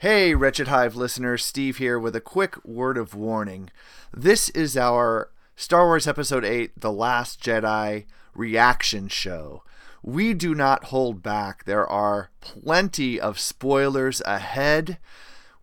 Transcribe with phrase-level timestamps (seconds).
[0.00, 3.68] Hey, Wretched Hive listeners, Steve here with a quick word of warning.
[4.16, 9.64] This is our Star Wars Episode 8 The Last Jedi reaction show.
[10.00, 11.64] We do not hold back.
[11.64, 14.98] There are plenty of spoilers ahead.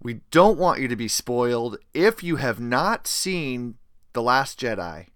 [0.02, 1.78] We don't want you to be spoiled.
[1.94, 3.76] If you have not seen
[4.12, 5.08] The Last Jedi,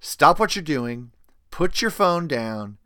[0.00, 1.12] stop what you're doing,
[1.52, 2.78] put your phone down,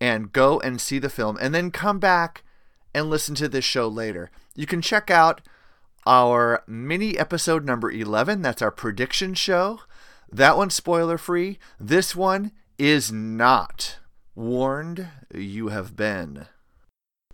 [0.00, 2.44] and go and see the film, and then come back
[2.94, 4.30] and listen to this show later.
[4.54, 5.40] You can check out
[6.06, 8.42] our mini episode number 11.
[8.42, 9.80] That's our prediction show.
[10.30, 11.58] That one's spoiler free.
[11.80, 13.98] This one is not.
[14.34, 16.46] Warned, you have been.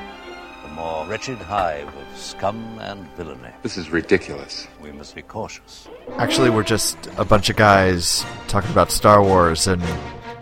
[0.64, 3.50] a more wretched hive of scum and villainy.
[3.62, 4.66] This is ridiculous.
[4.82, 5.90] We must be cautious.
[6.18, 9.84] Actually, we're just a bunch of guys talking about Star Wars and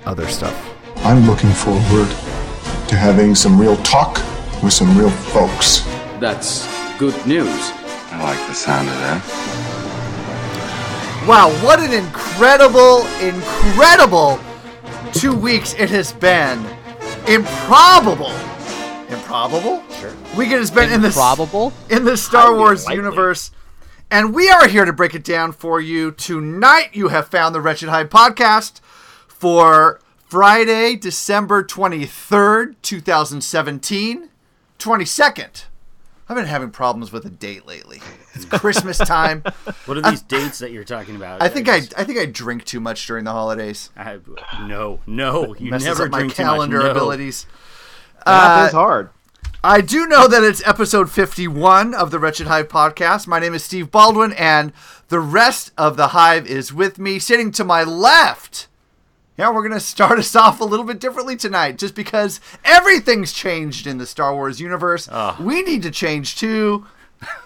[0.06, 0.56] other stuff.
[0.98, 2.10] I'm looking forward
[2.90, 4.18] to having some real talk
[4.62, 5.80] with some real folks.
[6.20, 6.68] That's
[7.00, 7.72] good news.
[8.12, 9.20] I like the sound of that.
[11.28, 14.40] Wow, what an incredible, incredible
[15.14, 16.60] two weeks it has been.
[17.28, 18.32] Improbable.
[19.10, 19.84] Improbable?
[20.00, 20.14] Sure.
[20.36, 21.72] Week it has been in this Probable.
[21.90, 23.52] in the Star Wars universe.
[24.12, 26.12] And we are here to break it down for you.
[26.12, 28.80] Tonight, you have found the Wretched Hive podcast
[29.28, 34.30] for Friday, December 23rd, 2017.
[34.80, 35.66] 22nd.
[36.30, 38.02] I've been having problems with a date lately.
[38.34, 39.44] It's Christmas time.
[39.86, 41.42] What are these dates that you're talking about?
[41.44, 43.90] I think I, just- I think I drink too much during the holidays.
[43.98, 44.20] I-
[44.62, 46.86] no, no, you Messes never up my calendar too much.
[46.86, 46.92] No.
[46.92, 47.46] abilities.
[48.26, 49.10] Math uh, is hard.
[49.66, 53.28] I do know that it's episode 51 of the Wretched Hive podcast.
[53.28, 54.72] My name is Steve Baldwin, and
[55.10, 58.68] the rest of the Hive is with me, sitting to my left.
[59.38, 63.34] Yeah, we're going to start us off a little bit differently tonight, just because everything's
[63.34, 65.08] changed in the Star Wars universe.
[65.40, 66.86] We need to change too.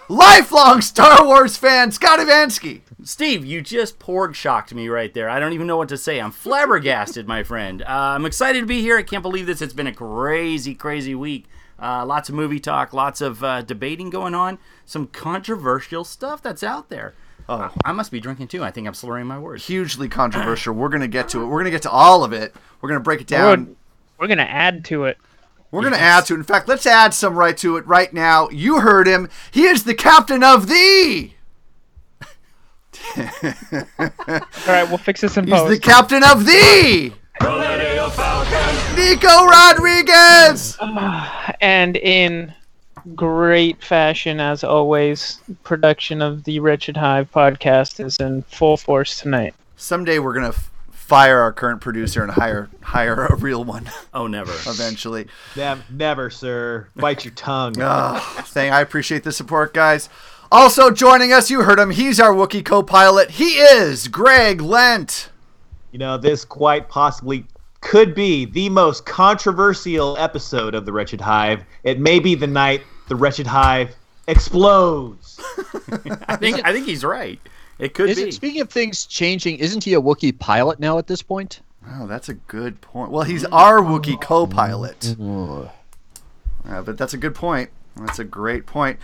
[0.08, 2.80] Lifelong Star Wars fan, Scott Ivansky.
[3.04, 5.30] Steve, you just porg shocked me right there.
[5.30, 6.20] I don't even know what to say.
[6.20, 7.82] I'm flabbergasted, my friend.
[7.82, 8.98] Uh, I'm excited to be here.
[8.98, 9.62] I can't believe this.
[9.62, 11.46] It's been a crazy, crazy week.
[11.80, 16.64] Uh, lots of movie talk, lots of uh, debating going on, some controversial stuff that's
[16.64, 17.14] out there.
[17.48, 17.72] Oh.
[17.84, 18.62] I must be drinking too.
[18.62, 19.66] I think I'm slurring my words.
[19.66, 20.74] Hugely controversial.
[20.74, 21.46] We're going to get to it.
[21.46, 22.54] We're going to get to all of it.
[22.80, 23.76] We're going to break it We're, down.
[24.18, 25.16] we're gonna add to it.
[25.70, 26.38] We're going to add to it.
[26.38, 28.48] In fact, let's add some right to it right now.
[28.50, 29.28] You heard him.
[29.50, 31.32] He is the captain of the.
[33.16, 33.24] All
[34.66, 35.70] right, we'll fix this in He's post.
[35.70, 37.12] He's the captain of the.
[38.96, 40.78] Nico Rodriguez.
[41.60, 42.54] and in
[43.14, 49.54] great fashion, as always, production of the Wretched Hive podcast is in full force tonight.
[49.76, 53.90] Someday we're going to f- fire our current producer and hire hire a real one
[54.12, 54.52] Oh, never.
[54.66, 55.26] eventually.
[55.56, 56.88] Never, never, sir.
[56.96, 57.74] Bite your tongue.
[57.80, 58.70] Ah, thing.
[58.72, 60.08] I appreciate the support, guys.
[60.50, 61.90] Also joining us, you heard him.
[61.90, 63.32] He's our Wookiee co-pilot.
[63.32, 65.30] He is Greg Lent.
[65.92, 67.44] You know, this quite possibly
[67.88, 71.64] could be the most controversial episode of The Wretched Hive.
[71.84, 75.40] It may be the night The Wretched Hive explodes.
[76.28, 77.40] I think I think he's right.
[77.78, 78.24] It could Is be.
[78.24, 81.62] it, speaking of things changing, isn't he a Wookiee pilot now at this point?
[81.94, 83.10] Oh, that's a good point.
[83.10, 85.16] Well, he's our Wookiee co-pilot.
[85.18, 87.70] Uh, but that's a good point.
[87.96, 88.98] That's a great point.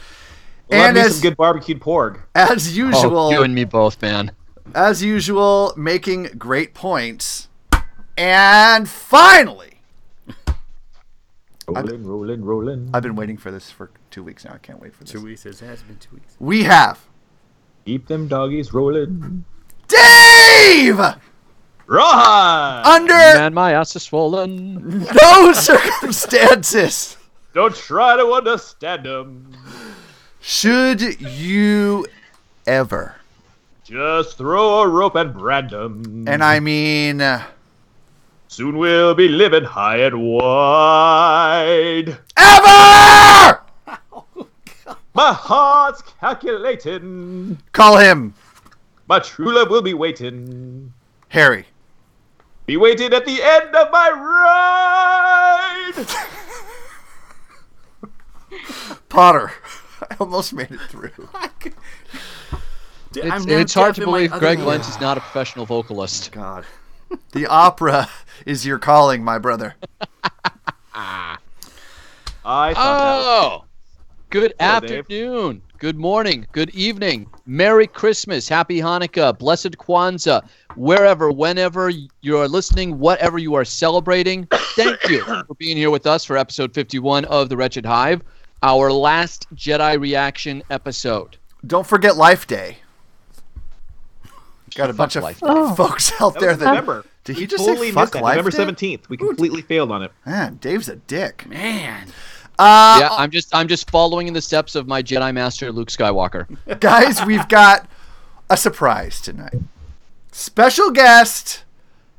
[0.71, 2.21] Love and me as, some good barbecued porg.
[2.35, 4.33] as usual, Oh, you and me both, man.
[4.75, 7.49] as usual, making great points.
[8.17, 9.71] And finally,
[11.67, 12.91] Rolling, rolling, rolling.
[12.93, 14.53] I've been waiting for this for two weeks now.
[14.53, 15.13] I can't wait for this.
[15.13, 15.47] two weeks.
[15.47, 16.37] It has been two weeks.
[16.39, 17.07] We have
[17.87, 19.45] Keep them doggies rolling.
[19.89, 21.01] Dave
[21.87, 22.87] Rawhide!
[22.87, 25.07] under Man, my ass is swollen.
[25.23, 27.17] no circumstances
[27.55, 29.53] Don't try to understand them.
[30.41, 32.07] should you
[32.67, 33.17] ever,
[33.85, 36.25] Just throw a rope and brand them.
[36.29, 37.43] and I mean uh,
[38.55, 42.17] Soon we'll be living high and wide.
[42.37, 43.61] Ever!
[45.13, 47.59] My heart's calculating.
[47.73, 48.33] Call him
[49.09, 50.93] My true love will be waiting.
[51.31, 51.67] Harry.
[52.67, 54.11] Be waiting at the end of my
[55.99, 56.07] ride.
[59.09, 59.51] Potter.
[60.01, 61.11] I almost made it through.
[63.11, 64.65] Dude, It's, it's hard to believe Greg ear.
[64.65, 66.31] Lentz is not a professional vocalist.
[66.31, 66.65] God.
[67.33, 68.09] The opera
[68.47, 69.75] is your calling, my brother.
[70.95, 71.37] I
[72.45, 73.65] thought that was Oh,
[74.31, 74.99] good Hello, Dave.
[75.01, 80.47] afternoon, good morning, good evening, Merry Christmas, Happy Hanukkah, Blessed Kwanzaa,
[80.77, 81.91] wherever, whenever
[82.21, 84.47] you are listening, whatever you are celebrating.
[84.77, 88.23] Thank you for being here with us for episode 51 of The Wretched Hive,
[88.63, 91.37] our last Jedi reaction episode.
[91.67, 92.77] Don't forget Life Day.
[94.75, 95.47] Got a bunch of Life Day.
[95.49, 95.75] Oh.
[95.75, 96.65] folks out That there was that.
[96.67, 97.05] November.
[97.25, 98.15] Did We he just totally say fuck.
[98.17, 99.09] Life November seventeenth.
[99.09, 100.13] We completely failed on it.
[100.27, 101.47] Man, Dave's a dick.
[101.49, 102.09] Man,
[102.59, 105.89] Uh, yeah, I'm just I'm just following in the steps of my Jedi Master Luke
[105.89, 106.47] Skywalker.
[106.81, 107.89] guys, we've got
[108.51, 109.55] a surprise tonight.
[110.33, 111.65] Special guest,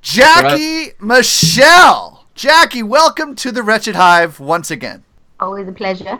[0.02, 2.26] Jackie Michelle.
[2.34, 5.04] Jackie, welcome to the Wretched Hive once again.
[5.40, 6.20] Always a pleasure.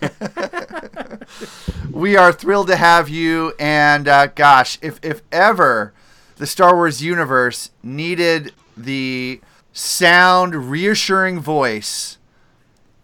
[1.90, 5.92] We are thrilled to have you, and uh, gosh, if if ever
[6.36, 9.40] the Star Wars universe needed the
[9.72, 12.18] sound, reassuring voice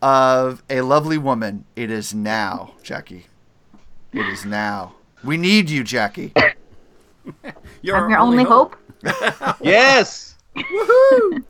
[0.01, 3.27] of a lovely woman, it is now, Jackie.
[4.13, 4.95] It is now.
[5.25, 6.33] We need you, Jackie.
[7.83, 8.77] you're I'm your only hope.
[9.61, 10.37] Yes.
[10.57, 11.45] Woohoo!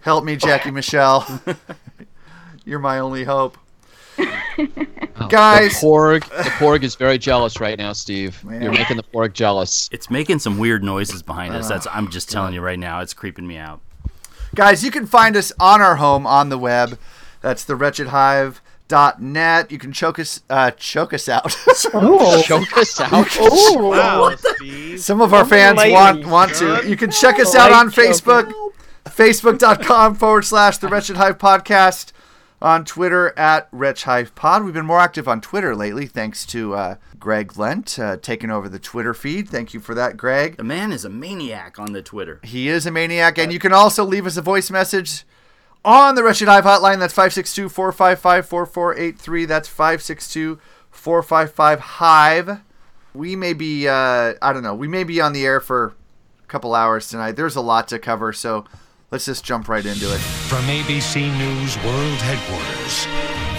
[0.00, 1.42] Help me, Jackie Michelle.
[2.64, 3.58] You're my only hope.
[4.18, 5.80] Oh, Guys.
[5.80, 8.42] the Porg, the Porg is very jealous right now, Steve.
[8.44, 8.62] Man.
[8.62, 9.88] You're making the Porg jealous.
[9.92, 11.68] It's making some weird noises behind us.
[11.68, 13.00] That's I'm just telling you right now.
[13.00, 13.80] It's creeping me out.
[14.54, 16.98] Guys, you can find us on our home on the web.
[17.40, 19.70] That's the wretchedhive.net.
[19.72, 21.50] You can choke us uh, choke us out.
[22.44, 23.28] Choke us out.
[23.74, 24.34] Wow,
[24.96, 26.88] Some of our fans lightly, want want to.
[26.88, 28.52] You can check us out on Facebook.
[29.04, 32.12] Facebook.com forward slash the Wretched Hive Podcast.
[32.62, 34.62] On Twitter at Wretch Hive Pod.
[34.62, 38.68] We've been more active on Twitter lately, thanks to uh, Greg Lent uh, taking over
[38.68, 39.48] the Twitter feed.
[39.48, 40.58] Thank you for that, Greg.
[40.58, 42.38] The man is a maniac on the Twitter.
[42.44, 45.24] He is a maniac, and you can also leave us a voice message
[45.84, 47.00] on the Wretched Hive hotline.
[47.00, 49.44] That's 562 455 4483.
[49.44, 50.60] That's 562
[50.92, 52.60] 455 Hive.
[53.12, 55.96] We may be, uh, I don't know, we may be on the air for
[56.44, 57.32] a couple hours tonight.
[57.32, 58.66] There's a lot to cover, so
[59.12, 60.18] let's just jump right into it.
[60.18, 63.06] From ABC News World Headquarters,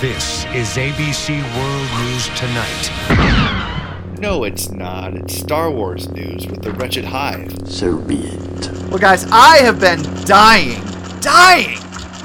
[0.01, 4.19] this is ABC World News Tonight.
[4.19, 5.13] No, it's not.
[5.13, 7.53] It's Star Wars news with the Wretched Hive.
[7.67, 8.71] So be it.
[8.89, 10.81] Well, guys, I have been dying,
[11.19, 11.77] dying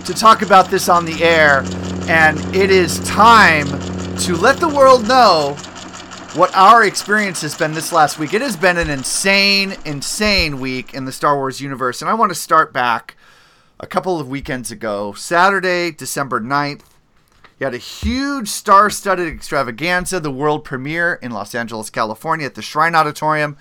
[0.05, 1.65] to talk about this on the air,
[2.09, 3.67] and it is time
[4.21, 5.55] to let the world know
[6.35, 8.33] what our experience has been this last week.
[8.33, 12.31] It has been an insane, insane week in the Star Wars universe, and I want
[12.31, 13.17] to start back
[13.81, 16.83] a couple of weekends ago, Saturday, December 9th.
[17.61, 22.55] You had a huge star studded extravaganza, the world premiere in Los Angeles, California at
[22.55, 23.57] the Shrine Auditorium.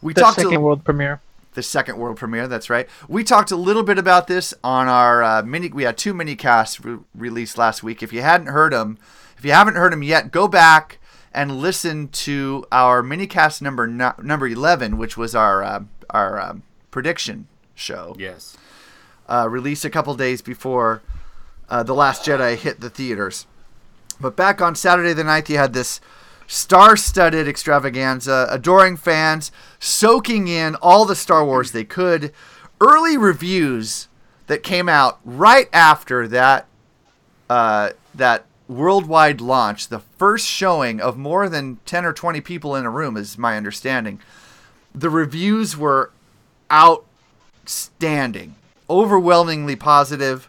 [0.00, 1.20] We The talked second to world premiere.
[1.54, 2.48] the second world premiere.
[2.48, 2.88] That's right.
[3.08, 5.68] We talked a little bit about this on our uh, mini.
[5.68, 8.02] We had two mini casts re- released last week.
[8.02, 8.96] If you hadn't heard them,
[9.36, 10.98] if you haven't heard them yet, go back
[11.34, 16.40] and listen to our mini cast number no, number eleven, which was our uh, our
[16.40, 18.16] um, prediction show.
[18.18, 18.56] Yes.
[19.32, 21.00] Uh, released a couple days before
[21.70, 23.46] uh, the Last Jedi hit the theaters.
[24.20, 26.02] But back on Saturday the 9th, you had this
[26.46, 32.30] star-studded extravaganza, adoring fans, soaking in all the Star Wars they could.
[32.78, 34.08] Early reviews
[34.48, 36.66] that came out right after that
[37.48, 42.84] uh, that worldwide launch, the first showing of more than 10 or 20 people in
[42.84, 44.20] a room, is my understanding.
[44.94, 46.10] The reviews were
[46.70, 48.56] outstanding,
[48.92, 50.48] overwhelmingly positive.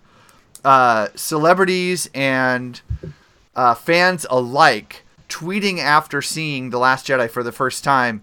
[0.64, 2.82] Uh, celebrities and
[3.56, 8.22] uh, fans alike tweeting after seeing The Last Jedi for the first time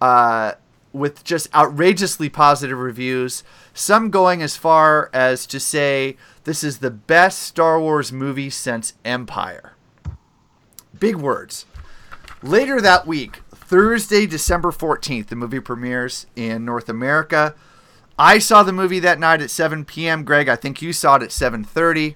[0.00, 0.52] uh,
[0.92, 3.42] with just outrageously positive reviews.
[3.74, 8.94] Some going as far as to say this is the best Star Wars movie since
[9.04, 9.74] Empire.
[10.98, 11.66] Big words.
[12.42, 17.54] Later that week, Thursday, December 14th, the movie premieres in North America.
[18.18, 20.24] I saw the movie that night at 7 p.m.
[20.24, 22.14] Greg, I think you saw it at 7:30.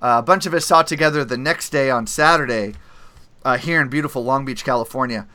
[0.00, 2.74] Uh, a bunch of us saw it together the next day on Saturday
[3.44, 5.26] uh, here in beautiful Long Beach, California.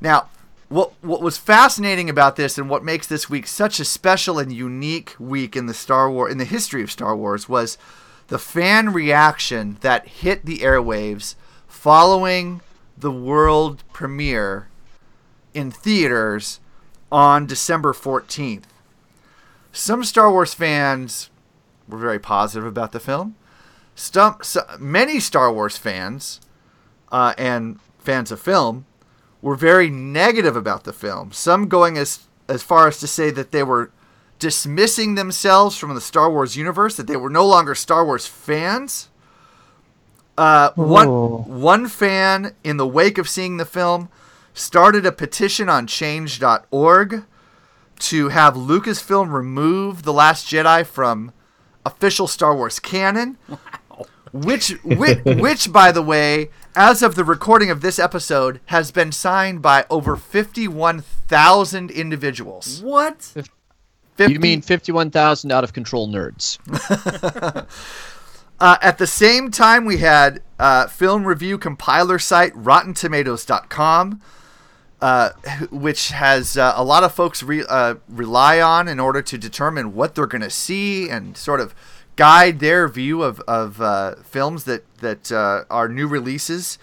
[0.00, 0.28] Now,
[0.68, 4.52] what what was fascinating about this and what makes this week such a special and
[4.52, 7.78] unique week in the Star Wars in the history of Star Wars was
[8.28, 11.34] the fan reaction that hit the airwaves
[11.66, 12.60] following
[12.96, 14.68] the world premiere
[15.54, 16.60] in theaters
[17.10, 18.64] on December 14th.
[19.72, 21.30] Some Star Wars fans
[21.88, 23.36] were very positive about the film.
[23.94, 26.40] Some, so, many Star Wars fans
[27.10, 28.86] uh, and fans of film
[29.42, 31.32] were very negative about the film.
[31.32, 33.90] Some going as as far as to say that they were
[34.38, 39.08] dismissing themselves from the Star Wars universe, that they were no longer Star Wars fans.
[40.36, 44.08] Uh, one one fan, in the wake of seeing the film,
[44.54, 47.24] started a petition on Change.org
[48.00, 51.32] to have Lucasfilm remove the Last Jedi from
[51.84, 53.38] official Star Wars canon.
[54.32, 59.10] Which, which, which, by the way, as of the recording of this episode, has been
[59.12, 62.82] signed by over fifty-one thousand individuals.
[62.82, 63.32] What?
[64.18, 66.58] 50 You mean 51,000 out of control nerds?
[68.60, 74.20] Uh, at the same time, we had uh, film review compiler site RottenTomatoes.com,
[75.00, 75.30] uh,
[75.70, 79.94] which has uh, a lot of folks re- uh, rely on in order to determine
[79.94, 81.74] what they're going to see and sort of
[82.16, 86.78] guide their view of, of uh, films that, that uh, are new releases.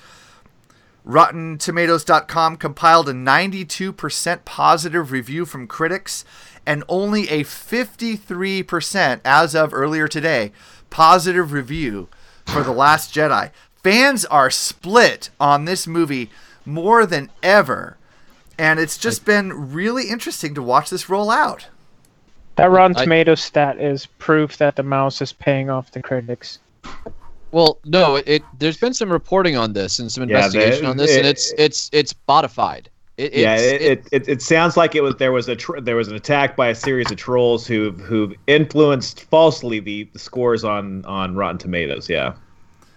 [1.06, 6.26] RottenTomatoes.com compiled a 92% positive review from critics
[6.66, 10.52] and only a 53% as of earlier today
[10.90, 12.08] positive review
[12.46, 13.52] for The Last Jedi.
[13.84, 16.32] Fans are split on this movie
[16.66, 17.98] more than ever.
[18.58, 21.68] And it's just been really interesting to watch this roll out.
[22.56, 26.60] That Rotten I- Tomatoes stat is proof that the mouse is paying off the critics.
[27.52, 30.90] Well, no, it, it there's been some reporting on this and some Yeah, investigation they-
[30.90, 32.90] on this, and it's it's it's bodified.
[33.18, 35.96] It, yeah, it, it, it, it sounds like it was there was a tr- there
[35.96, 40.66] was an attack by a series of trolls who who influenced falsely the, the scores
[40.66, 42.10] on on Rotten Tomatoes.
[42.10, 42.34] Yeah.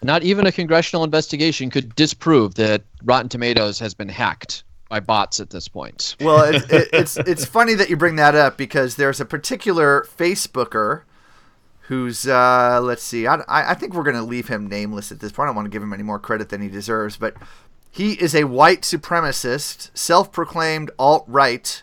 [0.02, 5.40] Not even a congressional investigation could disprove that Rotten Tomatoes has been hacked by bots
[5.40, 6.16] at this point.
[6.20, 10.06] Well, it, it, it's it's funny that you bring that up because there's a particular
[10.16, 11.02] Facebooker
[11.82, 15.46] who's uh, let's see, I, I think we're gonna leave him nameless at this point.
[15.46, 17.34] I don't want to give him any more credit than he deserves, but
[17.90, 21.82] he is a white supremacist, self-proclaimed alt-right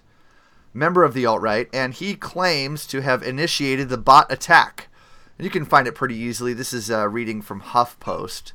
[0.74, 4.88] member of the alt-right, and he claims to have initiated the bot attack.
[5.38, 6.54] And you can find it pretty easily.
[6.54, 8.54] This is a reading from HuffPost.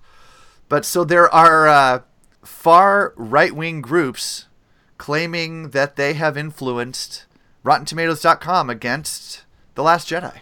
[0.69, 2.01] But so there are uh,
[2.43, 4.47] far right wing groups
[4.99, 7.27] claiming that they have influenced
[7.65, 9.45] RottenTomatoes.com against
[9.75, 10.41] The Last Jedi.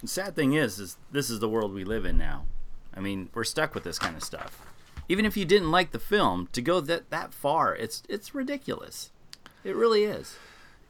[0.00, 2.46] The sad thing is, is this is the world we live in now.
[2.94, 4.62] I mean, we're stuck with this kind of stuff.
[5.08, 9.10] Even if you didn't like the film, to go that that far, it's it's ridiculous.
[9.64, 10.36] It really is.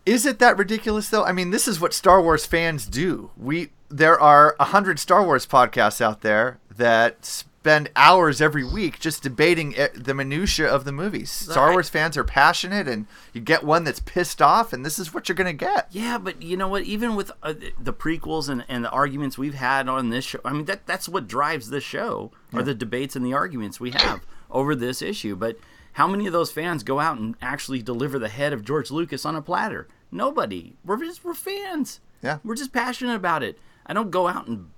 [0.04, 1.24] Is it that ridiculous though?
[1.24, 3.30] I mean, this is what Star Wars fans do.
[3.36, 9.00] We there are a hundred Star Wars podcasts out there that spend hours every week
[9.00, 11.32] just debating e- the minutia of the movies.
[11.32, 11.72] Star Right.
[11.72, 15.28] Wars fans are passionate, and you get one that's pissed off, and this is what
[15.28, 15.88] you're gonna get.
[15.90, 16.84] Yeah, but you know what?
[16.84, 20.52] Even with uh, the prequels and, and the arguments we've had on this show, I
[20.52, 24.20] mean that that's what drives this show, are the debates and the arguments we have
[24.48, 25.34] over this issue.
[25.34, 25.58] But
[25.94, 29.26] how many of those fans go out and actually deliver the head of George Lucas
[29.26, 29.88] on a platter?
[30.12, 30.76] Nobody.
[30.84, 31.98] We're just we're fans.
[32.22, 32.38] Yeah.
[32.44, 33.58] We're just passionate about it.
[33.84, 34.70] I don't go out and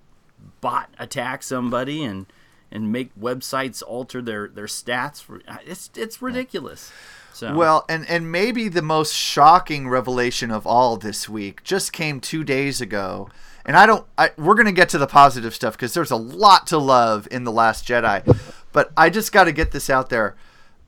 [0.62, 2.25] bot attack somebody and
[2.70, 5.22] and make websites alter their their stats.
[5.22, 6.92] For, it's it's ridiculous.
[7.32, 12.20] So Well, and and maybe the most shocking revelation of all this week just came
[12.20, 13.28] two days ago.
[13.64, 14.06] And I don't.
[14.16, 17.44] I, we're gonna get to the positive stuff because there's a lot to love in
[17.44, 18.38] the Last Jedi,
[18.72, 20.37] but I just got to get this out there.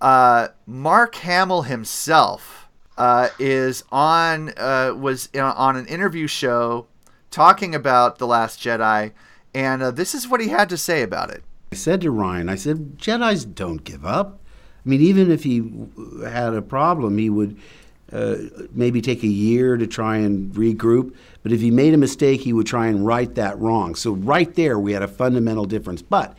[0.00, 6.86] Uh, Mark Hamill himself uh, is on uh, was in- on an interview show
[7.30, 9.12] talking about the Last Jedi,
[9.54, 11.44] and uh, this is what he had to say about it.
[11.72, 14.40] I said to Rian, I said, Jedi's don't give up.
[14.84, 15.70] I mean, even if he
[16.24, 17.56] had a problem, he would
[18.12, 18.36] uh,
[18.72, 21.14] maybe take a year to try and regroup.
[21.44, 23.94] But if he made a mistake, he would try and right that wrong.
[23.94, 26.02] So right there, we had a fundamental difference.
[26.02, 26.36] But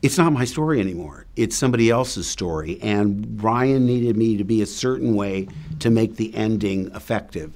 [0.00, 1.26] it's not my story anymore.
[1.36, 2.80] It's somebody else's story.
[2.80, 5.48] And Rian needed me to be a certain way
[5.80, 7.52] to make the ending effective.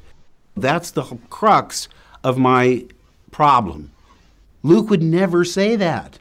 [0.54, 1.88] That's the crux
[2.22, 2.84] of my
[3.30, 3.90] problem.
[4.62, 6.18] Luke would never say that.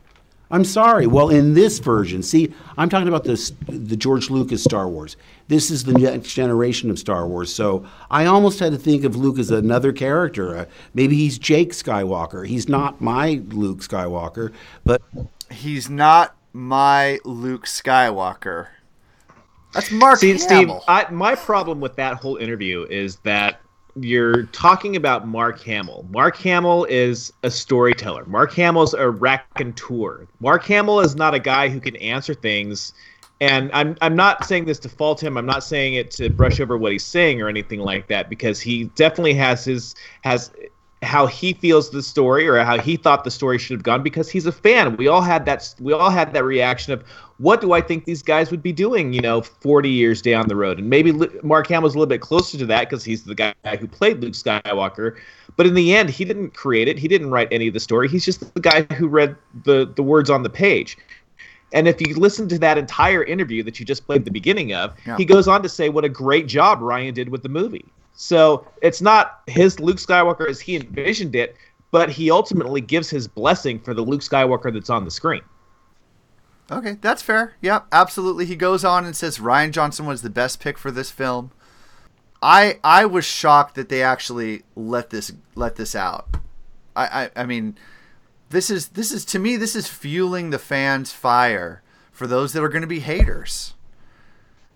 [0.53, 1.07] I'm sorry.
[1.07, 5.17] Well, in this version, see, I'm talking about this, the George Lucas Star Wars.
[5.47, 7.53] This is the next generation of Star Wars.
[7.53, 10.55] So I almost had to think of Luke as another character.
[10.55, 12.47] Uh, maybe he's Jake Skywalker.
[12.47, 14.53] He's not my Luke Skywalker,
[14.85, 15.01] but
[15.49, 18.67] He's not my Luke Skywalker.
[19.73, 23.59] That's Mark See, Steve, I, my problem with that whole interview is that
[23.95, 26.05] you're talking about Mark Hamill.
[26.09, 28.25] Mark Hamill is a storyteller.
[28.25, 30.27] Mark Hamill's a raconteur.
[30.39, 32.93] Mark Hamill is not a guy who can answer things.
[33.41, 35.37] And I'm I'm not saying this to fault him.
[35.37, 38.59] I'm not saying it to brush over what he's saying or anything like that because
[38.59, 40.51] he definitely has his has
[41.03, 44.29] how he feels the story or how he thought the story should have gone because
[44.29, 44.95] he's a fan.
[44.97, 47.03] We all had that we all had that reaction of
[47.37, 50.55] what do I think these guys would be doing, you know, 40 years down the
[50.55, 50.79] road.
[50.79, 51.11] And maybe
[51.43, 54.33] Mark Hamill's a little bit closer to that because he's the guy who played Luke
[54.33, 55.17] Skywalker.
[55.55, 56.97] But in the end, he didn't create it.
[56.97, 58.07] He didn't write any of the story.
[58.07, 60.97] He's just the guy who read the the words on the page.
[61.73, 64.93] And if you listen to that entire interview that you just played the beginning of,
[65.07, 65.17] Yeah.
[65.17, 67.85] he goes on to say what a great job Rian did with the movie.
[68.13, 71.55] So it's not his Luke Skywalker as he envisioned it,
[71.91, 75.41] but he ultimately gives his blessing for the Luke Skywalker that's on the screen.
[76.71, 77.55] Okay, that's fair.
[77.61, 78.45] Yep, absolutely.
[78.45, 81.51] He goes on and says Rian Johnson was the best pick for this film.
[82.41, 86.37] I I was shocked that they actually let this let this out.
[86.95, 87.77] I I, I mean,
[88.49, 92.63] this is this is to me this is fueling the fans' fire for those that
[92.63, 93.73] are going to be haters.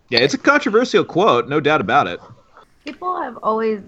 [0.10, 2.20] Yeah, it's a controversial quote, no doubt about it.
[2.88, 3.82] People have always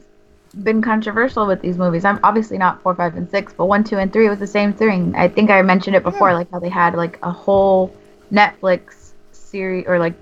[0.63, 2.03] been controversial with these movies.
[2.03, 4.74] I'm obviously not four, five, and six, but one, two, and three was the same
[4.74, 5.15] thing.
[5.15, 7.96] I think I mentioned it before, like how they had like a whole
[8.32, 10.15] Netflix series or like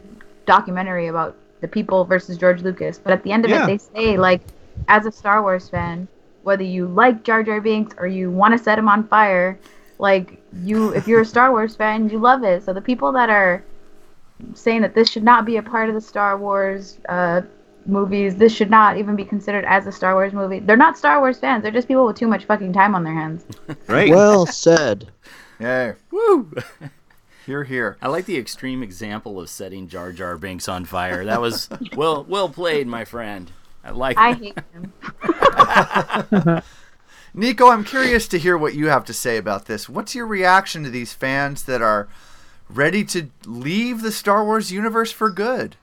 [0.45, 2.99] documentary about the people versus George Lucas.
[2.99, 3.63] But at the end of Yeah.
[3.63, 4.41] it, they say like,
[4.87, 6.07] as a Star Wars fan,
[6.43, 9.57] whether you like Jar Jar Binks or you want to set him on fire,
[9.97, 12.63] like you, if you're a Star Wars fan, you love it.
[12.63, 13.63] So the people that are
[14.53, 17.41] saying that this should not be a part of the Star Wars uh,
[17.87, 18.35] movies.
[18.35, 20.59] This should not even be considered as a Star Wars movie.
[20.59, 21.63] They're not Star Wars fans.
[21.63, 23.45] They're just people with too much fucking time on their hands.
[23.87, 24.09] Right.
[24.09, 25.11] Well said.
[25.59, 25.93] Yeah.
[26.11, 26.53] Woo!
[27.47, 27.97] Here, here.
[27.99, 31.25] I like the extreme example of setting Jar Jar Binks on fire.
[31.25, 33.49] That was well well played, my friend.
[33.83, 36.61] I like I hate him.
[37.33, 39.87] Nico, I'm curious to hear what you have to say about this.
[39.87, 42.09] What's your reaction to these fans that are
[42.69, 45.77] ready to leave the Star Wars universe for good?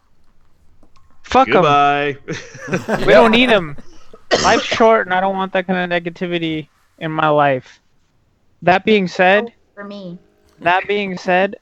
[1.25, 1.55] Fuck 'em.
[1.55, 2.17] Goodbye.
[3.01, 3.77] We don't need them.
[4.43, 7.81] Life's short, and I don't want that kind of negativity in my life.
[8.63, 10.19] That being said, oh, For me.
[10.61, 11.57] that being said,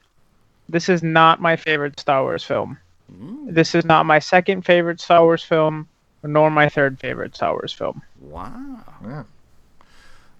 [0.69, 2.77] this is not my favorite Star Wars film.
[3.11, 3.53] Mm.
[3.53, 5.87] This is not my second favorite Star Wars film,
[6.23, 8.01] nor my third favorite Star Wars film.
[8.21, 8.79] Wow.
[9.05, 9.23] Yeah.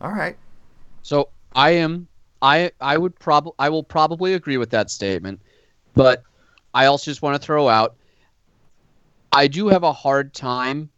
[0.01, 0.37] All right.
[1.01, 2.07] So I am
[2.41, 5.39] I I would probably I will probably agree with that statement,
[5.93, 6.23] but
[6.73, 7.95] I also just want to throw out
[9.33, 10.89] I do have a hard time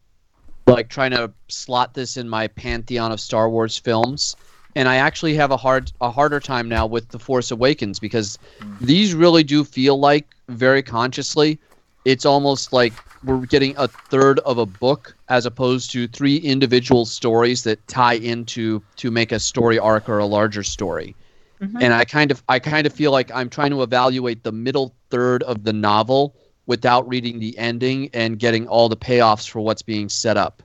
[0.68, 4.36] like trying to slot this in my pantheon of Star Wars films.
[4.76, 8.38] And I actually have a hard a harder time now with The Force Awakens because
[8.82, 11.60] these really do feel like very consciously
[12.04, 12.94] it's almost like
[13.24, 18.14] we're getting a third of a book as opposed to three individual stories that tie
[18.14, 21.16] into to make a story arc or a larger story.
[21.60, 21.78] Mm-hmm.
[21.82, 24.94] And I kind of I kind of feel like I'm trying to evaluate the middle
[25.10, 26.36] third of the novel
[26.68, 30.64] without reading the ending and getting all the payoffs for what's being set up.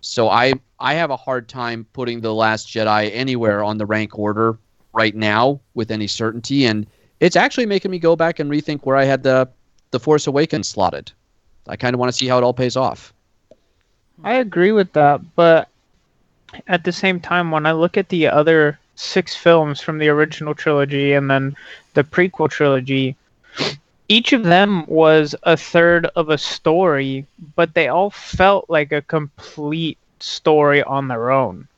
[0.00, 4.18] So I I have a hard time putting the Last Jedi anywhere on the rank
[4.18, 4.58] order
[4.92, 6.86] right now with any certainty, and
[7.20, 9.48] it's actually making me go back and rethink where I had the
[9.90, 11.12] the Force Awakens slotted.
[11.66, 13.12] I kind of want to see how it all pays off.
[14.24, 15.68] I agree with that, but
[16.66, 20.54] at the same time, when I look at the other six films from the original
[20.54, 21.56] trilogy and then
[21.94, 23.16] the prequel trilogy,
[24.08, 29.02] each of them was a third of a story, but they all felt like a
[29.02, 31.68] complete story on their own.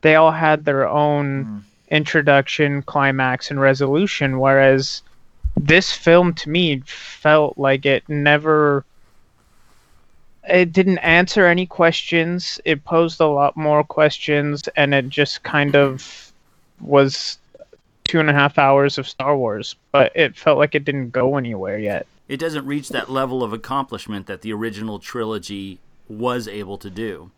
[0.00, 1.58] They all had their own hmm.
[1.88, 5.02] introduction, climax, and resolution, whereas
[5.56, 8.84] this film to me felt like it never
[10.48, 12.60] it didn't answer any questions.
[12.64, 16.32] It posed a lot more questions, and it just kind of
[16.80, 17.38] was
[18.04, 19.76] two and a half hours of Star Wars.
[19.92, 22.06] But it felt like it didn't go anywhere yet.
[22.28, 27.30] It doesn't reach that level of accomplishment that the original trilogy was able to do.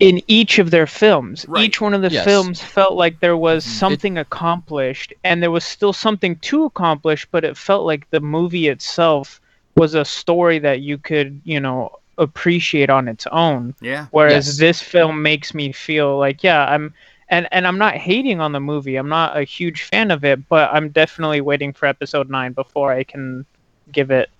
[0.00, 1.64] In each of their films, Right.
[1.64, 2.24] each one of the Yes.
[2.24, 3.78] films felt like there was mm-hmm.
[3.78, 7.26] something accomplished, and there was still something to accomplish.
[7.30, 9.40] But it felt like the movie itself
[9.76, 13.74] was a story that you could, you know, appreciate on its own.
[13.80, 14.06] Yeah.
[14.10, 14.58] Whereas Yes.
[14.58, 16.92] this film makes me feel like, yeah, I'm,
[17.32, 18.96] and and I'm not hating on the movie.
[18.96, 22.92] I'm not a huge fan of it, but I'm definitely waiting for episode nine before
[22.92, 23.46] I can
[23.90, 24.30] give it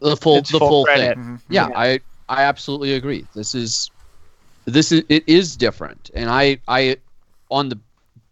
[0.00, 1.18] the full its the full credit.
[1.18, 1.36] Mm-hmm.
[1.36, 1.44] thing.
[1.50, 3.26] Yeah, I I absolutely agree.
[3.34, 3.90] This is
[4.64, 6.96] this is it is different, and I I
[7.50, 7.78] on the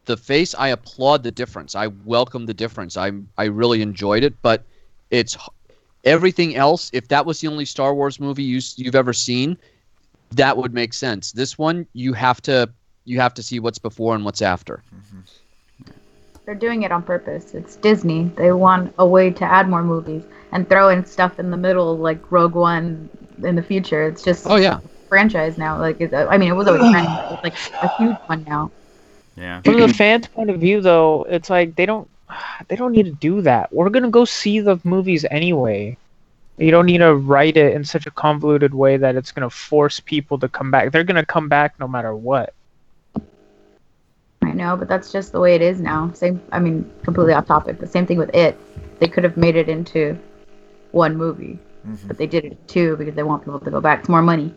[0.06, 1.76] the face I applaud the difference.
[1.76, 2.96] I welcome the difference.
[2.96, 4.64] I I really enjoyed it, but
[5.10, 5.36] it's
[6.06, 9.58] Everything else, if that was the only Star Wars movie you, you've ever seen,
[10.30, 11.32] that would make sense.
[11.32, 12.70] This one, you have to
[13.06, 14.82] you have to see what's before and what's after.
[16.44, 17.54] They're doing it on purpose.
[17.54, 18.30] It's Disney.
[18.36, 21.96] They want a way to add more movies and throw in stuff in the middle
[21.96, 23.08] like Rogue One
[23.42, 24.04] in the future.
[24.06, 24.80] It's just Oh yeah.
[25.08, 25.78] franchise now.
[25.78, 27.32] Like it's, I mean, it was always a franchise.
[27.32, 28.70] It's like a huge one now.
[29.36, 29.62] Yeah.
[29.62, 32.08] From the fans' point of view, though, it's like they don't
[32.68, 33.72] they don't need to do that.
[33.72, 35.98] We're gonna go see the movies anyway.
[36.58, 40.00] You don't need to write it in such a convoluted way that it's gonna force
[40.00, 40.92] people to come back.
[40.92, 42.54] They're gonna come back no matter what.
[44.56, 46.10] I know, but that's just the way it is now.
[46.14, 46.40] Same.
[46.50, 47.78] I mean, completely off topic.
[47.78, 48.58] but same thing with it.
[49.00, 50.18] They could have made it into
[50.92, 51.58] one movie,
[52.06, 54.00] but they did it in two because they want people to go back.
[54.00, 54.54] It's more money.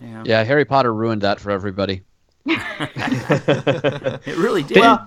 [0.00, 0.22] Yeah.
[0.24, 2.04] Yeah, Harry Potter ruined that for everybody.
[2.46, 4.78] It really did.
[4.78, 5.06] Well,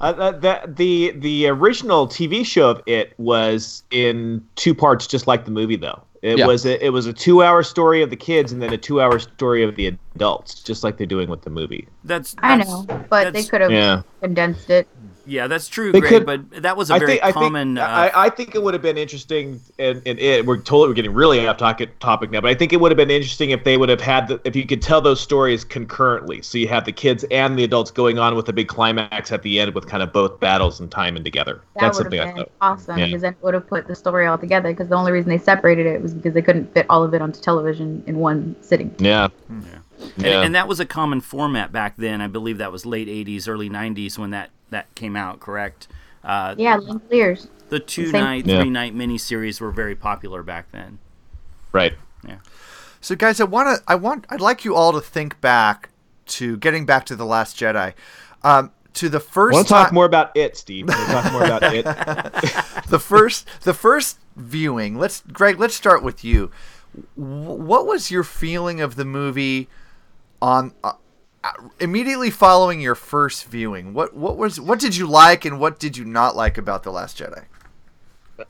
[0.00, 5.28] uh, uh, the, the the original TV show of it was in two parts, just
[5.28, 5.76] like the movie.
[5.76, 6.46] Though it Yeah.
[6.46, 9.00] was a, it was a two hour story of the kids and then a two
[9.00, 11.88] hour story of the adults, just like they're doing with the movie.
[12.04, 14.02] That's, I know, but they could have Yeah.
[14.20, 14.86] condensed it.
[15.30, 16.26] Yeah, that's true, They Greg.
[16.26, 17.76] could- but that was a I very think, I common.
[17.76, 20.88] think, uh, I, I think it would have been interesting, and, and it we're totally
[20.88, 23.50] we're getting really off topic topic now, but I think it would have been interesting
[23.50, 26.66] if they would have had the, if you could tell those stories concurrently, so you
[26.68, 29.74] have the kids and the adults going on with a big climax at the end
[29.74, 31.62] with kind of both battles and timing together.
[31.74, 32.52] That That's would something have I been thought.
[32.60, 33.06] awesome Yeah.
[33.06, 34.70] because then it would have put the story all together.
[34.70, 37.22] Because the only reason they separated it was because they couldn't fit all of it
[37.22, 38.94] onto television in one sitting.
[38.98, 39.28] Yeah.
[39.48, 39.64] And,
[40.16, 40.40] Yeah.
[40.42, 42.20] and that was a common format back then.
[42.20, 45.40] I believe that was late '80s, early '90s when that that came out.
[45.40, 45.88] Correct?
[46.24, 47.48] Uh, Yeah, Linklater's.
[47.68, 48.60] The two Same- night, Yeah.
[48.60, 50.98] three night miniseries were very popular back then.
[51.72, 51.94] Right.
[52.26, 52.36] Yeah.
[53.00, 53.82] So, guys, I want to.
[53.86, 54.26] I want.
[54.28, 55.90] I'd like you all to think back
[56.26, 57.94] to getting back to the Last Jedi,
[58.42, 59.54] um, to the first.
[59.54, 60.90] want to talk ti- more about it, Steve.
[60.90, 61.84] I want to talk more about it.
[62.88, 63.46] the first.
[63.62, 64.98] The first viewing.
[64.98, 65.58] Let's, Greg.
[65.58, 66.50] Let's start with you.
[67.16, 69.68] W- What was your feeling of the movie
[70.42, 70.92] on uh,
[71.78, 73.94] immediately following your first viewing?
[73.94, 76.90] What What was What did you like and what did you not like about the
[76.90, 77.44] Last Jedi?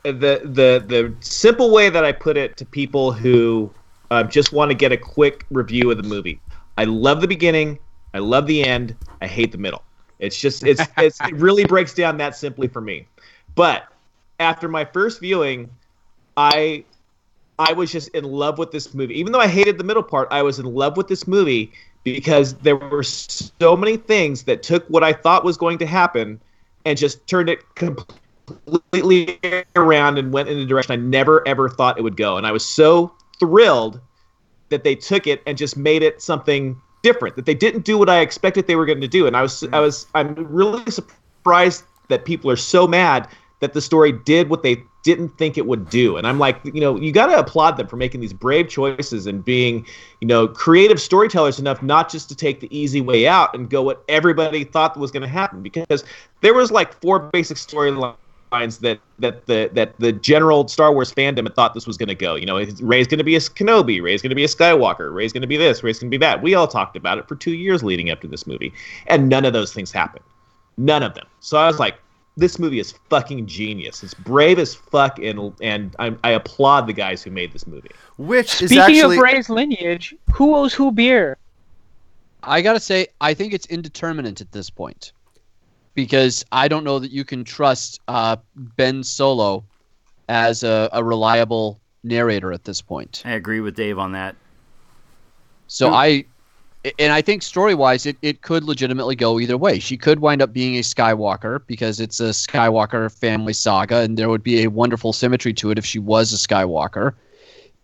[0.04, 3.72] the the the simple way that I put it to people who
[4.10, 6.40] uh, just want to get a quick review of the movie.
[6.78, 7.78] I love the beginning.
[8.14, 8.96] I love the end.
[9.20, 9.82] I hate the middle.
[10.18, 13.06] It's just it's, it's it really breaks down that simply for me.
[13.54, 13.84] But
[14.38, 15.70] after my first viewing,
[16.36, 16.84] I
[17.58, 19.18] I was just in love with this movie.
[19.18, 21.72] Even though I hated the middle part, I was in love with this movie
[22.04, 26.40] because there were so many things that took what I thought was going to happen
[26.84, 29.38] and just turned it completely
[29.76, 32.36] around and went in a direction I never ever thought it would go.
[32.36, 34.00] And I was so thrilled
[34.70, 37.36] that they took it and just made it something different.
[37.36, 39.26] That they didn't do what I expected they were going to do.
[39.26, 43.28] And I was I was I'm really surprised that people are so mad
[43.60, 46.16] that the story did what they didn't think it would do.
[46.16, 49.26] And I'm like, you know, you got to applaud them for making these brave choices
[49.26, 49.86] and being,
[50.20, 53.82] you know, creative storytellers enough not just to take the easy way out and go
[53.82, 56.04] what everybody thought was going to happen because
[56.42, 58.16] there was like four basic storylines
[58.80, 62.14] that that the that the general Star Wars fandom had thought this was going to
[62.14, 62.34] go.
[62.34, 65.32] You know, Rey's going to be a Kenobi, Rey's going to be a Skywalker, Rey's
[65.32, 66.42] going to be this, Rey's going to be that.
[66.42, 68.72] We all talked about it for 2 years leading up to this movie,
[69.06, 70.24] and none of those things happened.
[70.76, 71.26] None of them.
[71.38, 71.96] So I was like,
[72.36, 74.02] this movie is fucking genius.
[74.02, 77.90] It's brave as fuck, and and I, I applaud the guys who made this movie.
[78.16, 81.36] Which is Speaking actually of Rey's lineage, who owes who beer?
[82.42, 85.12] I gotta say, I think it's indeterminate at this point,
[85.94, 89.64] because I don't know that you can trust uh, Ben Solo
[90.28, 93.22] as a, a reliable narrator at this point.
[93.24, 94.36] I agree with Dave on that.
[95.66, 96.24] So I,
[96.98, 99.78] and I think story wise, it, it could legitimately go either way.
[99.78, 104.30] She could wind up being a Skywalker because it's a Skywalker family saga, and there
[104.30, 107.14] would be a wonderful symmetry to it if she was a Skywalker.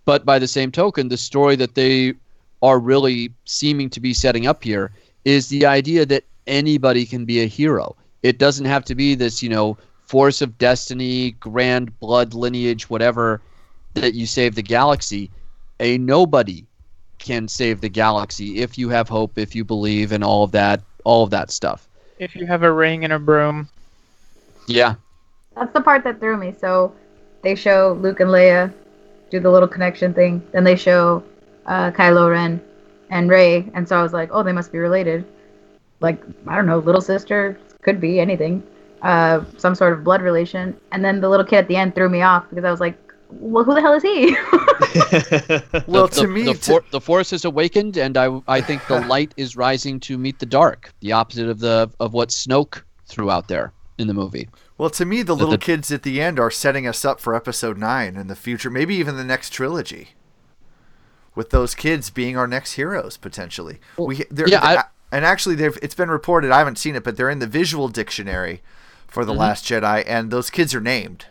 [0.06, 2.14] But by the same token, the story that they
[2.62, 4.92] are really seeming to be setting up here
[5.24, 7.96] is the idea that anybody can be a hero.
[8.22, 13.42] It doesn't have to be this, you know, force of destiny, grand blood lineage, whatever,
[13.94, 15.30] that you save the galaxy.
[15.80, 16.64] A nobody
[17.18, 20.82] can save the galaxy if you have hope, if you believe, and all of that,
[21.04, 21.88] all of that stuff.
[22.18, 23.68] If you have a ring and a broom.
[24.66, 24.96] Yeah,
[25.54, 26.52] That's the part that threw me.
[26.58, 26.92] So
[27.42, 28.72] they show Luke and Leia
[29.30, 30.42] do the little connection thing.
[30.52, 31.22] Then they show
[31.66, 32.60] uh, Kylo Ren
[33.10, 35.24] and Rey, and so I was like, oh, they must be related.
[36.00, 38.62] Like I don't know, little sister could be anything,
[39.02, 40.76] uh, some sort of blood relation.
[40.92, 42.98] And then the little kid at the end threw me off because I was like,
[43.30, 44.36] well, who the hell is he?
[45.86, 48.60] Well, the, to the- me, the, to- for, the force has awakened, and I, I
[48.60, 50.92] think the light is rising to meet the dark.
[51.00, 54.48] The opposite of the of what Snoke threw out there in the movie.
[54.78, 57.20] Well, to me, the That little the- kids at the end are setting us up
[57.20, 60.10] for episode nine in the future, maybe even the next trilogy.
[61.34, 63.78] With those kids being our next heroes potentially.
[63.98, 66.50] we they're, yeah, I- and actually, they've it's been reported.
[66.50, 68.60] I haven't seen it, but they're in the visual dictionary
[69.06, 69.38] for the Mhm.
[69.38, 71.26] Last Jedi, and those kids are named.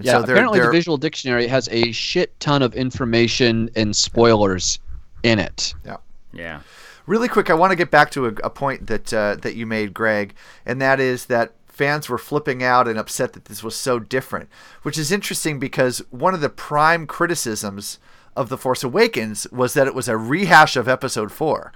[0.00, 3.68] And yeah, so they're, apparently the they're- visual dictionary has a shit ton of information
[3.76, 4.78] and spoilers
[5.22, 5.74] in it.
[5.84, 5.98] Yeah.
[6.32, 6.60] Yeah.
[7.06, 9.66] Really quick, I want to get back to a, a point that uh, that you
[9.66, 10.34] made, Greg,
[10.64, 14.48] and that is that fans were flipping out and upset that this was so different,
[14.82, 17.98] which is interesting because one of the prime criticisms
[18.34, 21.72] of The Force Awakens was that it was a rehash of Episode Four.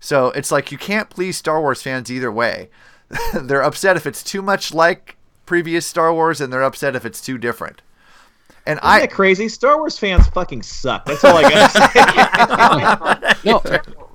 [0.00, 2.68] So it's like you can't please Star Wars fans either way.
[3.34, 5.16] they're upset if it's too much like
[5.50, 7.82] previous Star Wars, and they're upset if it's too different.
[8.66, 9.48] And Isn't I that crazy?
[9.48, 11.04] Star Wars fans fucking suck.
[11.06, 13.50] That's all I gotta say.
[13.50, 13.60] no,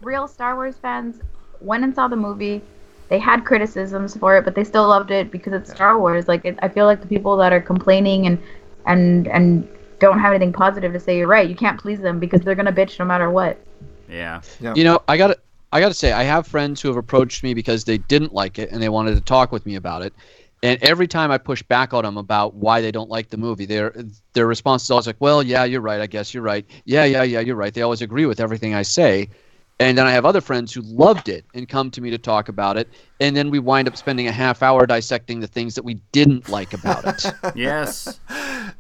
[0.02, 1.20] Real Star Wars fans
[1.60, 2.62] went and saw the movie.
[3.10, 6.30] They had criticisms for it, but they still loved it because it's Star Wars.
[6.30, 8.42] Like it, I feel like the people that are complaining and
[8.86, 9.68] and and
[10.00, 11.50] don't have anything positive to say, you're right.
[11.50, 13.60] You can't please them because they're gonna bitch no matter what.
[14.08, 14.40] Yeah.
[14.62, 15.38] You know, I got to
[15.74, 18.58] I got to say I have friends who have approached me because they didn't like
[18.58, 20.14] it and they wanted to talk with me about it.
[20.66, 23.68] And every time I push back on them about why they don't like the movie,
[23.68, 23.94] their
[24.34, 26.02] their response is always like, "Well, yeah, you're right.
[26.02, 26.66] I guess you're right.
[26.86, 29.30] Yeah, yeah, yeah, you're right." They always agree with everything I say.
[29.80, 32.50] And then I have other friends who loved it and come to me to talk
[32.50, 35.84] about it, and then we wind up spending a half hour dissecting the things that
[35.84, 37.32] we didn't like about it.
[37.56, 38.20] Yes.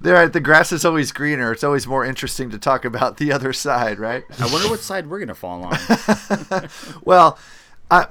[0.02, 1.52] there, the grass is always greener.
[1.52, 4.24] It's always more interesting to talk about the other side, right?
[4.39, 5.78] I wonder what side we're gonna fall on.
[7.04, 7.38] well,
[7.91, 8.08] I,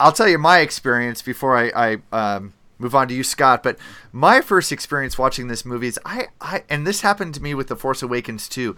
[0.00, 3.62] will tell you my experience before I, I um, move on to you, Scott.
[3.62, 3.78] But
[4.12, 7.68] my first experience watching this movie is I, I, and this happened to me with
[7.68, 8.76] The Force Awakens too.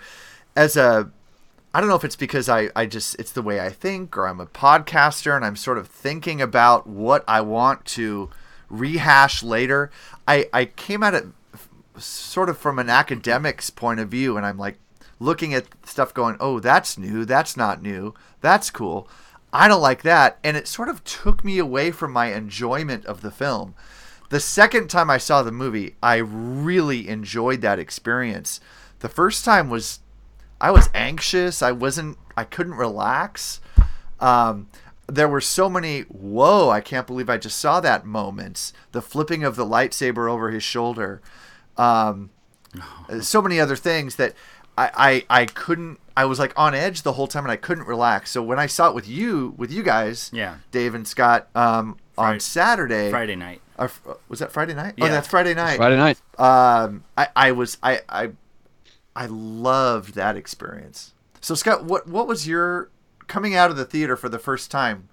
[0.57, 1.11] As a,
[1.73, 4.27] I don't know if it's because I, I just it's the way I think, or
[4.27, 8.31] I'm a podcaster and I'm sort of thinking about what I want to
[8.69, 9.91] rehash later.
[10.27, 11.27] I, I came at it
[11.97, 14.79] sort of from an academic's point of view, and I'm like
[15.19, 19.09] looking at stuff going, oh, that's new, that's not new, that's cool.
[19.53, 20.39] I don't like that.
[20.43, 23.75] And it sort of took me away from my enjoyment of the film.
[24.31, 28.61] The second time I saw the movie, I really enjoyed that experience.
[29.01, 30.01] The first time was,
[30.61, 31.62] I was anxious.
[31.62, 33.61] I wasn't, I couldn't relax.
[34.21, 34.69] Um,
[35.09, 38.73] there were so many, whoa, I can't believe I just saw that moments.
[38.93, 41.21] The flipping of the lightsaber over his shoulder.
[41.77, 42.31] Um,
[43.21, 44.35] so many other things that
[44.79, 47.87] I, I, I couldn't I was like on edge the whole time and I couldn't
[47.87, 48.31] relax.
[48.31, 50.57] So when I saw it with you with you guys, Yeah.
[50.71, 53.62] Dave and Scott, um, on Saturday, Friday night.
[53.81, 54.95] Uh, was that Friday night?
[54.97, 55.07] Yeah.
[55.07, 55.77] Oh, that's Friday night.
[55.77, 56.21] Friday night.
[56.38, 58.31] Um, I, I was I, I
[59.16, 61.14] I loved that experience.
[61.40, 62.90] So Scott, what what was your
[63.27, 65.09] coming out of the theater for the first time?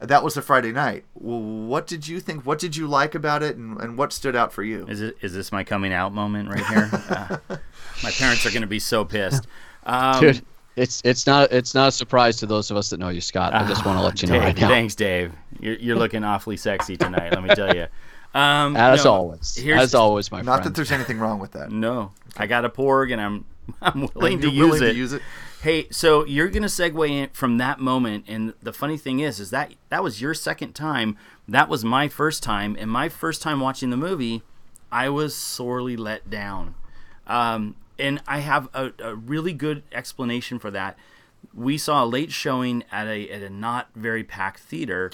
[0.00, 1.04] That was a Friday night.
[1.14, 2.44] Well, what did you think?
[2.44, 4.86] What did you like about it, and, and what stood out for you?
[4.86, 6.90] Is it is this my coming out moment right here?
[7.08, 7.56] Uh,
[8.02, 9.46] my parents are gonna be so pissed.
[9.86, 10.42] Um, Dude,
[10.76, 13.54] it's it's not it's not a surprise to those of us that know you, Scott.
[13.54, 14.68] I just want to let you know Dave, right now.
[14.68, 15.32] Thanks, Dave.
[15.60, 17.32] You're, you're looking awfully sexy tonight.
[17.32, 17.86] Let me tell you.
[18.34, 19.54] Um, As no, always.
[19.54, 20.46] here's- As always, my friend.
[20.46, 20.66] Not friend.
[20.66, 21.70] that there's anything wrong with that.
[21.70, 23.44] No, I got a porg and I'm
[23.80, 24.92] I'm willing to You're use willing it.
[24.94, 25.22] to use it?
[25.62, 29.50] Hey, so you're gonna segue in from that moment, and the funny thing is, is
[29.50, 31.16] that that was your second time.
[31.46, 34.42] That was my first time, and my first time watching the movie,
[34.90, 36.74] I was sorely let down.
[37.28, 40.98] Um, and I have a, a really good explanation for that.
[41.52, 45.10] We saw a late showing at a at a not very packed theater,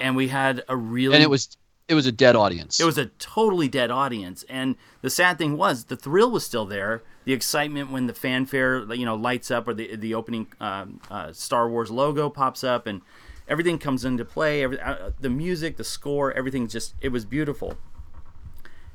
[0.00, 2.80] and we had a really and it was it was a dead audience.
[2.80, 6.66] it was a totally dead audience, and the sad thing was the thrill was still
[6.66, 7.02] there.
[7.24, 11.32] The excitement when the fanfare, you know, lights up, or the the opening um, uh,
[11.32, 13.00] Star Wars logo pops up, and
[13.48, 14.62] everything comes into play.
[14.62, 17.78] Every, uh, the music, the score, everything just it was beautiful.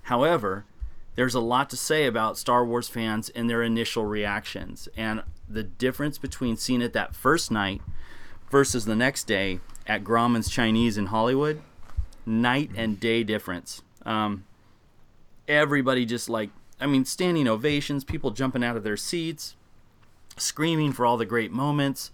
[0.03, 0.65] However,
[1.15, 5.63] there's a lot to say about Star Wars fans and their initial reactions, and the
[5.63, 7.81] difference between seeing it that first night
[8.49, 11.61] versus the next day at Grauman's Chinese in Hollywood
[12.25, 13.81] night and day difference.
[14.05, 14.45] Um,
[15.47, 16.49] everybody just like,
[16.79, 19.55] I mean, standing ovations, people jumping out of their seats,
[20.37, 22.11] screaming for all the great moments.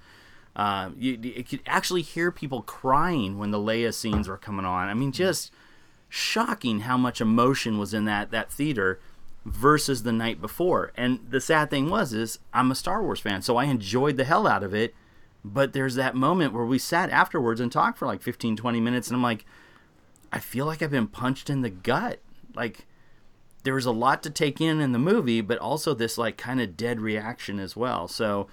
[0.56, 4.90] Uh, you, you could actually hear people crying when the Leia scenes were coming on.
[4.90, 5.52] I mean, just
[6.10, 9.00] shocking how much emotion was in that that theater
[9.46, 10.92] versus the night before.
[10.96, 14.24] And the sad thing was, is I'm a Star Wars fan, so I enjoyed the
[14.24, 14.94] hell out of it.
[15.46, 19.08] But there's that moment where we sat afterwards and talked for like 15, 20 minutes,
[19.08, 19.46] and I'm like,
[20.32, 22.20] I feel like I've been punched in the gut.
[22.54, 22.86] Like
[23.64, 26.60] there was a lot to take in in the movie, but also this like kind
[26.60, 28.08] of dead reaction as well.
[28.08, 28.48] So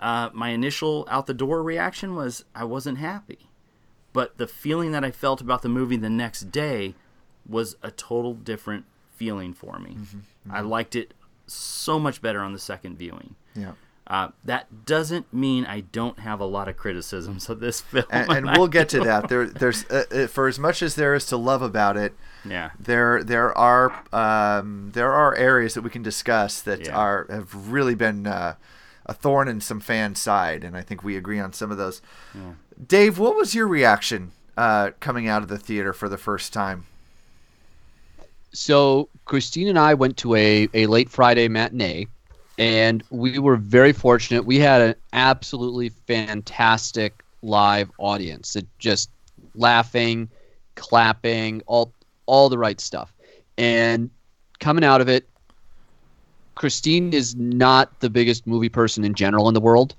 [0.00, 3.50] uh, my initial out the door reaction was I wasn't happy,
[4.12, 6.94] but the feeling that I felt about the movie the next day
[7.50, 8.84] was a total different
[9.16, 9.96] feeling for me.
[10.50, 11.12] I liked it
[11.46, 13.34] so much better on the second viewing.
[13.54, 13.72] Yeah.
[14.06, 18.28] Uh, that doesn't mean I don't have a lot of criticisms of this film, and,
[18.32, 19.28] and we'll get to that.
[19.28, 22.14] There, there's uh, uh, for as much as there is to love about it.
[22.44, 22.70] Yeah.
[22.80, 26.96] There, there are um, there are areas that we can discuss that Yeah.
[26.96, 28.54] are have really been uh,
[29.06, 32.02] a thorn in some fans' side, and I think we agree on some of those.
[32.34, 32.54] Yeah.
[32.84, 36.86] Dave, what was your reaction uh, coming out of the theater for the first time?
[38.52, 42.06] So Christine and I went to a, a late Friday matinee,
[42.58, 44.44] and we were very fortunate.
[44.44, 49.10] We had an absolutely fantastic live audience that just
[49.54, 50.28] laughing,
[50.74, 51.92] clapping, all
[52.26, 53.12] all the right stuff.
[53.56, 54.10] And
[54.58, 55.28] coming out of it,
[56.54, 59.94] Christine is not the biggest movie person in general in the world,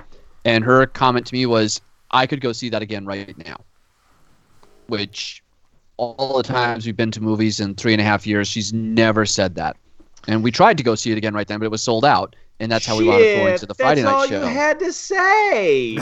[0.46, 1.80] and her comment to me was,
[2.12, 3.62] "I could go see that again right now,"
[4.88, 5.41] which
[6.02, 9.24] all the times we've been to movies in three and a half years, she's never
[9.24, 9.78] said that.
[10.28, 12.36] And we tried to go see it again right then, but it was sold out,
[12.60, 14.40] and that's how we wound up going to the Friday night show.
[14.40, 15.98] that's all you had to say.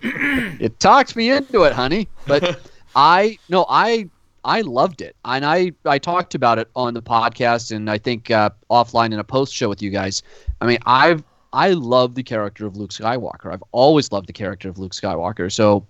[0.64, 2.08] it talked me into it, honey.
[2.26, 2.58] But
[2.96, 4.08] I no, I
[4.44, 8.30] I loved it, and I I talked about it on the podcast, and I think
[8.30, 10.22] uh, offline in a post show with you guys.
[10.62, 13.52] I mean, I've I love the character of Luke Skywalker.
[13.52, 15.52] I've always loved the character of Luke Skywalker.
[15.52, 15.86] So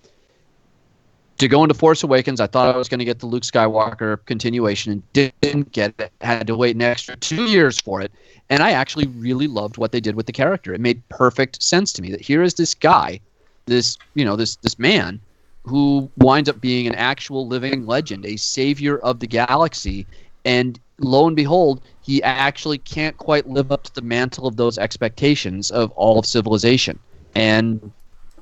[1.40, 4.24] to go into Force Awakens, I thought I was going to get the Luke Skywalker
[4.26, 6.12] continuation and didn't get it.
[6.20, 8.12] Had to wait an extra two years for it.
[8.50, 10.74] And I actually really loved what they did with the character.
[10.74, 13.20] It made perfect sense to me that here is this guy,
[13.64, 15.18] this you know this this man,
[15.62, 20.06] who winds up being an actual living legend, a savior of the galaxy,
[20.44, 24.76] and lo and behold, he actually can't quite live up to the mantle of those
[24.76, 26.98] expectations of all of civilization,
[27.34, 27.92] and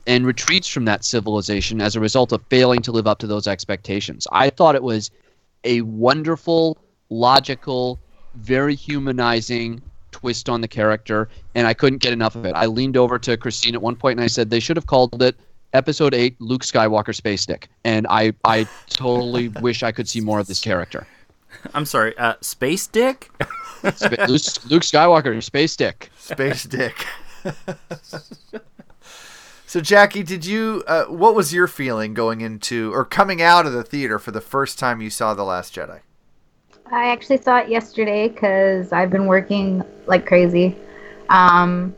[0.09, 3.47] and retreats from that civilization as a result of failing to live up to those
[3.47, 4.27] expectations.
[4.33, 5.11] I thought it was
[5.65, 6.79] a wonderful,
[7.11, 8.01] logical,
[8.35, 12.55] very humanizing twist on the character, and I couldn't get enough of it.
[12.57, 15.23] I leaned over to Christine at one point and I said they should have called
[15.23, 15.37] it
[15.75, 20.41] Episode Eight: Luke Skywalker Space Dick, and I I totally wish I could see more
[20.41, 21.07] of this character.
[21.75, 23.31] I'm sorry, uh, Space Dick?
[23.83, 23.93] Luke
[24.83, 26.11] Skywalker Space Dick.
[26.17, 27.07] Space Dick.
[29.69, 30.83] so, Jackie, did you?
[30.87, 34.41] Uh, what was your feeling going into or coming out of the theater for the
[34.41, 36.01] first time you saw the Last Jedi?
[36.91, 40.77] I actually saw it yesterday because I've been working like crazy.
[41.29, 41.95] Um,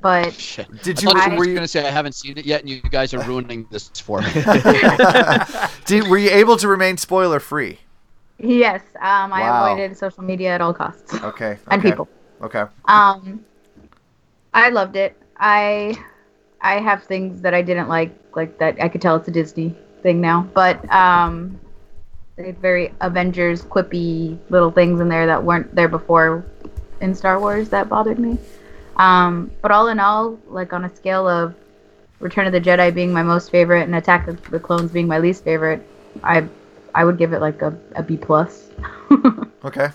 [0.00, 0.34] but
[0.82, 1.08] Did you?
[1.08, 2.80] thought you Were were you, going to say I haven't seen it yet, and you
[2.82, 4.32] guys are ruining this for me.
[5.84, 7.80] did, were you able to remain spoiler free?
[8.38, 9.64] yes, um, I Wow.
[9.72, 11.14] avoided social media at all costs.
[11.22, 11.58] Okay.
[11.70, 12.08] And okay, people.
[12.42, 12.64] Okay.
[12.86, 13.44] Um,
[14.54, 15.16] I loved it.
[15.36, 15.98] I
[16.60, 18.82] I have things that I didn't like, like that.
[18.82, 21.58] I could tell it's a Disney thing now, but um,
[22.36, 26.44] they very Avengers quippy little things in there that weren't there before
[27.00, 28.38] in Star Wars that bothered me.
[28.96, 31.54] Um, but all in all, like on a scale of
[32.18, 35.18] Return of the Jedi being my most favorite and Attack of the Clones being my
[35.18, 35.86] least favorite,
[36.22, 36.46] I
[36.94, 38.70] I would give it like a, a B plus.
[39.62, 39.90] Okay.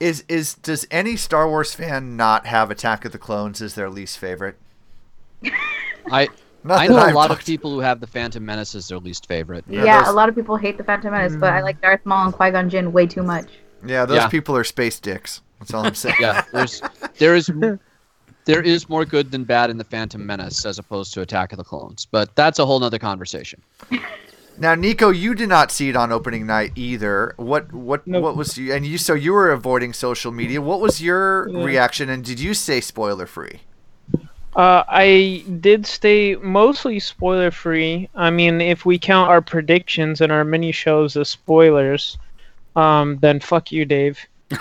[0.00, 3.90] Is is does any Star Wars fan not have Attack of the Clones as their
[3.90, 4.56] least favorite?
[6.10, 6.28] I
[6.64, 8.86] Not I know a I've lot of talked- people who have the Phantom Menace as
[8.88, 9.64] their least favorite.
[9.68, 11.64] Yeah, a lot of people hate the Phantom Menace, but I mm.
[11.64, 13.48] like Darth Maul and Qui Gon Jinn way too much.
[13.84, 14.28] Yeah, those Yeah.
[14.28, 15.40] people are space dicks.
[15.58, 16.16] That's all I'm saying.
[16.20, 16.80] yeah, there's
[17.18, 17.50] there is
[18.44, 21.58] there is more good than bad in the Phantom Menace as opposed to Attack of
[21.58, 23.60] the Clones, but that's a whole nother conversation.
[24.58, 27.34] Now, Nico, you did not see it on opening night either.
[27.38, 30.60] What what what was you and you so you were avoiding social media.
[30.60, 31.64] What was your Yeah.
[31.64, 33.62] reaction and did you say spoiler free?
[34.54, 38.08] Uh, I did stay mostly spoiler free.
[38.14, 42.18] I mean, if we count our predictions and our mini shows as spoilers,
[42.76, 44.18] um, then fuck you, Dave.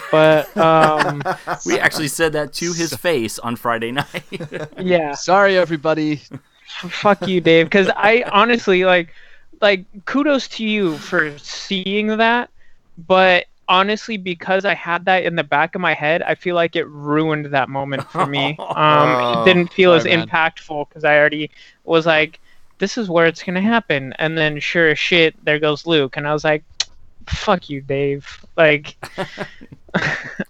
[0.09, 1.21] But um,
[1.65, 4.23] we actually said that to his face on Friday night.
[4.79, 6.21] yeah, Sorry, everybody.
[6.67, 7.65] fuck you, Dave.
[7.65, 9.13] Because I honestly like,
[9.59, 12.49] like, kudos to you for seeing that.
[12.97, 16.75] But honestly, because I had that in the back of my head, I feel like
[16.75, 18.57] it ruined that moment for me.
[18.71, 20.27] Um, it didn't feel as man.
[20.27, 21.51] impactful because I already
[21.83, 22.39] was like,
[22.79, 26.27] this is where it's gonna happen, and then sure as shit, there goes Luke, and
[26.27, 26.63] I was like,
[27.27, 28.43] fuck you, Dave.
[28.57, 28.95] Like,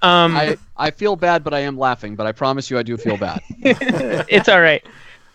[0.02, 2.16] um, I I feel bad, but I am laughing.
[2.16, 3.42] But I promise you, I do feel bad.
[3.60, 4.86] it's all right.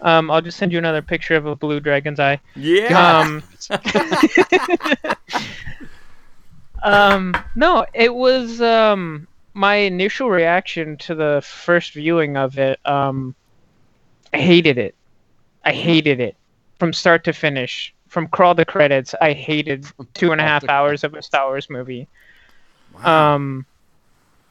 [0.01, 2.41] Um, I'll just send you another picture of a blue dragon's eye.
[2.55, 3.21] Yeah.
[3.21, 3.43] Um,
[6.87, 12.79] um, no, it was um my initial reaction to the first viewing of it.
[12.87, 13.35] Um,
[14.33, 14.95] I hated it.
[15.65, 16.37] I hated it
[16.79, 17.93] from start to finish.
[18.09, 21.69] from crawl to credits, I hated two and a half hours of a Star Wars
[21.69, 22.07] movie.
[23.03, 23.67] Um,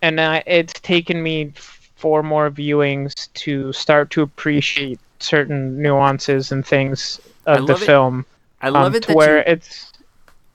[0.02, 1.52] and I, it's taken me
[1.96, 8.26] four more viewings to start to appreciate certain nuances and things of the it- film.
[8.62, 9.94] I love um, it to that where you- it's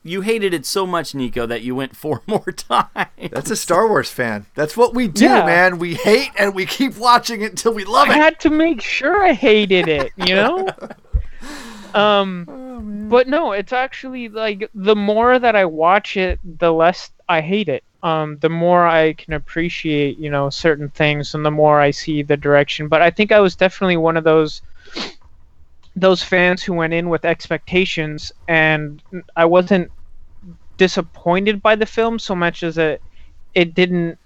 [0.03, 2.89] You hated it so much, Nico, that you went four more times.
[3.31, 4.47] That's a Star Wars fan.
[4.55, 5.45] That's what we do, Yeah.
[5.45, 5.77] man.
[5.77, 8.11] We hate and we keep watching it until we love it.
[8.11, 10.67] I had to make sure I hated it, you know?
[11.93, 17.41] um but no, it's actually like the more that I watch it, the less I
[17.41, 17.83] hate it.
[18.01, 22.23] Um the more I can appreciate, you know, certain things and the more I see
[22.23, 22.87] the direction.
[22.87, 24.61] But I think I was definitely one of those
[25.95, 29.01] those fans who went in with expectations and
[29.35, 29.91] I wasn't
[30.77, 33.01] disappointed by the film so much as it
[33.53, 34.17] it didn't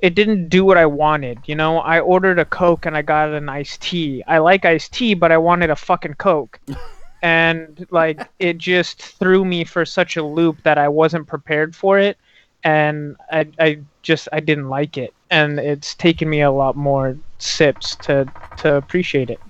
[0.00, 1.38] it didn't do what I wanted.
[1.46, 4.22] You know, I ordered a Coke and I got an iced tea.
[4.26, 6.60] I like iced tea, but I wanted a fucking Coke.
[7.22, 11.98] and like it just threw me for such a loop that I wasn't prepared for
[11.98, 12.18] it
[12.62, 15.14] and I I just I didn't like it.
[15.30, 18.28] And it's taken me a lot more sips to
[18.58, 19.40] to appreciate it.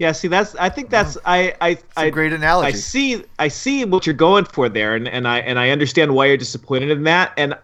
[0.00, 0.54] Yeah, see, that's.
[0.54, 1.18] I think that's.
[1.26, 1.54] I.
[1.60, 1.76] I.
[1.94, 2.68] I great analogy.
[2.68, 3.22] I see.
[3.38, 6.38] I see what you're going for there, and, and I and I understand why you're
[6.38, 7.34] disappointed in that.
[7.36, 7.54] And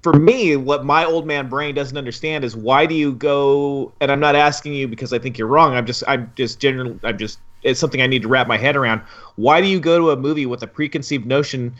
[0.00, 3.92] for me, what my old man brain doesn't understand is why do you go?
[4.00, 5.74] And I'm not asking you because I think you're wrong.
[5.74, 6.04] I'm just.
[6.06, 6.96] I'm just generally.
[7.02, 7.40] I'm just.
[7.64, 9.00] It's something I need to wrap my head around.
[9.34, 11.74] Why do you go to a movie with a preconceived notion?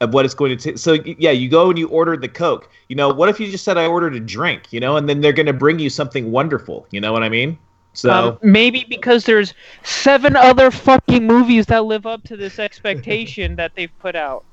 [0.00, 0.78] Of what it's going to take.
[0.78, 2.68] So yeah, you go and you order the Coke.
[2.88, 4.72] You know, what if you just said I ordered a drink?
[4.72, 6.88] You know, and then they're going to bring you something wonderful.
[6.90, 7.56] You know what I mean?
[7.94, 13.56] So Um, maybe because there's seven other fucking movies that live up to this expectation
[13.56, 14.44] that they've put out.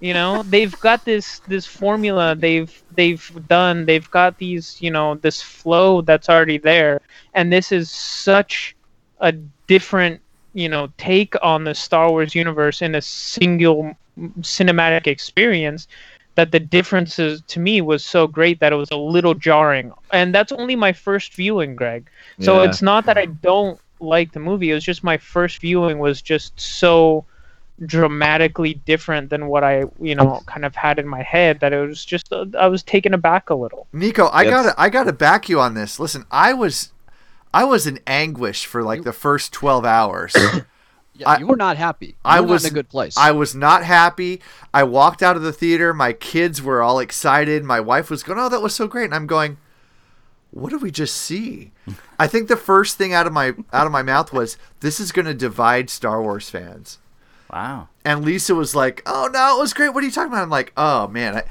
[0.00, 3.84] You know, they've got this this formula they've they've done.
[3.86, 7.00] They've got these, you know, this flow that's already there,
[7.34, 8.76] and this is such
[9.20, 9.32] a
[9.66, 10.20] different,
[10.54, 13.94] you know, take on the Star Wars universe in a single
[14.40, 15.86] cinematic experience
[16.38, 19.92] that the differences to me was so great that it was a little jarring.
[20.12, 22.06] And that's only my first viewing, Greg.
[22.38, 22.68] So Yeah.
[22.68, 24.70] it's not that I don't like the movie.
[24.70, 27.24] It was just my first viewing was just so
[27.86, 31.80] dramatically different than what I, you know, kind of had in my head that it
[31.84, 33.88] was just uh, I was taken aback a little.
[33.92, 34.50] Nico, I Yes.
[34.50, 35.98] gotta I gotta back you on this.
[35.98, 36.92] Listen, I was
[37.52, 40.36] I was in anguish for like the first twelve hours.
[41.18, 42.06] Yeah, you were not happy.
[42.06, 43.16] You I were not was in a good place.
[43.16, 44.40] I was not happy.
[44.72, 45.92] I walked out of the theater.
[45.92, 47.64] My kids were all excited.
[47.64, 49.58] My wife was going, "Oh, that was so great!" And I'm going,
[50.50, 51.72] "What did we just see?"
[52.18, 55.12] I think the first thing out of my out of my mouth was, "This is
[55.12, 56.98] going to divide Star Wars fans."
[57.52, 57.88] Wow.
[58.04, 59.90] And Lisa was like, "Oh no, it was great.
[59.90, 61.44] What are you talking about?" I'm like, "Oh man." I,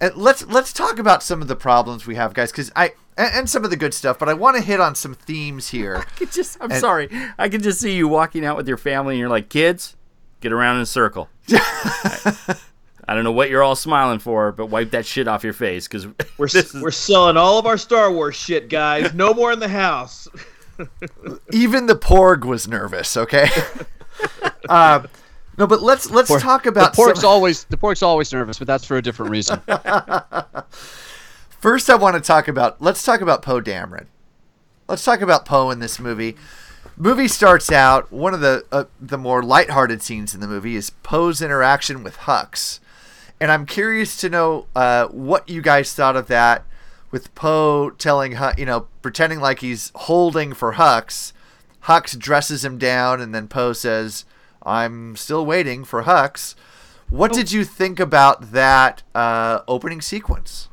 [0.00, 3.30] and let's let's talk about some of the problems we have, guys, because I and,
[3.34, 4.18] and some of the good stuff.
[4.18, 5.96] But I want to hit on some themes here.
[6.00, 7.08] I could just, I'm And- sorry.
[7.38, 9.96] I can just see you walking out with your family and you're like, kids,
[10.40, 11.28] get around in a circle.
[11.50, 12.56] I,
[13.08, 15.88] I don't know what you're all smiling for, but wipe that shit off your face
[15.88, 16.06] because
[16.38, 16.48] We're
[16.80, 19.12] we're selling all of our Star Wars shit, guys.
[19.12, 20.28] No more in the house.
[21.52, 23.16] Even the Porg was nervous.
[23.16, 23.48] Okay.
[24.68, 25.02] uh,
[25.58, 28.58] no, but let's let's Por- talk about the pork's some- always the pork's always nervous,
[28.58, 29.60] but that's for a different reason.
[31.62, 32.82] First, I want to talk about.
[32.82, 34.06] Let's talk about Poe Dameron.
[34.88, 36.34] Let's talk about Poe in this movie.
[36.96, 38.10] Movie starts out.
[38.10, 42.16] One of the uh, the more lighthearted scenes in the movie is Poe's interaction with
[42.16, 42.80] Hux,
[43.40, 46.64] and I'm curious to know uh, what you guys thought of that.
[47.12, 51.32] With Poe telling you know, pretending like he's holding for Hux.
[51.84, 54.24] Hux dresses him down, and then Poe says,
[54.64, 56.56] "I'm still waiting for Hux."
[57.08, 60.68] What did you think about that uh, opening sequence?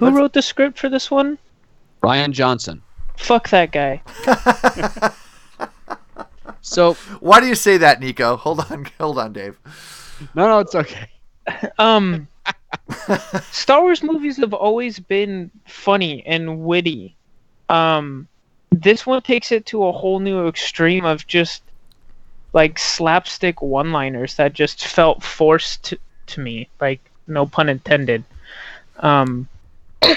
[0.00, 1.38] Who wrote the script for this one?
[2.02, 2.82] Rian Johnson.
[3.16, 4.02] Fuck that guy.
[6.62, 8.36] So Why do you say that, Nico?
[8.36, 9.58] Hold on, hold on, Dave.
[10.34, 11.08] no, no, it's okay.
[11.78, 12.28] Um,
[13.50, 17.16] Star Wars movies have always been funny and witty.
[17.68, 18.28] Um,
[18.70, 21.62] this one takes it to a whole new extreme of just
[22.52, 26.68] like slapstick one-liners that just felt forced to, to me.
[26.80, 28.22] Like no pun intended.
[29.00, 29.48] Um,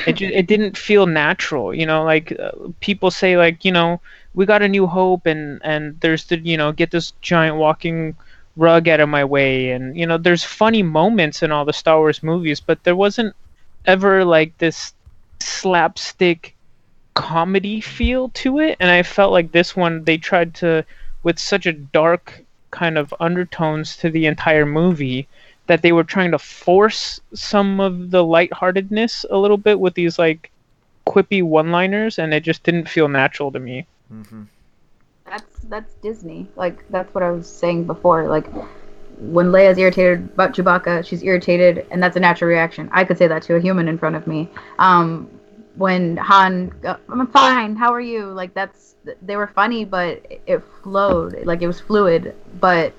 [0.06, 1.74] it ju- it didn't feel natural.
[1.74, 4.02] You know, like uh, people say, like you know,
[4.34, 8.16] we got a new hope, and and there's the you know get this giant walking
[8.56, 11.98] rug out of my way, and you know, there's funny moments in all the Star
[11.98, 13.36] Wars movies, but there wasn't
[13.86, 14.94] ever like this
[15.40, 16.56] slapstick
[17.16, 20.86] comedy feel to it, and I felt like this one they tried to
[21.24, 25.28] with such a dark kind of undertones to the entire movie
[25.68, 30.20] that they were trying to force some of the lightheartedness a little bit with these
[30.20, 30.52] like
[31.08, 33.86] quippy one-liners and it just didn't feel natural to me.
[35.26, 36.48] That's that's Disney.
[36.56, 38.28] Like that's what I was saying before.
[38.28, 38.48] Like
[39.18, 42.90] when Leia's irritated about Chewbacca, she's irritated, and that's a natural reaction.
[42.92, 44.50] I could say that to a human in front of me.
[44.80, 45.30] Um,
[45.76, 47.76] when Han, go, I'm fine.
[47.76, 48.26] How are you?
[48.26, 51.46] Like that's they were funny, but it flowed.
[51.46, 52.36] Like it was fluid.
[52.60, 52.94] But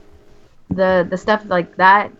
[0.70, 2.10] the the stuff like that,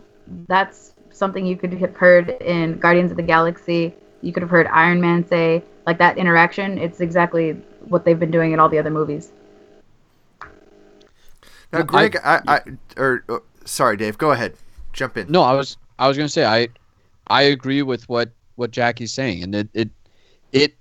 [0.48, 3.94] that's something you could have heard in Guardians of the Galaxy.
[4.20, 6.78] You could have heard Iron Man say like that interaction.
[6.78, 7.52] It's exactly
[7.88, 9.32] what they've been doing in all the other movies.
[11.72, 12.60] Now, Greg, I, I,
[12.96, 14.54] or uh, sorry, Dave, go ahead,
[14.92, 15.30] jump in.
[15.30, 16.68] No, I was I was going to say I
[17.26, 19.90] I agree with what what Jackie's saying, and it it
[20.52, 20.74] it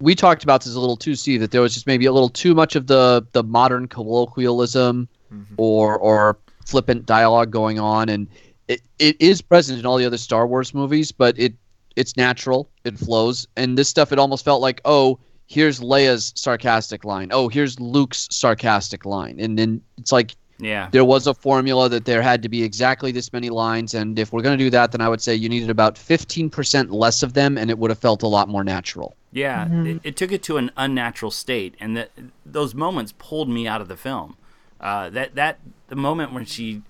[0.00, 2.28] we talked about this a little too, Steve, that there was just maybe a little
[2.28, 5.54] too much of the the modern colloquialism Mm-hmm.
[5.56, 8.28] or or flippant dialogue going on, and
[8.68, 11.54] it, it is present in all the other Star Wars movies, but it
[11.96, 17.04] it's natural, it flows, and this stuff it almost felt like oh here's Leia's sarcastic
[17.04, 20.88] line, oh here's Luke's sarcastic line, and then it's like Yeah.
[20.90, 24.32] there was a formula that there had to be exactly this many lines, and if
[24.32, 27.34] we're going to do that, then I would say you needed about 15% less of
[27.34, 29.14] them, and it would have felt a lot more natural.
[29.32, 32.10] Yeah, it, it took it to an unnatural state, and that
[32.46, 34.36] those moments pulled me out of the film.
[34.80, 35.58] Uh, that that
[35.88, 36.82] the moment when she,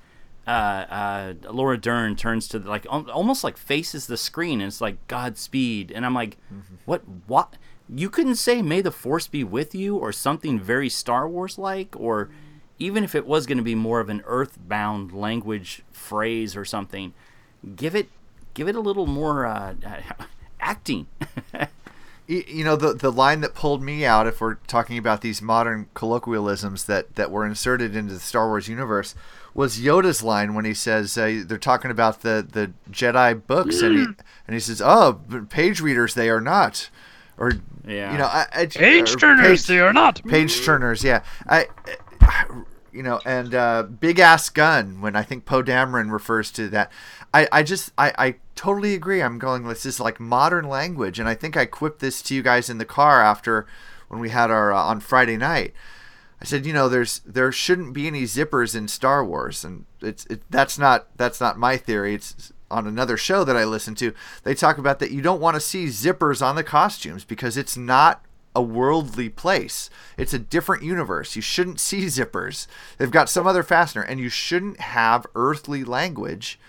[0.47, 4.69] uh, uh, Laura Dern turns to the, like al- almost like faces the screen, and
[4.69, 6.37] it's like Godspeed, and I'm like,
[6.85, 7.55] what what?
[7.89, 11.95] You couldn't say "May the Force be with you" or something very Star Wars like,
[11.99, 12.31] or
[12.79, 17.15] even if it was going to be more of an earthbound language phrase or something,
[17.77, 18.09] give it
[18.53, 19.75] give it a little more uh,
[20.61, 21.07] acting.
[22.27, 25.91] You know the the line that pulled me out if we're talking about these modern
[25.93, 29.15] colloquialisms that that were inserted into the Star Wars universe
[29.55, 33.97] was Yoda's line when he says uh, they're talking about the the Jedi books and
[33.99, 34.05] he
[34.47, 36.91] and he says oh page readers they are not
[37.39, 37.53] or
[37.87, 38.13] Yeah.
[38.13, 40.23] you know I, I, Page or turners, they are not.
[40.25, 41.23] page turners yeah.
[41.49, 41.67] I
[42.93, 46.91] you know and uh, big ass gun when I think Poe Dameron refers to that.
[47.33, 49.21] I, I just I, I totally agree.
[49.23, 52.43] I'm going this is like modern language and I think I quipped this to you
[52.43, 53.67] guys in the car after
[54.09, 55.75] when we had our uh, on Friday night
[56.45, 60.27] I said you know there's there shouldn't be any zippers in Star Wars and it's
[60.27, 64.13] it, that's not that's not my theory it's on another show that I listen to
[64.43, 67.79] they talk about that you don't want to see zippers on the costumes because it's
[67.79, 69.89] not a worldly place.
[70.19, 71.35] It's a different universe.
[71.35, 72.67] You shouldn't see zippers.
[72.99, 76.61] They've got some other fastener, and you shouldn't have earthly language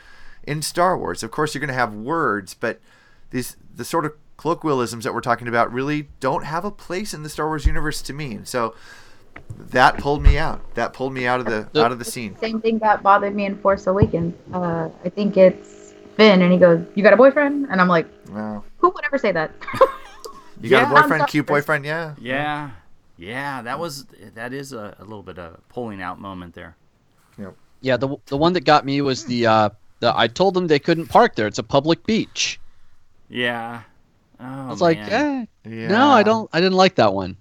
[0.41, 1.21] in Star Wars.
[1.21, 2.79] Of course, you're going to have words, but
[3.29, 7.21] these the sort of colloquialisms that we're talking about really don't have a place in
[7.21, 8.33] the Star Wars universe to me.
[8.33, 8.73] And so
[9.71, 10.61] that pulled me out.
[10.75, 12.37] That pulled me out of the out of the scene.
[12.39, 14.33] Same thing that bothered me in Force Awakens.
[14.53, 18.07] Uh, I think it's Finn, and he goes, "You got a boyfriend?" And I'm like,
[18.29, 18.63] Wow.
[18.77, 19.51] "Who would ever say that?"
[20.61, 20.97] You got Yeah.
[20.97, 22.15] a boyfriend, cute boyfriend, yeah.
[22.17, 22.69] Yeah,
[23.17, 24.05] yeah, that was
[24.35, 26.77] that is a, a little bit of a pulling out moment there.
[27.37, 27.55] Yep.
[27.81, 29.69] Yeah, the the one that got me was the uh,
[29.99, 31.45] the I told them they couldn't park there.
[31.45, 32.57] It's a public beach.
[33.29, 33.81] Yeah.
[34.39, 35.47] Oh, I was like, man.
[35.65, 36.49] eh, no, I don't.
[36.53, 37.35] I didn't like that one.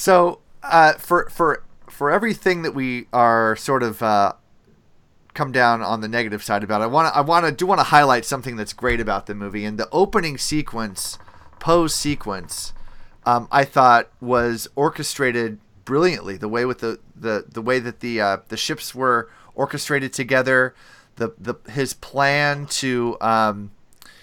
[0.00, 4.32] So uh, for for for everything that we are sort of uh,
[5.34, 7.84] come down on the negative side about, I want I want to do want to
[7.84, 11.18] highlight something that's great about the movie and the opening sequence,
[11.58, 12.72] Poe's sequence.
[13.26, 16.38] Um, I thought was orchestrated brilliantly.
[16.38, 20.74] The way with the the, the way that the uh, the ships were orchestrated together,
[21.16, 23.70] the the his plan to um,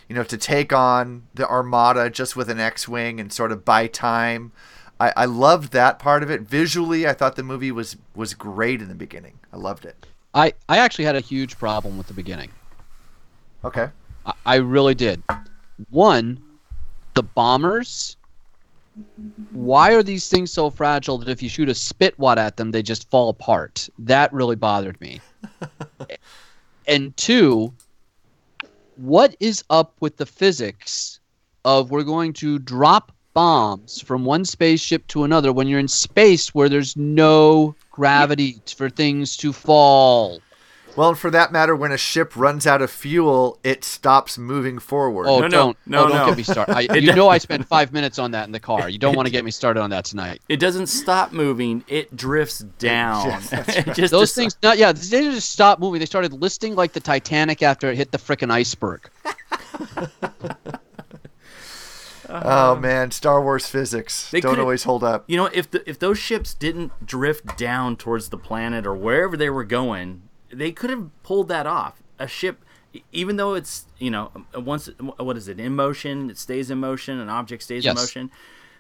[0.10, 3.88] you know, to take on the Armada just with an X-wing and sort of buy
[3.88, 4.52] time.
[5.00, 6.42] I, I loved that part of it.
[6.42, 9.38] Visually, I thought the movie was was great in the beginning.
[9.54, 10.06] I loved it.
[10.34, 12.50] I I actually had a huge problem with the beginning.
[13.64, 13.90] Okay.
[14.26, 15.22] I, I really did.
[15.90, 16.42] One,
[17.14, 18.18] the bombers.
[19.52, 22.72] Why are these things so fragile that if you shoot a spit wad at them,
[22.72, 23.88] they just fall apart?
[24.00, 25.22] That really bothered me.
[26.88, 27.72] and two,
[28.96, 31.20] what is up with the physics
[31.64, 36.56] of we're going to drop bombs from one spaceship to another when you're in space
[36.56, 40.42] where there's no gravity for things to fall?
[40.96, 45.28] Well, for that matter, when a ship runs out of fuel, it stops moving forward.
[45.28, 46.74] Oh, don't, oh, don't get me started.
[46.76, 48.90] I, you know, I spent five minutes on that in the car.
[48.90, 50.42] You don't want to get me started on that tonight.
[50.50, 53.28] It doesn't stop moving; it drifts down.
[53.28, 53.96] Yes, that's It right.
[53.96, 56.00] just Those things, not yeah, they didn't just stop moving.
[56.00, 59.08] They started listing like the Titanic after it hit the frickin' iceberg.
[62.30, 65.24] Oh, oh man, Star Wars physics They don't always hold up.
[65.28, 69.38] You know, if the, if those ships didn't drift down towards the planet or wherever
[69.38, 72.02] they were going, they could have pulled that off.
[72.20, 72.64] A ship,
[73.12, 77.20] even though it's you know once what is it in motion, it stays in motion.
[77.20, 78.32] An object stays in motion.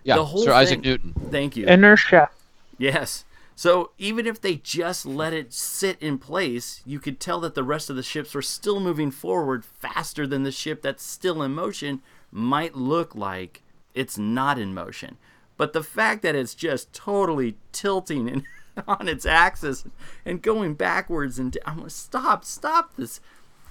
[0.04, 1.14] Yeah, the whole Sir Isaac Newton.
[1.30, 1.68] Thank you.
[1.68, 2.30] Inertia.
[2.78, 3.26] Yes.
[3.56, 7.64] So even if they just let it sit in place, you could tell that the
[7.64, 11.56] rest of the ships were still moving forward faster than the ship that's still in
[11.56, 13.64] motion might look like
[13.94, 15.18] it's not in motion.
[15.58, 18.44] But the fact that it's just totally tilting and
[18.88, 19.86] on its axis
[20.26, 23.20] and going backwards and I'm like, stop, stop this.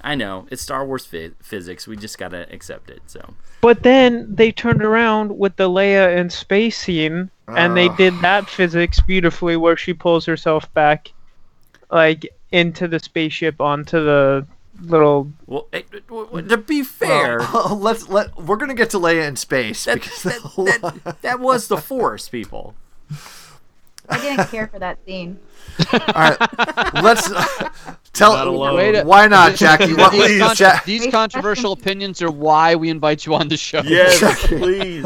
[0.00, 1.86] I know it's Star Wars phy- physics.
[1.86, 3.00] We just gotta accept it.
[3.06, 8.14] So But then they turned around with the Leia in space scene, and they did
[8.20, 11.12] that physics beautifully, where she pulls herself back,
[11.90, 14.46] like into the spaceship onto the
[14.80, 15.32] little.
[15.46, 15.82] Well, eh,
[16.48, 20.22] to be fair, Well, let's let we're gonna get to Leia in space that, because
[20.22, 20.42] that,
[21.04, 22.74] that, that was the Force, people.
[24.08, 25.38] I didn't care for that scene.
[25.92, 26.38] All right,
[27.02, 27.28] let's
[28.12, 28.32] tell.
[28.34, 29.04] Not alone.
[29.06, 29.94] Why not, Jackie?
[29.94, 33.56] What these, please, con- Ja- these controversial opinions are why we invite you on the
[33.56, 33.80] show.
[33.84, 35.04] Yes, please.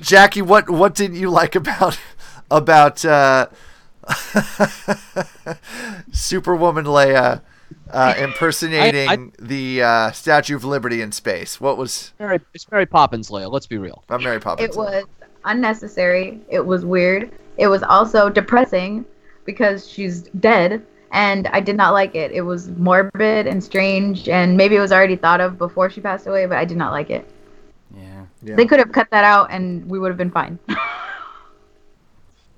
[0.00, 1.98] Jackie, what what didn't you like about
[2.50, 3.46] about uh,
[6.12, 7.40] Superwoman Leia
[7.90, 11.60] uh, impersonating the uh, Statue of Liberty in space?
[11.60, 12.12] What was?
[12.18, 13.50] Mary, it's Mary Poppins, Leia.
[13.50, 14.04] Let's be real.
[14.08, 14.70] I'm Mary Poppins.
[14.70, 15.04] It was
[15.44, 16.40] unnecessary.
[16.48, 17.32] It was weird.
[17.56, 19.04] It was also depressing
[19.44, 22.32] because she's dead, and I did not like it.
[22.32, 26.26] It was morbid and strange, and maybe it was already thought of before she passed
[26.26, 27.28] away, but I did not like it.
[28.42, 28.54] Yeah.
[28.54, 30.58] They could have cut that out, and we would have been fine.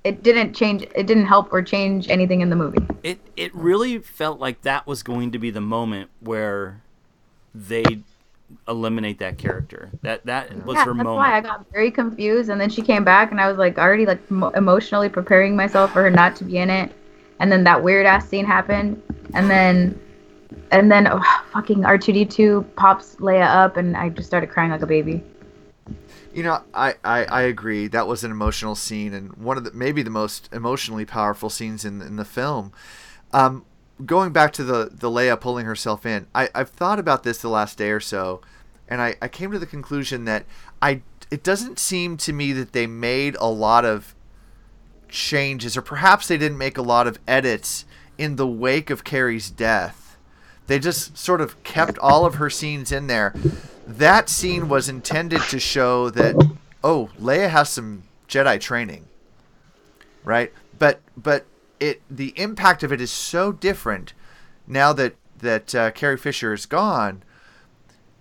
[0.03, 0.83] it didn't change.
[0.95, 2.85] It didn't help or change anything in the movie.
[3.03, 6.81] It it really felt like that was going to be the moment where
[7.53, 7.83] they
[8.67, 9.91] eliminate that character.
[10.01, 11.15] That that was yeah, her that's moment.
[11.17, 14.05] why I got very confused, and then she came back, and I was like already
[14.05, 16.91] like mo- emotionally preparing myself for her not to be in it,
[17.39, 19.01] and then that weird ass scene happened,
[19.33, 19.99] and then,
[20.71, 21.21] and then oh,
[21.51, 24.87] fucking R two D two pops Leia up, and I just started crying like a
[24.87, 25.23] baby.
[26.33, 27.87] You know, I, I, I agree.
[27.87, 31.83] That was an emotional scene and one of the maybe the most emotionally powerful scenes
[31.83, 32.71] in in the film.
[33.33, 33.65] Um,
[34.05, 37.49] going back to the the Leia pulling herself in, I, I've thought about this the
[37.49, 38.41] last day or so,
[38.87, 40.45] and I, I came to the conclusion that
[40.81, 44.15] I it doesn't seem to me that they made a lot of
[45.09, 47.85] changes, or perhaps they didn't make a lot of edits
[48.17, 50.10] in the wake of Carrie's death.
[50.71, 53.35] They just sort of kept all of her scenes in there.
[53.85, 56.33] That scene was intended to show that
[56.81, 59.03] oh, Leia has some Jedi training.
[60.23, 60.53] Right?
[60.79, 61.45] But but
[61.81, 64.13] it the impact of it is so different
[64.65, 67.23] now that that uh, Carrie Fisher is gone.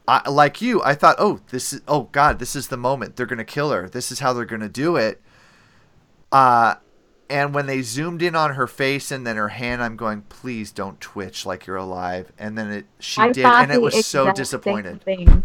[0.09, 3.27] I, like you, I thought, oh, this is oh god, this is the moment they're
[3.27, 3.89] gonna kill her.
[3.89, 5.23] This is how they're gonna do it.
[6.33, 6.75] Uh,
[7.31, 10.72] and when they zoomed in on her face and then her hand, I'm going, please
[10.72, 12.33] don't twitch like you're alive.
[12.39, 15.01] And then it she I did, and it was so exact disappointed.
[15.07, 15.45] same.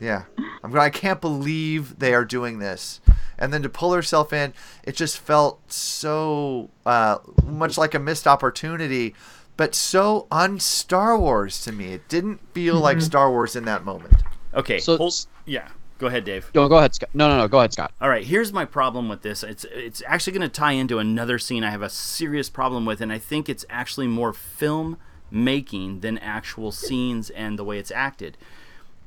[0.00, 0.24] Yeah,
[0.62, 0.82] I'm going.
[0.82, 3.00] I can't believe they are doing this.
[3.38, 4.52] And then to pull herself in,
[4.84, 9.14] it just felt so uh, much like a missed opportunity,
[9.56, 11.92] but so un Star Wars to me.
[11.94, 13.02] It didn't feel like Mhm.
[13.02, 14.14] Star Wars in that moment.
[14.52, 14.78] Okay.
[14.78, 15.68] So- hold, yeah.
[15.98, 16.50] Go ahead, Dave.
[16.54, 17.10] No, go ahead, Scott.
[17.14, 17.48] No, no, no.
[17.48, 17.92] Go ahead, Scott.
[18.00, 19.42] All right, here's my problem with this.
[19.42, 23.00] It's it's actually going to tie into another scene I have a serious problem with,
[23.00, 24.98] and I think it's actually more film
[25.30, 28.36] making than actual scenes and the way it's acted.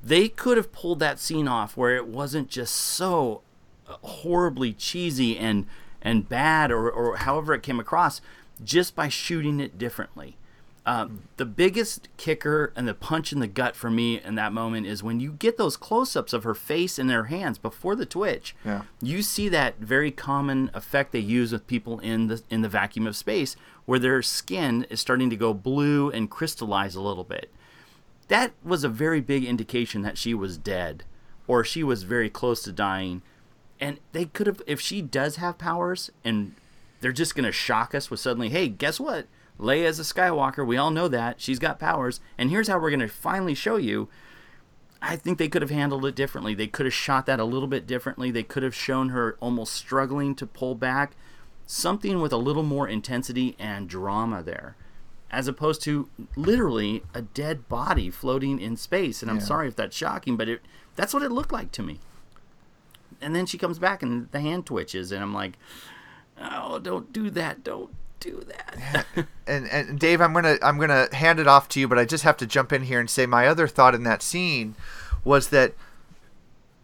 [0.04, 3.42] They could have pulled that scene off where it wasn't just so
[3.86, 5.66] horribly cheesy and
[6.02, 8.22] and bad, or or however it came across,
[8.64, 10.38] just by shooting it differently.
[10.88, 14.88] Uh, the biggest kicker and the punch in the gut for me in that moment
[14.88, 18.56] is when you get those close-ups of her face and her hands before the twitch.
[18.64, 18.84] Yeah.
[19.02, 23.06] You see that very common effect they use with people in the in the vacuum
[23.06, 27.52] of space, where their skin is starting to go blue and crystallize a little bit.
[28.30, 31.04] That was a very big indication that she was dead,
[31.48, 33.24] or she was very close to dying.
[33.78, 36.56] And they could have, if she does have powers, and
[37.02, 39.28] they're just going to shock us with suddenly, hey, guess what?
[39.60, 40.66] Leia's a Skywalker.
[40.66, 41.41] We all know that.
[41.41, 42.20] She's got powers.
[42.38, 44.08] And here's how we're going to finally show you.
[45.01, 46.53] I think they could have handled it differently.
[46.55, 48.32] They could have shot that a little bit differently.
[48.32, 51.16] They could have shown her almost struggling to pull back.
[51.66, 54.76] Something with a little more intensity and drama there.
[55.30, 59.22] As opposed to literally a dead body floating in space.
[59.22, 59.43] And I'm Yeah.
[59.43, 60.62] sorry if that's shocking, but it,
[60.95, 61.99] that's what it looked like to me.
[63.22, 65.12] And then she comes back and the hand twitches.
[65.12, 65.58] And I'm like,
[66.39, 67.64] oh, don't do that.
[67.64, 69.05] Don't do that.
[69.47, 72.24] and and Dave, I'm gonna I'm gonna hand it off to you, but I just
[72.24, 74.76] have to jump in here and say my other thought in that scene
[75.24, 75.74] was that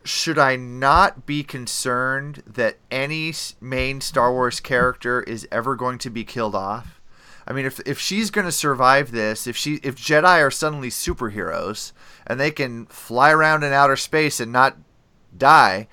[0.05, 6.09] should I not be concerned that any main Star Wars character is ever going to
[6.09, 6.99] be killed off?
[7.47, 10.89] I mean, if if she's going to survive this, if she if Jedi are suddenly
[10.89, 11.91] superheroes
[12.25, 14.77] and they can fly around in outer space and not
[15.37, 15.87] die,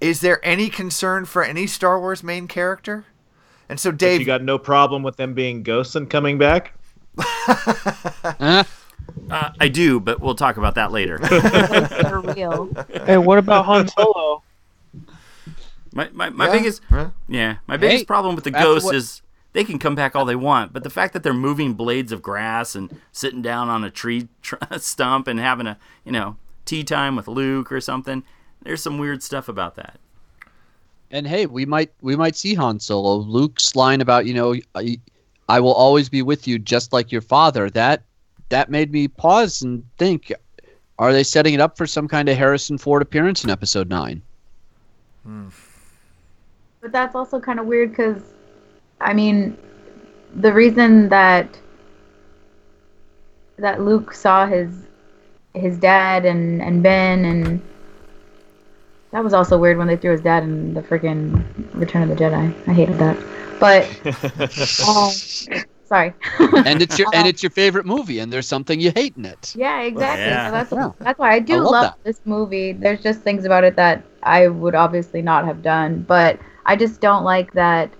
[0.00, 3.04] is there any concern for any Star Wars main character?
[3.68, 6.72] And so, If Dave, you got no problem with them being ghosts and coming back?
[9.30, 11.18] Uh, I do, but we'll talk about that later.
[11.18, 12.70] For real.
[13.06, 14.42] Hey, what about Han Solo?
[15.92, 17.10] My my, my Yeah, biggest yeah.
[17.26, 19.22] yeah, my biggest Hey, problem with the ghosts what- is
[19.54, 22.20] they can come back all they want, but the fact that they're moving blades of
[22.22, 26.84] grass and sitting down on a tree tr- stump and having a you know tea
[26.84, 28.22] time with Luke or something,
[28.62, 29.98] there's some weird stuff about that.
[31.10, 33.16] And hey, we might we might see Han Solo.
[33.16, 35.00] Luke's line about you know, I,
[35.48, 37.70] I will always be with you, just like your father.
[37.70, 38.02] That
[38.50, 40.32] that made me pause and think:
[40.98, 44.20] Are they setting it up for some kind of Harrison Ford appearance in Episode Nine?
[45.24, 45.48] Hmm.
[46.80, 48.22] But that's also kind of weird because,
[49.00, 49.56] I mean,
[50.34, 51.58] the reason that
[53.56, 54.86] that Luke saw his
[55.54, 57.62] his dad and and Ben and
[59.12, 61.42] that was also weird when they threw his dad in the freaking
[61.74, 62.52] Return of the Jedi.
[62.68, 63.16] I hated that.
[63.60, 63.88] But
[64.80, 65.20] oh,
[65.84, 66.14] sorry.
[66.64, 69.24] and it's your and um, it's your favorite movie, and there's something you hate in
[69.24, 69.56] it.
[69.56, 70.38] Yeah, exactly.
[70.38, 70.44] Yeah.
[70.44, 70.92] So that's Yeah.
[71.00, 72.72] that's why I do I love love, this movie.
[72.72, 77.00] There's just things about it that I would obviously not have done, but I just
[77.00, 77.90] don't like that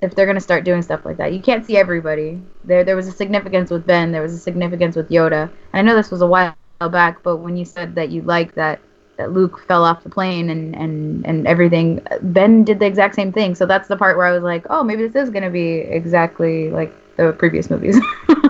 [0.00, 1.32] if they're gonna start doing stuff like that.
[1.32, 2.40] You can't see everybody.
[2.64, 5.42] There there was a significance with Ben, there was a significance with Yoda.
[5.72, 6.56] And I know this was a while
[6.90, 8.80] back, but when you said that you like that that
[9.18, 12.04] Luke fell off the plane and, and, and everything.
[12.22, 13.54] Ben did the exact same thing.
[13.54, 15.78] So that's the part where I was like, oh, maybe this is going to be
[15.80, 17.98] exactly like the previous movies.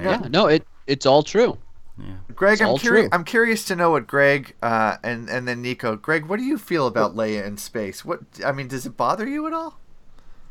[0.00, 1.56] Yeah, no, it it's all true.
[1.96, 2.14] Yeah.
[2.34, 3.08] Greg, It's I'm all curious.
[3.08, 3.10] true.
[3.12, 5.94] I'm curious to know what Greg uh, and and then Nico.
[5.94, 8.04] Greg, what do you feel about Leia in space?
[8.04, 9.78] What I mean, does it bother you at all?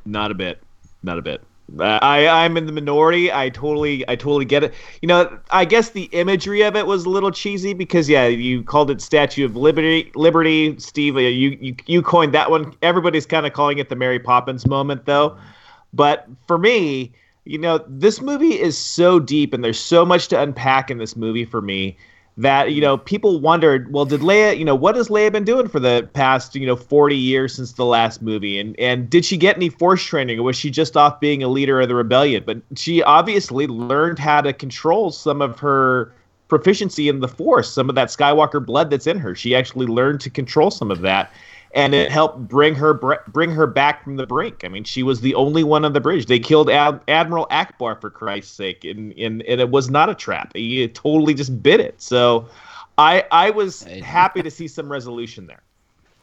[0.06, 0.64] Not a bit.
[1.04, 1.44] Not a bit.
[1.80, 3.32] I I'm in the minority.
[3.32, 4.74] I totally I totally get it.
[5.02, 8.64] You know, I guess the imagery of it was a little cheesy because yeah, you
[8.64, 10.12] called it Statue of Liberty.
[10.16, 11.16] Liberty, Steve.
[11.16, 12.76] You you you coined that one.
[12.82, 15.38] Everybody's kind of calling it the Mary Poppins moment though.
[15.94, 17.14] But for me,
[17.46, 21.16] you know, this movie is so deep and there's so much to unpack in this
[21.16, 21.98] movie for me
[22.38, 25.68] that, you know, people wondered, well, did Leia, you know, what has Leia been doing
[25.68, 28.60] for the past, you know, 40 years since the last movie?
[28.60, 31.48] And and did she get any force training or was she just off being a
[31.48, 32.44] leader of the rebellion?
[32.46, 36.14] But she obviously learned how to control some of her
[36.48, 39.36] proficiency in the force, some of that Skywalker blood that's in her.
[39.36, 41.32] She actually learned to control some of that
[41.74, 44.64] and it helped bring her br- bring her back from the brink.
[44.64, 46.26] I mean, she was the only one on the bridge.
[46.26, 50.16] They killed Ad- Admiral Ackbar for Christ's sake, and, and and it was not a
[50.16, 50.52] trap.
[50.56, 52.02] He totally just bit it.
[52.02, 52.48] So,
[52.98, 55.62] I I was happy to see some resolution there.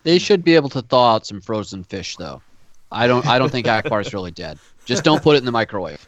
[0.04, 2.42] They should be able to thaw out some frozen fish, though.
[2.90, 3.26] I don't.
[3.26, 4.58] I don't think Ackbar's really dead.
[4.84, 6.06] Just don't put it in the microwave.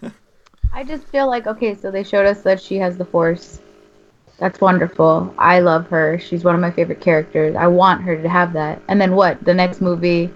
[0.72, 3.60] I just feel like okay, so they showed us that she has the force.
[4.40, 5.32] That's wonderful.
[5.38, 6.18] I love her.
[6.18, 7.54] She's one of my favorite characters.
[7.54, 8.80] I want her to have that.
[8.88, 9.44] And then what?
[9.44, 10.32] The next movie?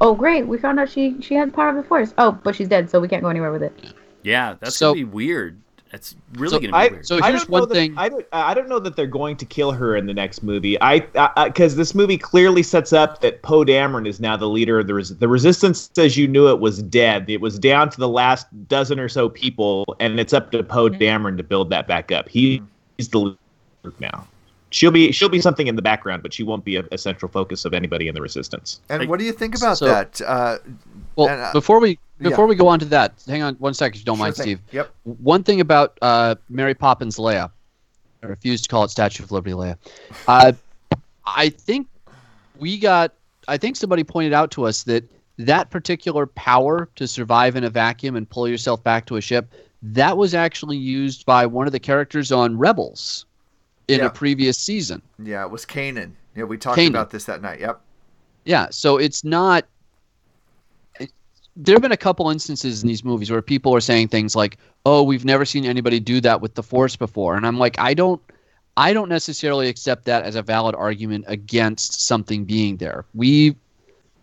[0.00, 0.46] Oh, great!
[0.46, 2.14] We found out she she has the power of the force.
[2.16, 3.92] Oh, but she's dead, so we can't go anywhere with it.
[4.22, 5.58] Yeah, that's So- gonna be weird.
[5.92, 7.06] That's really So gonna be I, weird.
[7.06, 8.26] So I here's don't know one that- thing- I don't.
[8.32, 10.80] I don't know that they're going to kill her in the next movie.
[10.80, 11.00] I
[11.44, 14.94] because this movie clearly sets up that Poe Dameron is now the leader of the
[14.94, 15.90] res- the Resistance.
[15.98, 17.28] As you knew, it was dead.
[17.28, 20.88] It was down to the last dozen or so people, and it's up to Poe
[20.88, 21.02] mm-hmm.
[21.02, 22.28] Dameron to build that back up.
[22.28, 22.62] He,
[22.96, 23.36] he's the leader
[23.98, 24.26] now.
[24.72, 27.30] She'll be she'll be something in the background, but she won't be a, a central
[27.30, 28.80] focus of anybody in the Resistance.
[28.88, 30.20] And what do you think about So- that?
[30.20, 30.58] Uh,
[31.16, 32.28] Well, and, uh, before we yeah.
[32.28, 34.36] before we go on to that, hang on one second, if you don't Sure mind,
[34.36, 34.44] thing.
[34.44, 34.60] Steve.
[34.70, 34.90] Yep.
[35.04, 37.50] One thing about uh, Mary Poppins Leia,
[38.22, 39.76] I refuse to call it Statue of Liberty Leia.
[40.28, 40.52] Uh,
[41.26, 41.88] I think
[42.58, 43.12] we got.
[43.48, 45.02] I think somebody pointed out to us that
[45.38, 49.50] that particular power to survive in a vacuum and pull yourself back to a ship
[49.82, 53.24] that was actually used by one of the characters on Rebels
[53.88, 54.06] in Yeah.
[54.06, 55.02] a previous season.
[55.22, 56.12] yeah, it was Kanan.
[56.36, 56.88] Yeah, we talked Kanan.
[56.90, 57.60] about this that night.
[57.60, 57.80] Yep.
[58.44, 59.66] Yeah, so it's not.
[60.98, 61.10] it-
[61.56, 64.58] there have been a couple instances in these movies where people are saying things like,
[64.86, 67.94] "Oh, we've never seen anybody do that with the Force before," and I'm like, I
[67.94, 68.20] don't,
[68.76, 73.04] I don't necessarily accept that as a valid argument against something being there.
[73.14, 73.56] We,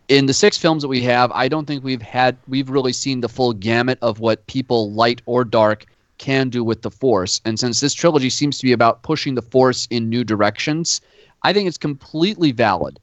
[0.07, 3.19] in the six films that we have, I don't think we've had, we've really seen
[3.21, 5.85] the full gamut of what people, light or dark,
[6.17, 7.41] can do with the Force.
[7.45, 11.01] And since this trilogy seems to be about pushing the Force in new directions,
[11.43, 12.99] I think it's completely valid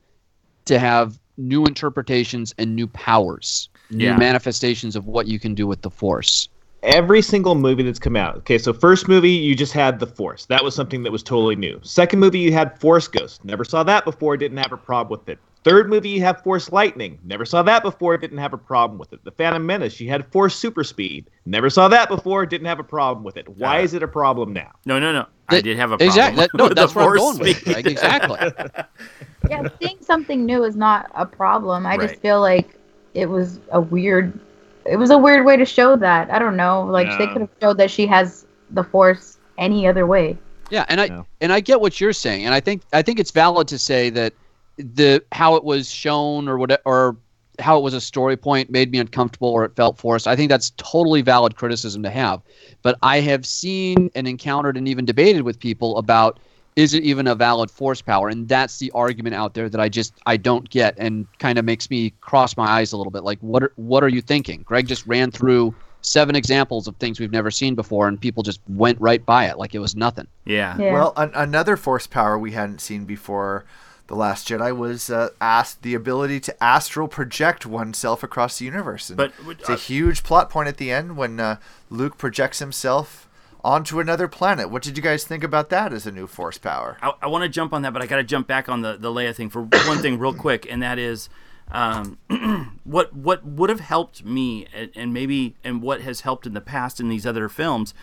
[0.66, 4.16] to have new interpretations and new powers, new Yeah.
[4.16, 6.48] manifestations of what you can do with the Force.
[6.86, 8.36] every single movie that's come out.
[8.36, 10.44] Okay, so first movie you just had the Force.
[10.44, 11.80] That was something that was totally new.
[11.82, 13.42] Second movie you had Force Ghost.
[13.42, 14.36] Never saw that before.
[14.36, 15.38] Didn't have a problem with it.
[15.64, 17.18] Third movie, you have Force Lightning.
[17.24, 18.18] Never saw that before.
[18.18, 19.24] Didn't have a problem with it.
[19.24, 21.30] The Phantom Menace, you had Force Super Speed.
[21.46, 22.44] Never saw that before.
[22.44, 23.48] Didn't have a problem with it.
[23.48, 24.70] Why uh, is it a problem now?
[24.84, 25.26] No, no, no.
[25.48, 26.08] I did have a problem.
[26.08, 26.40] Exactly.
[26.42, 27.72] That- no, with that's the where I'm force going with it, speed.
[27.72, 27.86] Greg.
[27.86, 28.38] Exactly.
[29.50, 31.86] yeah, seeing something new is not a problem.
[31.86, 32.08] I Right.
[32.10, 32.78] just feel like
[33.14, 34.38] it was a weird
[34.84, 36.30] it was a weird way to show that.
[36.30, 36.84] I don't know.
[36.84, 40.36] Like they could have showed that she has the force any other way.
[40.70, 43.30] Yeah, and I and I get what you're saying, and I think I think it's
[43.30, 44.34] valid to say that
[44.76, 47.16] the how it was shown or what or
[47.60, 50.26] how it was a story point made me uncomfortable or it felt forced.
[50.26, 52.42] I think that's totally valid criticism to have.
[52.82, 56.40] But I have seen and encountered and even debated with people about
[56.76, 58.28] is it even a valid force power?
[58.28, 61.64] And that's the argument out there that I just I don't get and kind of
[61.64, 63.22] makes me cross my eyes a little bit.
[63.22, 64.62] Like what are what are you thinking?
[64.62, 68.60] Greg just ran through seven examples of things we've never seen before and people just
[68.68, 70.26] went right by it like it was nothing.
[70.44, 70.76] Yeah.
[70.76, 73.64] Well, an- another force power we hadn't seen before
[74.06, 79.08] the Last Jedi was uh, asked the ability to astral project oneself across the universe.
[79.08, 81.56] And But- it's a huge plot point at the end when uh,
[81.90, 83.28] Luke projects himself
[83.62, 84.68] onto another planet.
[84.68, 86.98] What did you guys think about that as a new force power?
[87.00, 88.96] I, I want to jump on that, but I got to jump back on the
[88.98, 91.30] the Leia thing for one thing real quick, and that is
[91.72, 92.18] um,
[92.84, 96.60] what what would have helped me, and, and maybe and what has helped in the
[96.60, 97.94] past in these other films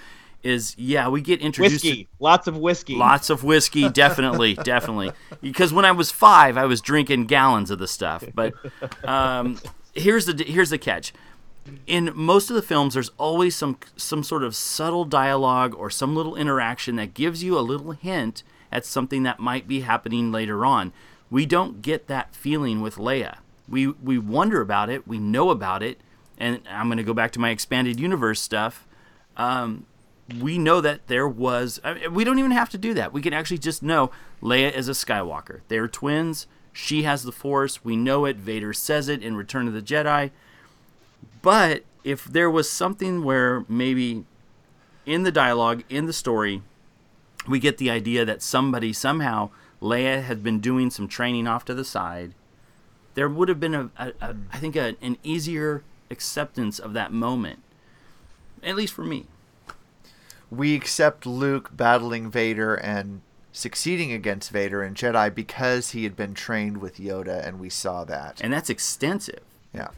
[0.44, 2.04] is yeah we get introduced Whiskey.
[2.06, 2.96] to Lots of whiskey.
[2.96, 5.12] lots of whiskey definitely definitely.
[5.42, 8.24] Because when I was five I was drinking gallons of the stuff.
[8.34, 8.54] But
[9.04, 9.60] um,
[9.94, 11.14] here's the here's the catch.
[11.86, 16.16] In most of the films there's always some some sort of subtle dialogue or some
[16.16, 20.66] little interaction that gives you a little hint at something that might be happening later
[20.66, 20.92] on.
[21.30, 23.38] We don't get that feeling with Leia.
[23.70, 25.08] We we wonder about it.
[25.08, 26.00] We know about it.
[26.38, 28.88] And I'm going to go back to my expanded universe stuff.
[29.38, 29.86] Um,
[30.40, 31.80] we know that there was.
[31.84, 33.14] I mean, we don't even have to do that.
[33.14, 34.12] We can actually just know
[34.42, 35.62] Leia is a Skywalker.
[35.68, 36.48] They're twins.
[36.74, 37.84] She has the Force.
[37.84, 38.38] We know it.
[38.38, 40.32] Vader says it in Return of the Jedi.
[41.42, 44.26] But if there was something where maybe
[45.06, 46.62] in the dialogue, in the story,
[47.48, 49.50] we get the idea that somebody somehow
[49.82, 52.34] Leia had been doing some training off to the side,
[53.16, 57.12] there would have been a, a, a I think a, an easier acceptance of that
[57.12, 57.60] moment,
[58.64, 59.26] at least for me.
[60.52, 63.22] We accept Luke battling Vader and
[63.52, 68.04] succeeding against Vader and Jedi because he had been trained with Yoda, and we saw
[68.06, 68.42] that.
[68.42, 69.42] and that's extensive.
[69.74, 69.90] Yeah.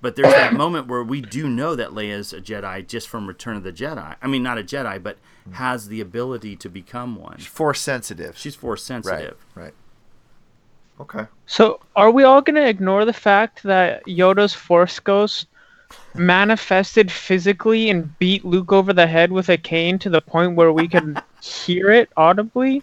[0.00, 3.56] But there's that moment where we do know that Leia's a Jedi just from Return
[3.56, 4.16] of the Jedi.
[4.20, 5.52] I mean, not a Jedi, but mm-hmm.
[5.52, 7.38] has the ability to become one.
[7.38, 8.36] Force sensitive.
[8.36, 9.44] She's force sensitive.
[9.54, 9.72] Right.
[11.00, 11.26] Okay.
[11.46, 15.46] So, are we all going to ignore the fact that Yoda's Force Ghost
[16.14, 20.72] manifested physically and beat Luke over the head with a cane to the point where
[20.72, 22.82] we could hear it audibly?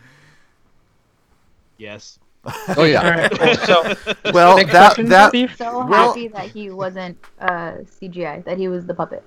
[1.77, 2.19] Yes.
[2.75, 3.03] Oh yeah.
[3.03, 3.55] All right, cool.
[3.65, 5.55] So, Well, next that question, that Steve?
[5.57, 9.23] So Well- happy that he wasn't uh, CGI, that he was the puppet.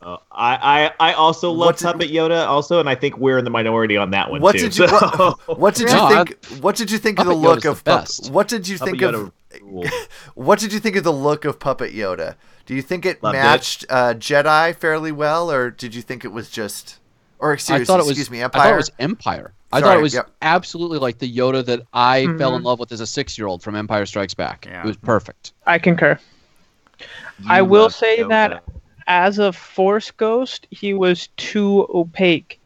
[0.00, 3.38] Uh, I, I I also love What did- Puppet Yoda also, and I think we're
[3.38, 4.68] in the minority on that one what too.
[4.68, 6.44] did you what, so- what did No, you I- think?
[6.62, 8.30] What did you think of the look Yoda's the of Pup- best.
[8.30, 9.32] What did you Puppet think of Yoda
[9.62, 9.88] ruled.
[10.34, 12.36] What did you think of the look of Puppet Yoda?
[12.68, 13.38] Do you think it Loved it.
[13.38, 16.98] matched uh, Jedi fairly well, or did you think it was just,
[17.38, 18.10] or excuse, I thought it was.
[18.10, 19.54] excuse me, I thought it was Empire.
[19.72, 20.30] I thought it was yep.
[20.42, 24.04] absolutely like the Yoda that I fell in love with as a six-year-old from Empire
[24.04, 24.66] Strikes Back.
[24.66, 24.82] Yeah.
[24.82, 25.52] It was perfect.
[25.66, 26.18] I concur.
[27.48, 28.28] I will say Yoda.
[28.28, 28.64] that
[29.06, 32.60] as a Force Ghost, he was too opaque.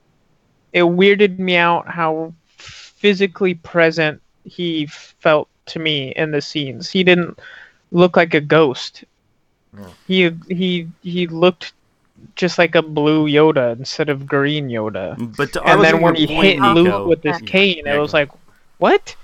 [0.73, 6.91] It weirded me out how physically present he felt to me in the scenes.
[6.91, 7.39] He didn't
[7.93, 9.05] look like a ghost.
[10.07, 11.73] He he he looked
[12.37, 15.35] just like a blue Yoda instead of green Yoda.
[15.37, 18.13] But to And then when he hit Nico- Luke with his cane, Yeah, it was
[18.13, 18.31] like,
[18.79, 19.17] what?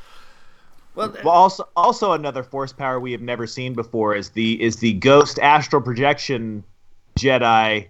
[0.95, 4.77] Well, Well, also also another force power we have never seen before is the is
[4.77, 6.65] the ghost astral projection
[7.17, 7.87] Jedi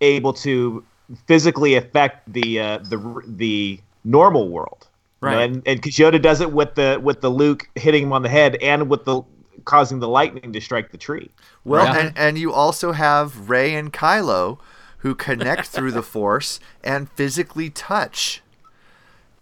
[0.00, 0.84] able to
[1.26, 4.86] physically affect the uh, the the normal world.
[5.22, 5.42] You know, Right.
[5.50, 8.28] and and 'cause Yoda does it with the with the Luke hitting him on the
[8.28, 9.22] head and with the
[9.64, 11.30] causing the lightning to strike the tree.
[11.64, 11.98] Well, Yeah.
[12.06, 14.58] and, and you also have Rey and Kylo
[14.98, 18.42] who connect through the Force and physically touch.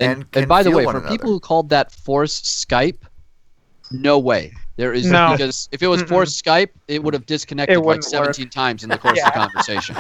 [0.01, 1.09] And, And and, can by the way, for another.
[1.09, 2.99] people who called that Force Skype,
[3.93, 4.53] no way.
[4.77, 5.33] There is No.
[5.33, 6.03] because if it was.
[6.03, 8.35] Force Skype, it would have disconnected like wouldn't work.
[8.35, 9.97] 17 times in the course of the conversation.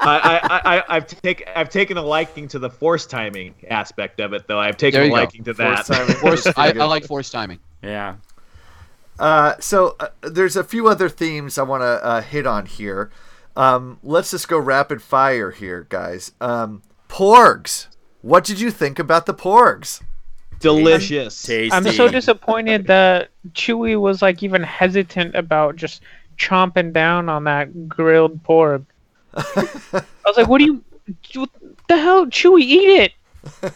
[0.00, 4.32] I, I, I, I've taken I've taken a liking to the force timing aspect of
[4.34, 4.60] it, though.
[4.60, 5.16] I've taken a you go.
[5.16, 5.84] liking to that.
[5.86, 6.16] Force timing.
[6.16, 7.58] Force, I, I like Force timing.
[7.82, 8.14] yeah.
[9.18, 13.10] Uh, so uh, there's a few other themes I want to uh, hit on here.
[13.56, 16.32] Um, let's just go rapid fire here, guys.
[16.40, 17.86] Um, porgs.
[18.22, 20.02] What did you think about the porgs?
[20.58, 21.48] Delicious.
[21.72, 26.00] I'm so disappointed that Chewie was like even hesitant about just
[26.38, 28.82] chomping down on that grilled pork.
[29.34, 29.66] I
[30.24, 30.84] was like, "What do you?
[31.34, 31.50] What
[31.88, 32.62] the hell, Chewie?
[32.62, 33.12] Eat it!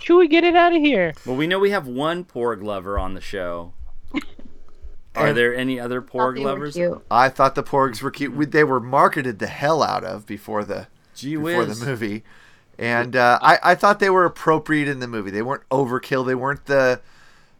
[0.00, 3.14] Chewie, get it out of here!" Well, we know we have one porg lover on
[3.14, 3.72] the show.
[5.16, 6.78] Are there any other porg lovers?
[7.10, 8.34] I thought the porgs were cute.
[8.34, 11.80] We- They were marketed the hell out of before the Gee before whiz.
[11.80, 12.24] the movie,
[12.78, 15.30] and uh, I I thought they were appropriate in the movie.
[15.30, 16.26] They weren't overkill.
[16.26, 17.00] They weren't the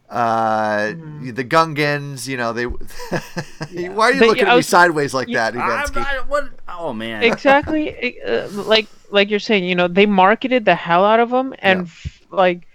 [0.09, 0.87] uh
[1.21, 2.27] the Gungans.
[2.27, 2.65] You know they.
[2.67, 2.79] Why
[4.09, 6.05] are you They- looking I at me sideways like Yeah, that, I'm- Ivansky?
[6.05, 6.49] I- what?
[6.69, 7.23] Oh man.
[7.23, 11.53] exactly uh, like like you're saying you know they marketed the hell out of them
[11.59, 12.67] and f- like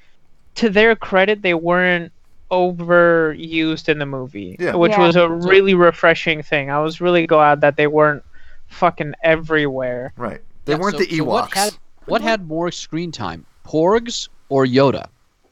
[0.57, 2.13] to their credit they weren't
[2.53, 4.75] overused in the movie Yeah.
[4.75, 5.07] which Yeah.
[5.07, 8.23] was a really refreshing thing i was really glad that they weren't
[8.69, 10.41] fucking everywhere Right.
[10.65, 11.27] They Yeah, weren't so- the so Ewoks.
[11.27, 11.73] what, had,
[12.07, 15.07] what had more screen time, Porgs or Yoda?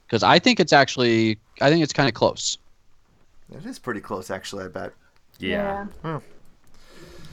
[0.06, 2.58] Because I think it's actually, I think it's kind of close.
[3.52, 4.64] It is pretty close, actually.
[4.66, 4.92] I bet.
[5.40, 5.86] Yeah.
[6.02, 6.18] Hmm.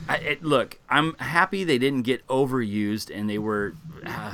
[0.10, 4.32] I, it, look, I'm happy they didn't get overused and they were uh,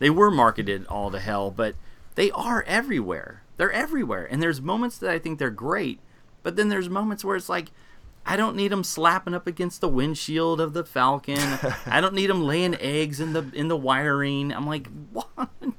[0.00, 1.76] they were marketed all to hell, but
[2.16, 3.42] they are everywhere.
[3.56, 6.00] They're everywhere, and there's moments that I think they're great,
[6.42, 7.70] but then there's moments where it's like.
[8.26, 11.36] I don't need them slapping up against the windshield of the Falcon.
[11.86, 14.50] I don't need them laying eggs in the in the wiring.
[14.50, 15.28] I'm like, what?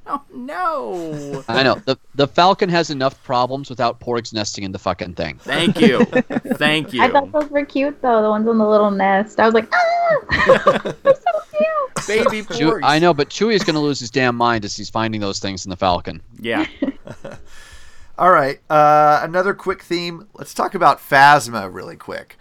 [0.06, 1.44] no, no.
[1.48, 5.40] I know the the Falcon has enough problems without Porgs nesting in the fucking thing.
[5.40, 7.02] Thank you, thank you.
[7.02, 8.22] I thought those were cute though.
[8.22, 9.40] The ones on the little nest.
[9.40, 12.08] I was like, ah, they're so cute.
[12.30, 12.82] Baby Chew- porgs.
[12.84, 15.40] I know, but Chewie is going to lose his damn mind as he's finding those
[15.40, 16.22] things in the Falcon.
[16.40, 16.68] Yeah.
[18.18, 18.60] All right.
[18.70, 20.28] Uh, another quick theme.
[20.34, 22.38] Let's talk about Phasma really quick.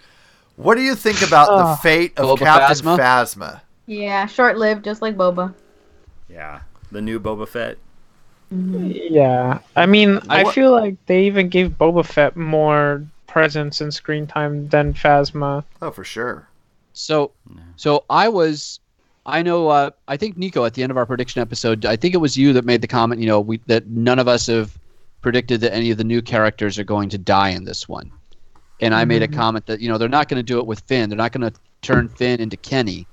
[0.57, 1.77] What do you think about the Oh.
[1.77, 2.99] fate of Boba Captain Phasma?
[2.99, 3.61] Phasma?
[3.87, 5.53] Yeah, short lived, just like Boba.
[6.29, 6.61] Yeah.
[6.93, 7.79] The new Boba Fett.
[8.51, 14.27] yeah i mean i feel like they even gave boba fett more presence and screen
[14.29, 16.47] time than phasma Oh, for sure.
[16.93, 17.33] So,
[17.75, 18.79] so I was,
[19.27, 22.15] I know, uh, I think Nico at the end of our prediction episode, I think
[22.15, 24.79] it was you that made the comment, you know, we, that none of us have
[25.23, 28.13] predicted that any of the new characters are going to die in this one.
[28.81, 30.81] And I made a comment that, you know, they're not going to do it with
[30.81, 31.09] Finn.
[31.09, 33.07] They're not going to turn Finn into Kenny.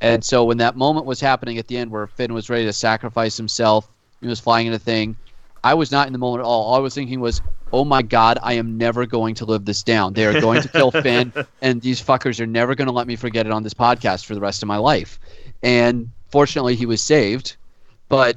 [0.00, 2.72] And so when that moment was happening at the end where Finn was ready to
[2.72, 3.90] sacrifice himself,
[4.20, 5.16] he was flying in a thing,
[5.64, 6.62] I was not in the moment at all.
[6.62, 7.40] All I was thinking was,
[7.72, 10.12] oh my God, I am never going to live this down.
[10.12, 13.16] They are going to kill Finn, and these fuckers are never going to let me
[13.16, 15.20] forget it on this podcast for the rest of my life.
[15.62, 17.56] And fortunately, he was saved.
[18.08, 18.36] But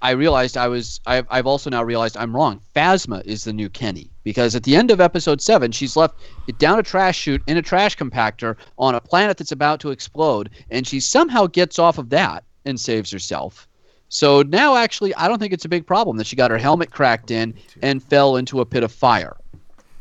[0.00, 2.60] I realized I was, I've, I've also now realized I'm wrong.
[2.74, 4.10] Phasma is the new Kenny.
[4.22, 6.14] Because at the end of episode seven, she's left
[6.58, 10.50] down a trash chute in a trash compactor on a planet that's about to explode,
[10.70, 13.66] and she somehow gets off of that and saves herself.
[14.10, 16.90] So now, actually, I don't think it's a big problem that she got her helmet
[16.90, 19.36] cracked in and fell into a pit of fire.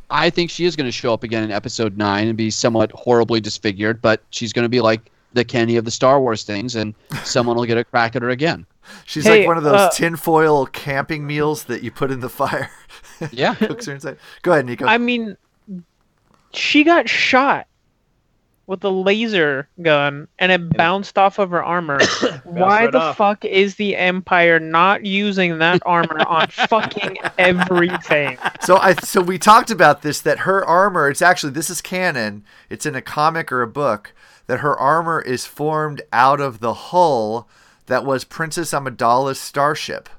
[0.09, 2.91] I think she is going to show up again in episode nine and be somewhat
[2.91, 6.75] horribly disfigured, but she's going to be like the Kenny of the Star Wars things,
[6.75, 8.65] and someone will get a crack at her again.
[9.05, 12.29] She's Hey, like one of those uh, tinfoil camping meals that you put in the
[12.29, 12.71] fire.
[13.31, 13.55] Yeah.
[13.55, 14.17] Cooks her inside.
[14.41, 14.85] Go ahead, Nico.
[14.85, 15.37] I mean,
[16.53, 17.67] she got shot
[18.67, 21.99] with a laser gun and it bounced off of her armor.
[22.43, 23.17] Why right the off.
[23.17, 28.37] fuck is the Empire not using that armor on fucking everything?
[28.61, 32.43] so I so we talked about this that her armor it's actually this is canon
[32.69, 34.13] it's in a comic or a book
[34.47, 37.47] that her armor is formed out of the hull
[37.85, 40.09] that was Princess Amidala's starship.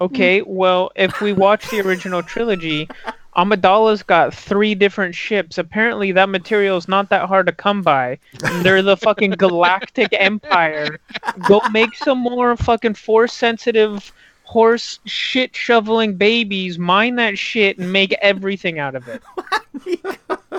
[0.00, 2.88] Okay, well, if we watch the original trilogy,
[3.36, 5.58] Amidala's got three different ships.
[5.58, 8.18] Apparently, that material is not that hard to come by.
[8.62, 10.98] They're the fucking Galactic Empire.
[11.46, 17.90] Go make some more fucking force sensitive horse shit shoveling babies, mine that shit, and
[17.92, 19.22] make everything out of it.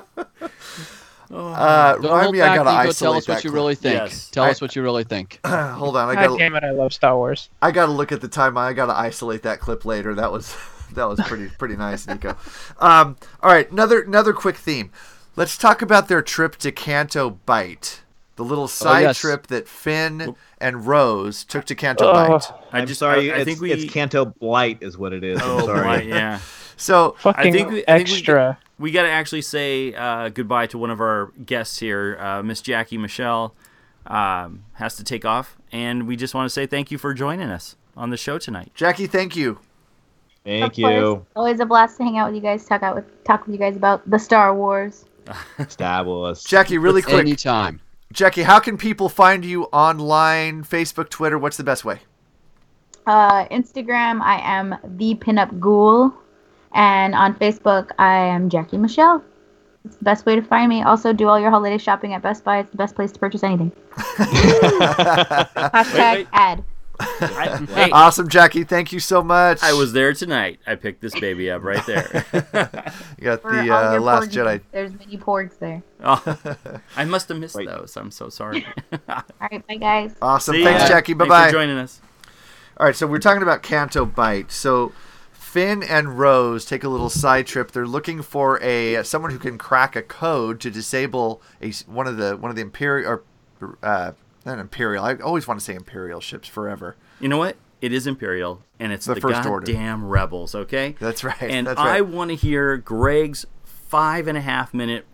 [1.36, 2.90] Uh, Don't remind hold me, I back, gotta Nico.
[2.90, 3.56] isolate Tell us that what you clip.
[3.60, 3.94] really think.
[3.96, 4.30] Yes.
[4.30, 5.40] Tell I- us what you really think.
[5.46, 6.28] Hold on, I gotta.
[6.28, 7.50] God got damn it, I love Star Wars.
[7.62, 8.68] I got to look at the timeline.
[8.68, 10.14] I got to isolate that clip later.
[10.16, 10.56] That was
[10.94, 12.38] that was pretty pretty nice, Nico.
[12.80, 14.92] Um, all right, another another quick theme.
[15.36, 18.02] Let's talk about their trip to Canto Bight,
[18.36, 19.18] the little side yes.
[19.20, 22.52] trip that Finn and Rose took to Canto Oh, Bite.
[22.72, 23.32] I I'm just sorry.
[23.34, 25.42] I, I think we it's Canto Blight is what it is.
[25.42, 25.82] I'm Oh, sorry.
[25.82, 26.40] right, yeah.
[26.78, 28.60] So fucking think we- I think we- extra.
[28.84, 32.60] We got to actually say uh, goodbye to one of our guests here, uh, Miss
[32.60, 33.56] Jackie Michelle.
[34.06, 37.48] Um, has to take off, and we just want to say thank you for joining
[37.48, 38.74] us on the show tonight.
[38.76, 39.60] Jackie, thank you.
[40.44, 40.94] Thank Of course.
[40.96, 41.26] you.
[41.34, 43.58] Always a blast to hang out with you guys, talk out with talk with you
[43.58, 45.06] guys about the Star Wars.
[45.70, 46.44] Star Wars.
[46.44, 47.20] Jackie, really quick.
[47.20, 47.80] Anytime.
[48.12, 51.40] Jackie, how can people find you online, Facebook, Twitter?
[51.40, 52.02] What's the best way?
[53.08, 56.14] Uh, Instagram, I am the pinup ghoul,
[56.74, 59.24] and on Facebook, I am Jackie Michelle.
[59.86, 60.82] It's the best way to find me.
[60.82, 62.60] Also, do all your holiday shopping at Best Buy.
[62.60, 63.72] It's the best place to purchase anything.
[63.96, 66.28] Hashtag wait.
[66.32, 66.64] ad.
[67.00, 68.64] I, hey, Awesome, Jackie.
[68.64, 69.62] Thank you so much.
[69.62, 70.60] I was there tonight.
[70.66, 72.26] I picked this baby up right there.
[73.18, 74.36] You got For the uh, Last porgies.
[74.36, 74.62] Jedi.
[74.72, 75.82] There's many porgs there.
[76.04, 76.38] oh,
[76.98, 77.96] I must have missed those.
[77.96, 78.66] I'm so sorry.
[79.08, 80.16] All right, bye guys.
[80.22, 80.56] Awesome.
[80.56, 80.90] See Thanks, ya.
[80.90, 81.14] Jackie.
[81.14, 81.48] Bye Thanks bye.
[81.48, 82.02] for joining us.
[82.78, 84.52] All right, so we're talking about Canto Bight.
[84.52, 84.92] So
[85.54, 87.70] Finn and Rose take a little side trip.
[87.70, 92.18] They're looking for a someone who can crack a code to disable a one of
[92.18, 93.22] the one of the imperial
[93.62, 94.14] or uh,
[94.48, 95.06] not imperial.
[95.06, 96.96] I always want to say imperial ships forever.
[97.20, 97.56] You know what?
[97.82, 99.68] It is Imperial, and it's The the, First Order.
[99.68, 100.56] goddamn rebels.
[100.56, 101.40] Okay, That's right.
[101.44, 105.06] And that's I want to hear Greg's five and a half minute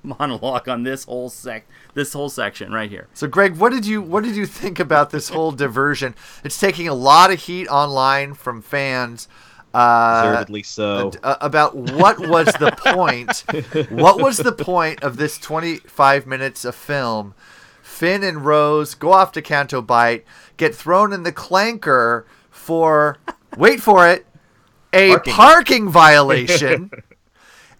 [0.18, 3.08] monologue on this whole sec, this whole section right here.
[3.14, 6.14] So, Greg, what did you what did you think about this whole diversion?
[6.44, 9.28] It's taking a lot of heat online from fans.
[9.72, 11.12] Uh, Deservedly so.
[11.22, 13.44] uh, about what was the point?
[13.90, 17.34] what was the point of this 25 minutes of film?
[17.80, 20.24] Finn and Rose go off to Canto Bight,
[20.56, 23.18] get thrown in the clanker for
[23.56, 24.26] wait for it,
[24.92, 25.34] a Parking.
[25.34, 26.90] parking, violation.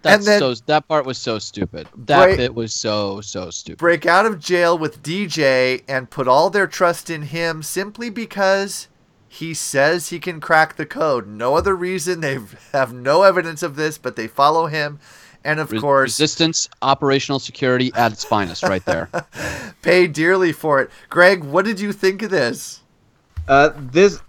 [0.02, 0.54] That's then- so.
[0.66, 1.88] That part was so stupid.
[2.06, 2.36] That Right.
[2.36, 3.78] bit was so so stupid.
[3.78, 8.88] break out of jail with DJ and put all their trust in him simply because
[9.28, 11.26] he says he can crack the code.
[11.28, 12.20] No other reason.
[12.20, 12.38] They
[12.72, 14.98] have no evidence of this, but they follow him.
[15.44, 19.08] And of Res- course, resistance, operational security at its finest, right there.
[19.82, 20.90] pay dearly for it.
[21.08, 22.79] Greg, what did you think of this?
[23.48, 24.20] Uh, this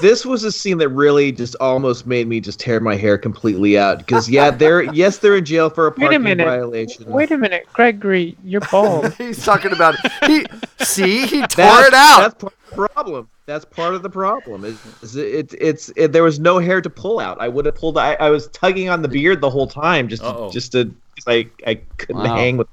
[0.00, 3.78] this was a scene that really just almost made me just tear my hair completely
[3.78, 6.44] out because yeah, they're yes they're in jail for a Wait a minute.
[6.46, 7.06] violation.
[7.06, 9.14] Wait a minute, Gregory, you're bald.
[9.18, 10.12] He's talking about it.
[10.26, 12.18] He see he tore That's- it out.
[12.20, 13.28] That's part of the problem.
[13.46, 14.64] That's part of the problem.
[14.64, 17.40] Is, is it, it's it, there was no hair to pull out.
[17.40, 17.96] I would have pulled.
[17.98, 20.50] I, I was tugging on the beard the whole time just to, Uh-oh.
[20.52, 20.94] just to
[21.26, 22.36] I I couldn't Wow.
[22.36, 22.68] hang with.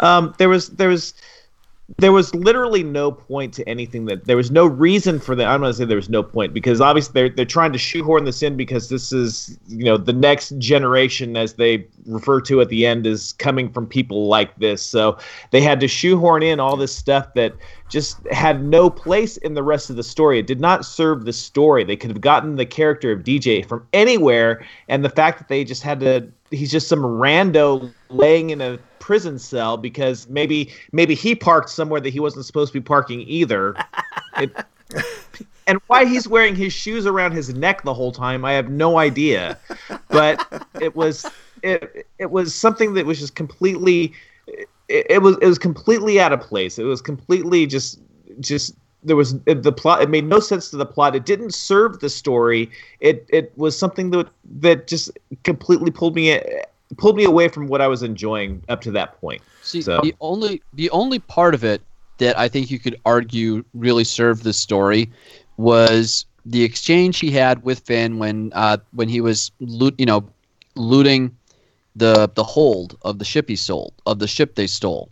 [0.00, 1.14] Um, there was there was
[1.98, 5.46] there was literally no point to anything that there was no reason for that.
[5.46, 8.24] I'm going to say there was no point because obviously they're they're trying to shoehorn
[8.24, 12.70] this in because this is you know the next generation as they refer to at
[12.70, 14.84] the end is coming from people like this.
[14.84, 15.16] So
[15.52, 17.54] they had to shoehorn in all this stuff that
[17.88, 20.38] just had no place in the rest of the story.
[20.38, 21.84] It did not serve the story.
[21.84, 25.64] They could have gotten the character of DJ from anywhere, and the fact that they
[25.64, 31.14] just had to he's just some rando laying in a prison cell because maybe maybe
[31.14, 33.74] he parked somewhere that he wasn't supposed to be parking either.
[34.38, 34.54] It,
[35.66, 38.98] and why he's wearing his shoes around his neck the whole time, I have no
[38.98, 39.58] idea.
[40.08, 41.26] But it was
[41.62, 44.12] it it was something that was just completely
[44.88, 46.78] it, it was it was completely out of place.
[46.78, 48.00] It was completely just
[48.40, 51.14] just there was the plot it made no sense to the plot.
[51.14, 52.70] It didn't serve the story.
[53.00, 54.28] It it was something that
[54.60, 55.10] that just
[55.44, 56.40] completely pulled me
[56.96, 59.42] pulled me away from what I was enjoying up to that point.
[59.62, 61.82] See, So- the only the only part of it
[62.18, 65.10] that I think you could argue really served the story
[65.58, 70.26] was the exchange he had with Finn when uh, when he was loot, you know,
[70.76, 71.35] looting
[71.96, 75.10] the the hold of the ship he sold of the ship they stole.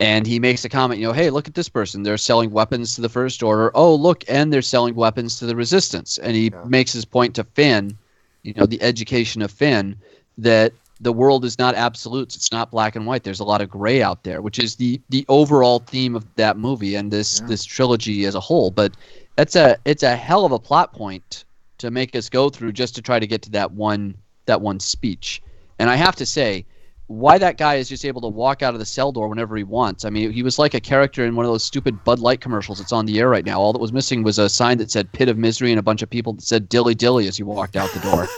[0.00, 2.02] And he makes a comment, you know, hey, look at this person.
[2.02, 3.70] They're selling weapons to the First Order.
[3.76, 6.18] Oh, look, and they're selling weapons to the Resistance.
[6.18, 7.96] And he makes his point to Finn,
[8.42, 9.96] you know, the education of Finn,
[10.36, 12.34] that the world is not absolutes.
[12.34, 13.22] It's not black and white.
[13.22, 16.56] There's a lot of gray out there, which is the the overall theme of that
[16.56, 18.70] movie and this this trilogy as a whole.
[18.70, 18.96] But
[19.36, 21.44] that's a it's a hell of a plot point
[21.78, 24.16] to make us go through just to try to get to that one
[24.46, 25.42] that one speech.
[25.78, 26.66] And I have to say,
[27.06, 29.62] why that guy is just able to walk out of the cell door whenever he
[29.62, 30.04] wants.
[30.04, 32.78] I mean, he was like a character in one of those stupid Bud Light commercials
[32.78, 33.60] that's on the air right now.
[33.60, 36.02] All that was missing was a sign that said "Pit of Misery" and a bunch
[36.02, 38.28] of people that said "Dilly Dilly" as he walked out the door.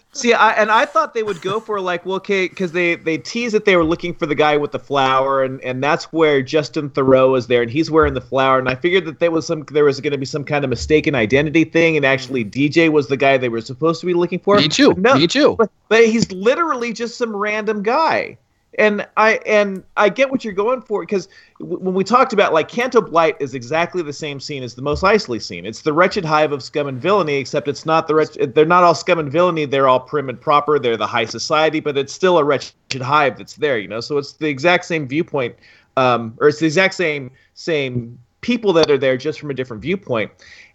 [0.16, 3.18] See, I, and I thought they would go for like, well, okay, because they they
[3.18, 6.40] tease that they were looking for the guy with the flower, and and that's where
[6.40, 9.46] Justin Theroux is there, and he's wearing the flower, and I figured that there was
[9.46, 12.90] some there was going to be some kind of mistaken identity thing, and actually DJ
[12.90, 14.56] was the guy they were supposed to be looking for.
[14.56, 14.94] Me too.
[14.96, 15.54] No, Me too.
[15.58, 18.36] But, but he's literally just some random guy.
[18.78, 21.28] And I and I get what you're going for because
[21.60, 25.02] when we talked about like Canto Blight is exactly the same scene as the Mos
[25.02, 25.64] Eisley scene.
[25.64, 28.54] It's the wretched hive of scum and villainy, except it's not the wretched.
[28.54, 29.64] They're not all scum and villainy.
[29.64, 30.78] They're all prim and proper.
[30.78, 33.78] They're the high society, but it's still a wretched hive that's there.
[33.78, 35.56] You know, so it's the exact same viewpoint,
[35.96, 39.82] um, or it's the exact same same people that are there just from a different
[39.82, 40.30] viewpoint.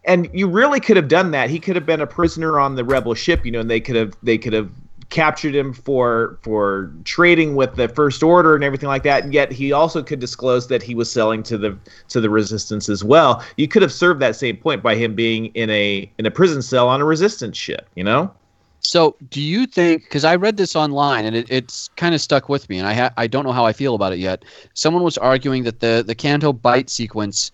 [0.06, 1.52] And you really could have done that.
[1.52, 3.96] He could have been a prisoner on the rebel ship, you know, and they could
[3.96, 4.72] have they could have
[5.12, 9.24] captured him for for trading with the First Order and everything like that.
[9.24, 11.78] And yet he also could disclose that he was selling to the
[12.10, 13.44] to the Resistance as well.
[13.58, 16.64] You could have served that same point by him being in a in a prison
[16.64, 17.88] cell on a Resistance ship.
[17.96, 18.34] You know.
[18.84, 20.04] So, do you think?
[20.04, 22.94] Because I read this online and it, it's kind of stuck with me, and I
[22.94, 24.44] ha- I don't know how I feel about it yet.
[24.74, 27.52] Someone was arguing that the the Canto Bight sequence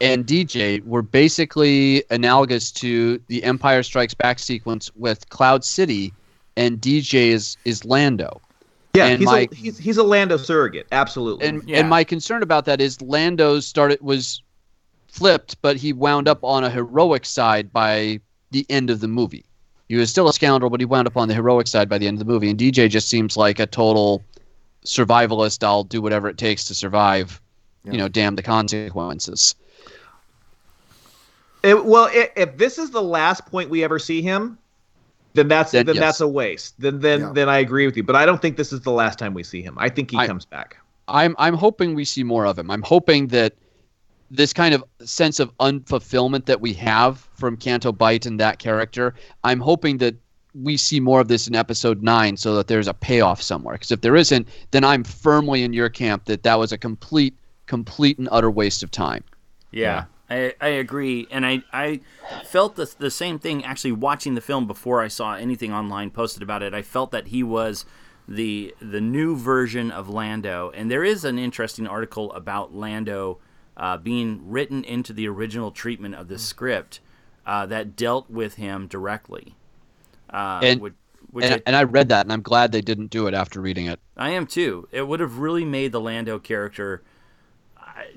[0.00, 6.12] and DJ were basically analogous to the Empire Strikes Back sequence with Cloud City,
[6.56, 8.40] and DJ is is Lando.
[8.94, 11.46] Yeah, And he's, my- a, he's he's a Lando surrogate, absolutely.
[11.46, 14.42] And and my concern about that is Lando started was
[15.08, 18.20] flipped, but he wound up on a heroic side by
[18.50, 19.44] the end of the movie.
[19.88, 22.06] He was still a scoundrel, but he wound up on the heroic side by the
[22.06, 22.48] end of the movie.
[22.48, 24.22] And DJ just seems like a total
[24.84, 25.64] survivalist.
[25.64, 27.40] I'll do whatever it takes to survive.
[27.84, 29.54] You know, damn the consequences.
[31.62, 34.58] It, well, i if this is the last point we ever see him,
[35.34, 36.02] then that's Then then, yes.
[36.02, 36.80] that's a waste.
[36.80, 37.32] Then then Yeah.
[37.32, 38.02] then I agree with you.
[38.02, 39.74] But I don't think this is the last time we see him.
[39.78, 40.76] I think he I- comes back.
[41.08, 42.70] I'm I'm hoping we see more of him.
[42.70, 43.54] I'm hoping that
[44.30, 49.14] this kind of sense of unfulfillment that we have from Canto Bight and that character,
[49.42, 50.14] I'm hoping that
[50.54, 53.74] we see more of this in episode 9 so that there's a payoff somewhere.
[53.74, 57.34] Because if there isn't, then I'm firmly in your camp that that was a complete
[57.66, 59.24] complete and utter waste of time.
[59.72, 62.00] Yeah, I, I agree, and I I
[62.44, 66.42] felt the the same thing actually watching the film before I saw anything online posted
[66.42, 66.72] about it.
[66.72, 67.84] I felt that he was
[68.28, 73.38] the the new version of Lando, and there is an interesting article about Lando
[73.76, 77.00] uh, being written into the original treatment of the script
[77.44, 79.56] uh, that dealt with him directly.
[80.32, 80.94] Uh, and which,
[81.30, 83.60] which and, I- and I read that and I'm glad they didn't do it after
[83.60, 83.98] reading it.
[84.16, 84.86] I am too.
[84.92, 87.02] It would have really made the Lando character.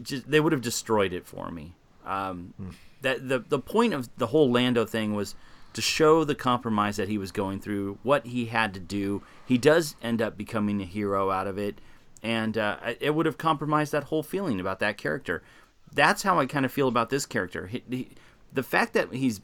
[0.02, 1.76] Just, they would have destroyed it for me.
[2.06, 2.54] Um,
[3.02, 5.36] That the the point of the whole Lando thing was
[5.74, 9.24] to show the compromise that he was going through, what he had to do.
[9.46, 11.80] He does end up becoming a hero out of it,
[12.22, 15.42] and uh, it would have compromised that whole feeling about that character.
[15.92, 17.68] That's how I kind of feel about this character.
[17.68, 18.10] He, he,
[18.54, 19.42] the fact that he's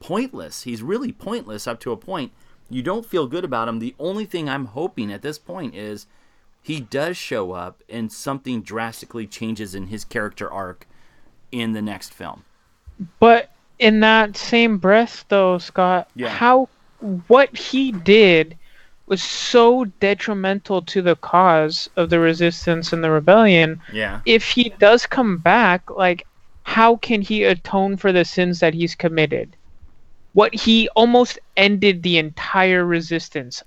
[0.00, 2.32] pointless, he's really pointless up to a point.
[2.70, 3.78] You don't feel good about him.
[3.78, 6.06] The only thing I'm hoping at this point is
[6.62, 10.86] he does show up and something drastically changes in his character arc
[11.52, 12.44] in the next film.
[13.20, 16.28] But in that same breath, though, Scott, Yeah.
[16.28, 16.68] how
[17.28, 18.56] what he did
[19.06, 23.80] was so detrimental to the cause of the resistance and the rebellion.
[23.92, 24.20] Yeah.
[24.26, 26.26] If he does come back, like,
[26.64, 29.56] how can he atone for the sins that he's committed?
[30.34, 33.62] What he almost ended the entire resistance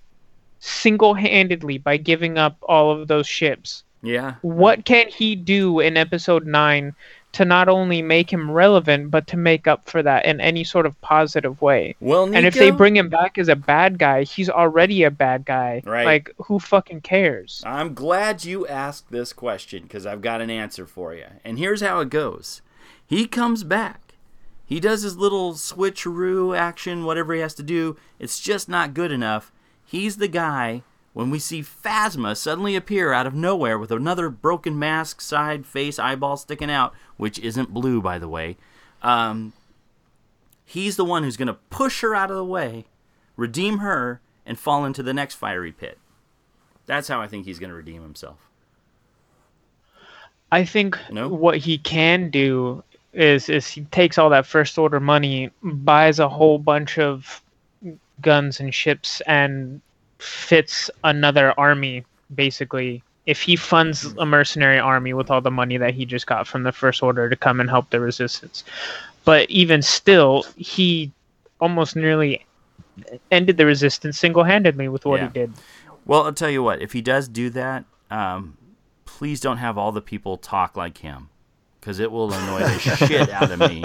[0.59, 3.83] single-handedly by giving up all of those ships.
[4.03, 4.35] Yeah.
[4.41, 6.93] What can he do in episode 9
[7.33, 10.85] to not only make him relevant but to make up for that in any sort
[10.85, 11.95] of positive way?
[11.99, 15.45] Well, and if they bring him back as a bad guy, he's already a bad
[15.45, 15.81] guy.
[15.85, 16.05] Right.
[16.05, 17.63] Like who fucking cares?
[17.65, 21.27] I'm glad you asked this question because I've got an answer for you.
[21.43, 22.61] And here's how it goes
[23.05, 23.99] He comes back.
[24.65, 27.97] He does his little switcheroo action, whatever he has to do.
[28.19, 29.51] It's just not good enough.
[29.85, 30.83] He's the guy
[31.13, 35.99] when we see Phasma suddenly appear out of nowhere with another broken mask, side, face,
[35.99, 38.57] eyeball sticking out, which isn't blue, by the way.
[39.01, 39.53] Um,
[40.65, 42.85] he's the one who's going to push her out of the way,
[43.35, 45.97] redeem her, and fall into the next fiery pit.
[46.85, 48.37] That's how I think he's going to redeem himself.
[50.51, 51.27] I think No?
[51.29, 52.83] what he can do
[53.13, 57.41] is is he takes all that first order money, buys a whole bunch of
[58.21, 59.81] guns and ships and
[60.21, 63.03] fits another army basically.
[63.25, 66.63] If he funds a mercenary army with all the money that he just got from
[66.63, 68.63] the first order to come and help the resistance.
[69.25, 71.11] But even still, he
[71.59, 72.43] almost nearly
[73.29, 75.27] ended the resistance single-handedly with what Yeah.
[75.27, 75.53] he did.
[76.05, 76.81] Well, I'll tell you what.
[76.81, 78.57] If he does do that, um,
[79.05, 81.29] please don't have all the people talk like him,
[81.79, 83.83] because it will annoy the shit out of me.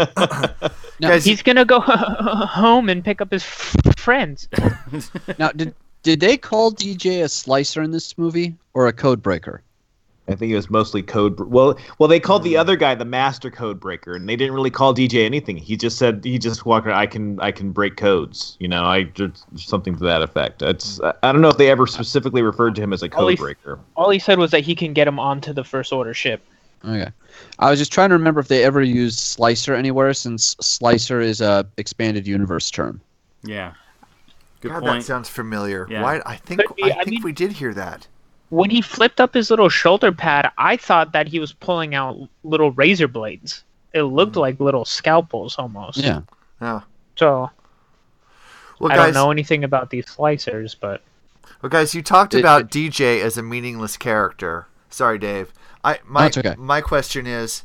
[0.99, 4.49] No, he's gonna go home and pick up his f- friends.
[5.39, 5.75] Now, did
[6.07, 9.61] did they call DJ a slicer in this movie or a code breaker?
[10.29, 11.41] I think it was mostly code.
[11.41, 12.61] Well, well, they called the hmm.
[12.61, 15.57] other guy the master code breaker, and they didn't really call DJ anything.
[15.57, 16.97] He just said he just walked around.
[16.97, 18.57] I can I can break codes.
[18.61, 20.63] You know, I just something to that effect.
[20.63, 23.35] It's I don't know if they ever specifically referred to him as a All he-
[23.35, 23.81] code breaker.
[23.97, 26.41] All he said was that he can get him onto the first order ship.
[26.85, 27.11] Okay.
[27.59, 31.41] I was just trying to remember if they ever used slicer anywhere, since slicer is
[31.41, 33.01] a expanded universe term.
[33.43, 33.73] Yeah.
[34.67, 35.01] Good God, point.
[35.01, 35.87] that sounds familiar.
[35.89, 36.03] Yeah.
[36.03, 36.21] Why?
[36.27, 38.07] I think be, I I think mean- we did hear that.
[38.49, 42.17] When he flipped up his little shoulder pad, I thought that he was pulling out
[42.45, 43.65] little razor blades.
[43.93, 44.41] It looked hmm.
[44.41, 45.99] like little scalpels almost.
[45.99, 46.21] Yeah.
[46.61, 46.83] Yeah.
[47.17, 47.51] So
[48.79, 51.03] Well, I guys- don't know anything about these slicers, but
[51.63, 54.67] Well, guys, you talked It- about it- DJ as a meaningless character.
[54.91, 55.53] Sorry, Dave.
[55.83, 56.55] I my That's okay.
[56.57, 57.63] my question is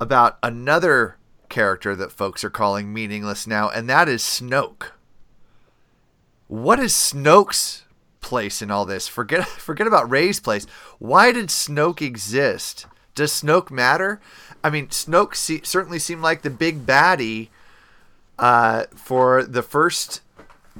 [0.00, 1.16] about another
[1.48, 4.92] character that folks are calling meaningless now, and that is Snoke.
[6.48, 7.84] What is Snoke's
[8.20, 9.06] place in all this?
[9.08, 10.66] Forget forget about Rey's place.
[10.98, 12.86] Why did Snoke exist?
[13.14, 14.20] Does Snoke matter?
[14.62, 17.48] I mean, Snoke se- certainly seemed like the big baddie
[18.38, 20.20] uh, for the first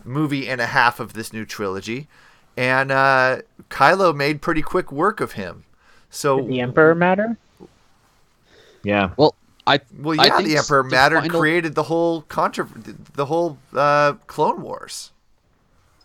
[0.04, 2.06] movie and a half of this new trilogy,
[2.56, 3.38] and uh,
[3.70, 5.64] Kylo made pretty quick work of him.
[6.10, 7.36] So did the Emperor matter?
[8.84, 9.10] Yeah.
[9.16, 9.34] Well,
[9.66, 12.68] I well, I yeah, think the Emperor the mattered, final- created the whole contra-
[13.14, 15.10] the whole uh, Clone Wars.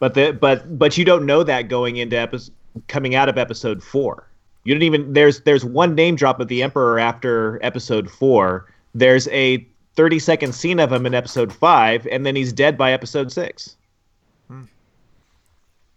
[0.03, 2.53] But the but but you don't know that going into episode
[2.89, 4.27] coming out of episode four.
[4.65, 8.69] You didn't even there's there's one name drop of the Emperor after episode four.
[8.93, 9.65] There's a
[9.95, 13.77] 30 second scene of him in episode five, and then he's dead by episode six.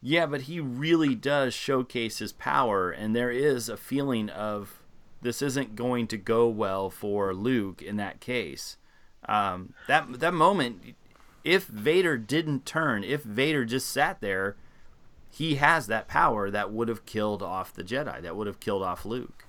[0.00, 4.78] Yeah, but he really does showcase his power, and there is a feeling of
[5.20, 8.76] this isn't going to go well for Luke in that case.
[9.28, 10.94] Um, that that moment,
[11.46, 14.56] if Vader didn't turn, if Vader just sat there,
[15.30, 18.82] he has that power that would have killed off the Jedi, that would have killed
[18.82, 19.44] off Luke.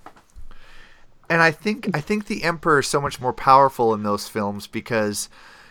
[1.28, 4.66] and I think I think the Emperor is so much more powerful in those films
[4.68, 5.28] because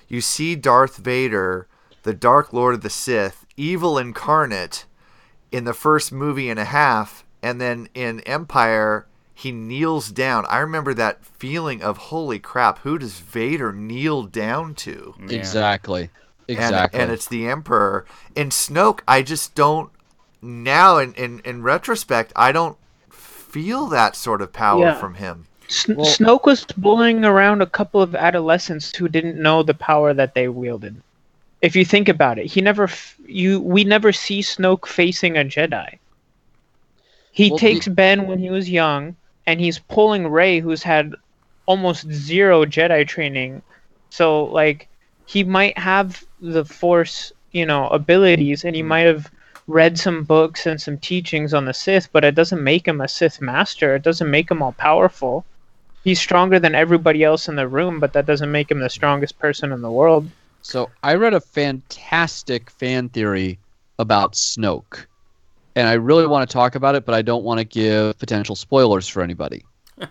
[0.09, 1.67] you see Darth Vader,
[2.03, 4.85] the Dark Lord of the Sith, evil incarnate,
[5.51, 9.07] in the first movie and a half, and then in Empire
[9.38, 10.47] he kneels down.
[10.49, 15.14] I remember that feeling of holy crap, who does Vader kneel down to?
[15.30, 16.09] Exactly.
[16.47, 16.99] Exactly.
[16.99, 18.05] And, it's the Emperor.
[18.35, 19.91] In Snoke, I just don't
[20.41, 22.77] now in, in, in retrospect, I don't
[23.11, 24.93] feel that sort of power Yeah.
[24.95, 25.45] from him.
[25.68, 30.34] Sn- Snoke was bullying around a couple of adolescents who didn't know the power that
[30.34, 30.99] they wielded.
[31.61, 35.41] If you think about it, he never f- you we never see Snoke facing a
[35.41, 35.99] Jedi.
[37.31, 39.15] He Well, takes the- Ben when he was young,
[39.47, 41.15] and he's pulling Rey, who's had
[41.65, 43.63] almost zero Jedi training.
[44.09, 44.87] So like,
[45.25, 48.89] he might have the Force, you know, abilities, and he mm-hmm.
[48.89, 49.31] might have
[49.67, 53.07] read some books and some teachings on the Sith, but it doesn't make him a
[53.07, 53.95] Sith master.
[53.95, 55.43] It doesn't make him all powerful.
[56.03, 59.37] He's stronger than everybody else in the room, but that doesn't make him the strongest
[59.39, 60.29] person in the world.
[60.61, 63.59] So I read a fantastic fan theory
[63.99, 65.05] about Snoke,
[65.77, 68.55] and I really want to talk about it, but I don't want to give potential
[68.55, 69.63] spoilers for anybody.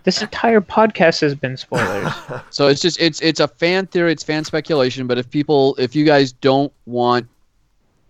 [0.05, 2.13] This entire podcast has been spoilers.
[2.49, 5.07] So it's just it's it's a fan theory, it's fan speculation.
[5.07, 7.27] But if people, if you guys don't want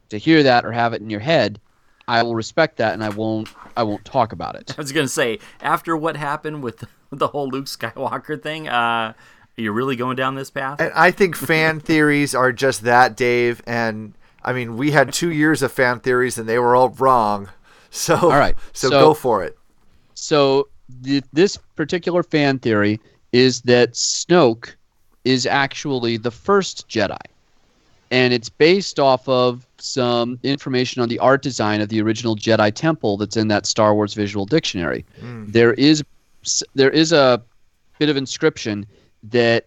[0.10, 1.60] to hear that or have it in your head,
[2.08, 4.76] I will respect that, and I won't I won't talk about it.
[4.78, 9.16] I was gonna say after what happened with the whole Luke Skywalker thing, uh, are
[9.56, 10.80] you really going down this path?
[10.80, 13.64] And I think fan theories are just that, Dave.
[13.66, 14.14] And
[14.48, 17.50] I mean, we had two years of fan theories, and they were all wrong.
[17.90, 19.58] So, All right, so, so- go for it.
[20.14, 20.68] So
[21.04, 23.00] th- this particular fan theory
[23.32, 24.76] is that Snoke
[25.24, 27.18] is actually the first Jedi,
[28.12, 32.74] and it's based off of some information on the art design of the original Jedi
[32.74, 35.06] Temple that's in that Star Wars Visual Dictionary.
[35.22, 35.46] Hmm.
[35.48, 36.04] There is
[36.76, 37.42] there is a
[38.00, 38.86] bit of inscription
[39.24, 39.66] that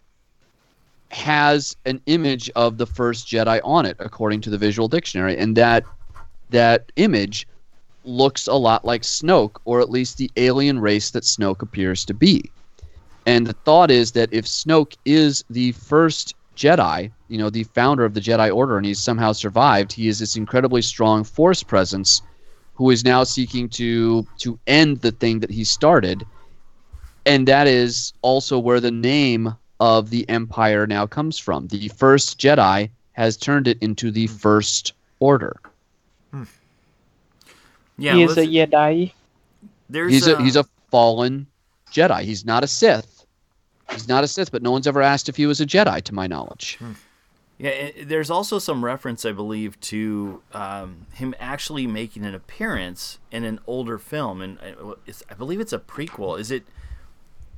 [1.10, 5.56] has an image of the first Jedi on it, according to the Visual Dictionary, and
[5.56, 5.84] that
[6.50, 7.46] that image
[8.04, 12.14] looks a lot like Snoke, or at least the alien race that Snoke appears to
[12.14, 12.50] be.
[13.26, 18.04] And the thought is that if Snoke is the first Jedi, you know, the founder
[18.04, 22.22] of the Jedi Order, and he's somehow survived, he is this incredibly strong Force presence
[22.74, 26.24] who is now seeking to to end the thing that he started.
[27.26, 31.66] And that is also where the name of the Empire now comes from.
[31.68, 35.56] The first Jedi has turned it into the First Order.
[37.98, 39.12] Yeah, he is a Jedi.
[39.90, 41.46] there's he's a, uh, he's a fallen
[41.92, 42.22] Jedi.
[42.22, 43.26] He's not a Sith.
[43.90, 46.14] He's not a Sith, but no one's ever asked if he was a Jedi, to
[46.14, 46.78] my knowledge.
[47.58, 53.18] Yeah, it, there's also some reference, I believe, to um, him actually making an appearance
[53.30, 54.58] in an older film, and
[55.28, 56.38] I believe it's a prequel.
[56.38, 56.64] Is it?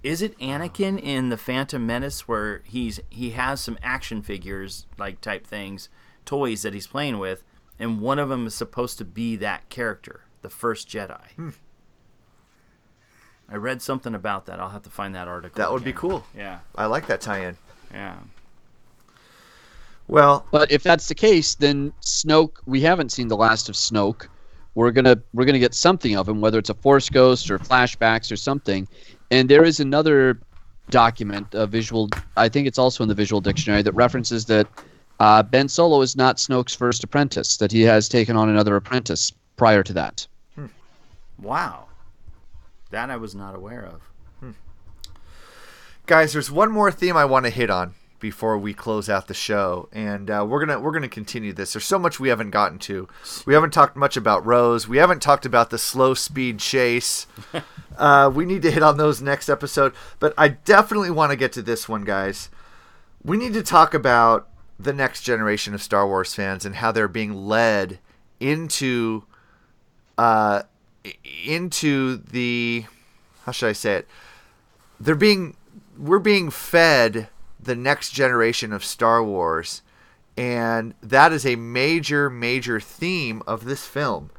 [0.03, 5.21] Is it Anakin in the Phantom Menace where he's he has some action figures like
[5.21, 5.89] type things,
[6.25, 7.45] toys that he's playing with,
[7.79, 11.21] and one of them is supposed to be that character, the first Jedi.
[11.37, 11.51] Hmm.
[13.49, 14.59] I read something about that.
[14.59, 15.59] I'll have to find that article.
[15.59, 16.25] That would be cool.
[16.37, 17.57] Yeah, I like that tie-in.
[17.93, 18.17] yeah.
[20.09, 24.27] Well, But if that's the case, then Snoke, we haven't seen the last of Snoke.
[24.75, 28.33] We're gonna we're gonna get something of him, whether it's a Force ghost or flashbacks
[28.33, 28.89] or something.
[29.33, 30.39] And there is another
[30.91, 32.11] document, a visual.
[32.37, 34.69] I think it's also in the Visual Dictionary that references that
[35.21, 39.33] uh, Ben Solo is not Snoke's first apprentice; that he has taken on another apprentice
[39.57, 40.27] prior to that.
[41.39, 41.87] Wow,
[42.91, 44.03] that I was not aware of.
[46.05, 49.35] Guys, there's one more theme I want to hit on before we close out the
[49.35, 51.75] show, and uh, we're gonna we're gonna continue this.
[51.75, 53.09] There's so much we haven't gotten to.
[53.45, 54.89] We haven't talked much about Rose.
[54.89, 57.27] We haven't talked about the slow speed chase.
[57.99, 61.53] uh, we need to hit on those next episode, but I definitely want to get
[61.55, 62.49] to this one, guys.
[63.23, 67.09] We need to talk about the next generation of Star Wars fans and how they're
[67.09, 67.99] being led
[68.41, 69.25] into
[70.17, 70.63] uh,
[71.45, 72.87] into the
[73.45, 74.09] how should I say it?
[75.01, 75.57] They're being
[75.99, 77.29] we're being fed
[77.63, 79.83] the next generation of Star Wars,
[80.37, 84.31] and that is a major, major theme of this film.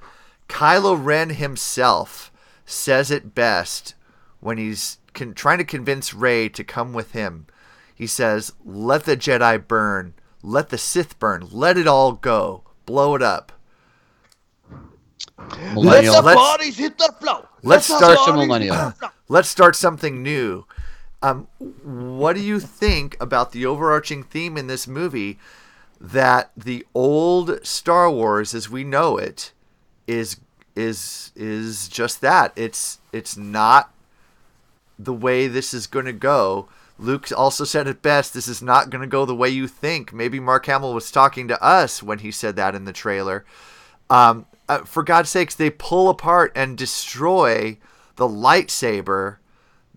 [0.49, 2.31] Kylo Ren himself
[2.65, 3.95] says it best
[4.39, 7.47] when he's con- trying to convince Rey to come with him.
[7.95, 13.15] He says, "Let the Jedi burn, let the Sith burn, let it all go, blow
[13.15, 13.51] it up."
[15.73, 16.21] Millennial.
[16.21, 17.47] Let's- hit the floor.
[17.63, 18.93] Let's Let start the millennial.
[19.29, 20.65] Let's start something new.
[21.23, 21.47] Um,
[21.83, 25.39] what do you think about the overarching theme in this movie
[25.99, 29.53] that the old Star Wars as we know it
[30.05, 30.37] is
[30.75, 32.51] is is just that.
[32.57, 33.93] It's it's not
[34.99, 36.67] the way this is going to go.
[36.99, 38.33] Luke also said it best.
[38.33, 40.11] This is not going to go the way you think.
[40.13, 43.45] Maybe Mark Hamill was talking to us when he said that in the trailer.
[44.09, 47.77] Um, uh, for God's sakes, they pull apart and destroy
[48.15, 49.37] the lightsaber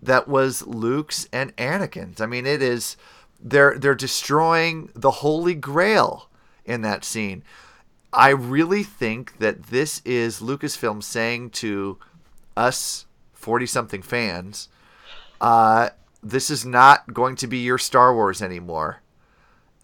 [0.01, 2.21] that was Luke's and Anakin's.
[2.21, 2.97] I mean, it is
[3.39, 6.29] they're they're destroying the Holy Grail
[6.65, 7.43] in that scene.
[8.13, 11.97] I really think that this is Lucasfilm saying to
[12.55, 14.69] us 40 something fans,
[15.39, 15.89] uh,
[16.23, 19.01] this is not going to be your Star Wars anymore.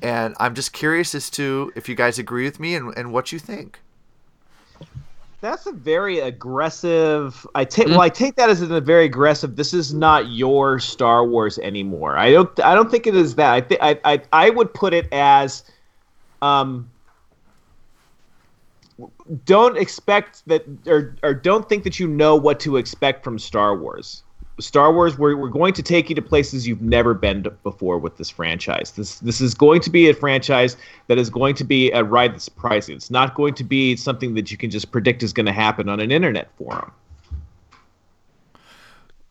[0.02, 3.32] And I'm just curious as to if you guys agree with me and, and what
[3.32, 3.80] you think.
[5.44, 7.46] That's a very aggressive.
[7.54, 9.58] I take well, I take that as a very aggressive.
[9.58, 12.18] This is not your Star Wars anymore.
[12.18, 12.58] I don't.
[12.62, 13.52] I don't think it is that.
[13.52, 15.66] I think I, I I would put it as,
[16.42, 16.90] um,
[19.44, 23.78] don't expect that or or don't think that you know what to expect from Star
[23.78, 24.23] Wars.
[24.60, 28.18] Star Wars, we're, we're going to take you to places you've never been before with
[28.18, 28.92] this franchise.
[28.92, 30.78] This this is going to be a franchise
[31.08, 32.96] that is going to be a ride that's surprising.
[32.96, 35.90] It's not going to be something that you can just predict is going to happen
[35.90, 36.92] on an internet forum.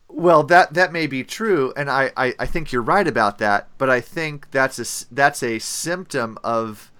[0.09, 3.69] Well, that that may be true, and I, I, I think you're right about that.
[3.77, 6.91] But I think that's a that's a symptom of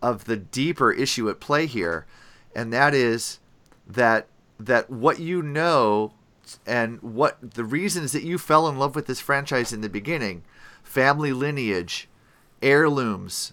[0.00, 2.06] of the deeper issue at play here,
[2.54, 3.38] and that is
[3.86, 4.26] that
[4.58, 6.12] that what you know
[6.66, 10.42] and what the reasons that you fell in love with this franchise in the beginning,
[10.82, 12.08] family lineage,
[12.62, 13.52] heirlooms,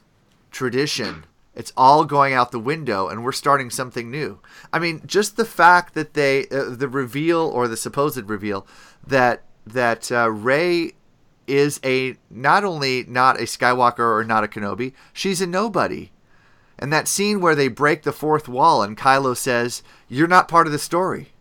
[0.52, 1.26] tradition.
[1.56, 4.40] It's all going out the window, and we're starting something new.
[4.72, 8.65] I mean, just the fact that they, uh, the reveal or the supposed reveal
[9.06, 10.94] that that uh, Rey
[11.48, 16.11] is a not only not a Skywalker or not a Kenobi, she's a nobody.
[16.80, 20.65] And that scene where they break the fourth wall and Kylo says, "You're not part
[20.65, 21.32] of the story."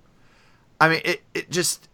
[0.82, 1.88] I mean, it it just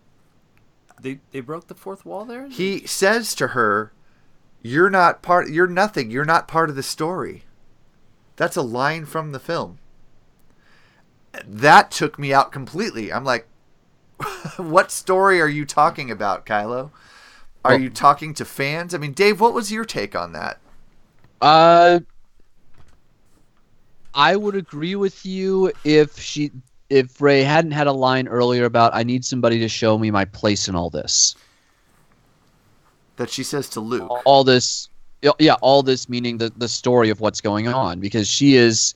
[1.00, 2.48] They they broke the fourth wall there.
[2.48, 3.92] he says to her,
[4.62, 5.50] "You're not part.
[5.50, 6.10] You're nothing.
[6.10, 7.44] You're not part of the story."
[8.36, 9.78] That's a line from the film.
[11.46, 13.12] That took me out completely.
[13.12, 13.46] I'm like,
[14.56, 16.90] "What story are you talking about, Kylo?
[17.64, 20.58] Are Well- you talking to fans?" I mean, Dave, what was your take on that?
[21.42, 22.00] Uh,
[24.14, 26.50] I would agree with you if she,
[26.90, 30.24] if Rey hadn't had a line earlier about "I need somebody to show me my
[30.24, 31.34] place in all this."
[33.16, 34.22] That she says to Luke.
[34.24, 34.88] All this,
[35.38, 38.94] yeah, all this meaning the the story of what's going on because she is,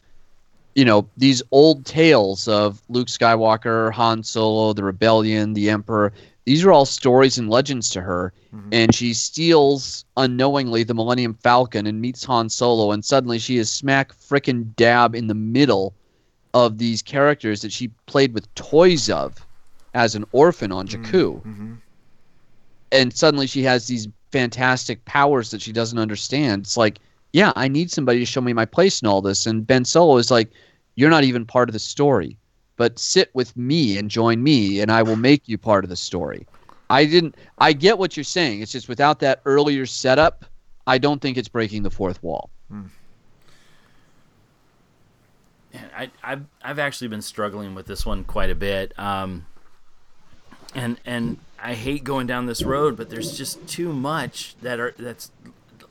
[0.74, 6.12] you know, these old tales of Luke Skywalker, Han Solo, the rebellion, the Emperor.
[6.44, 8.69] These are all stories and legends to her, mm-hmm.
[8.73, 13.70] and she steals unknowingly the Millennium Falcon and meets Han Solo, and suddenly she is
[13.70, 15.94] smack frickin' dab in the middle
[16.54, 19.34] of these characters that she played with toys of
[19.94, 21.04] as an orphan on mm-hmm.
[21.04, 21.42] Jakku.
[21.42, 21.74] Mm-hmm.
[22.92, 26.62] And suddenly she has these fantastic powers that she doesn't understand.
[26.62, 26.98] It's like,
[27.32, 29.46] yeah, I need somebody to show me my place in all this.
[29.46, 30.50] And Ben Solo is like,
[30.96, 32.36] you're not even part of the story,
[32.76, 35.96] but sit with me and join me, and I will make you part of the
[35.96, 36.46] story.
[36.90, 37.36] I didn't.
[37.58, 38.60] I get what you're saying.
[38.60, 40.44] It's just without that earlier setup,
[40.86, 42.50] I don't think it's breaking the fourth wall.
[42.68, 42.90] Man,
[45.74, 48.98] I, I've I've actually been struggling with this one quite a bit.
[48.98, 49.46] Um,
[50.74, 54.94] and and I hate going down this road, but there's just too much that are
[54.98, 55.30] that's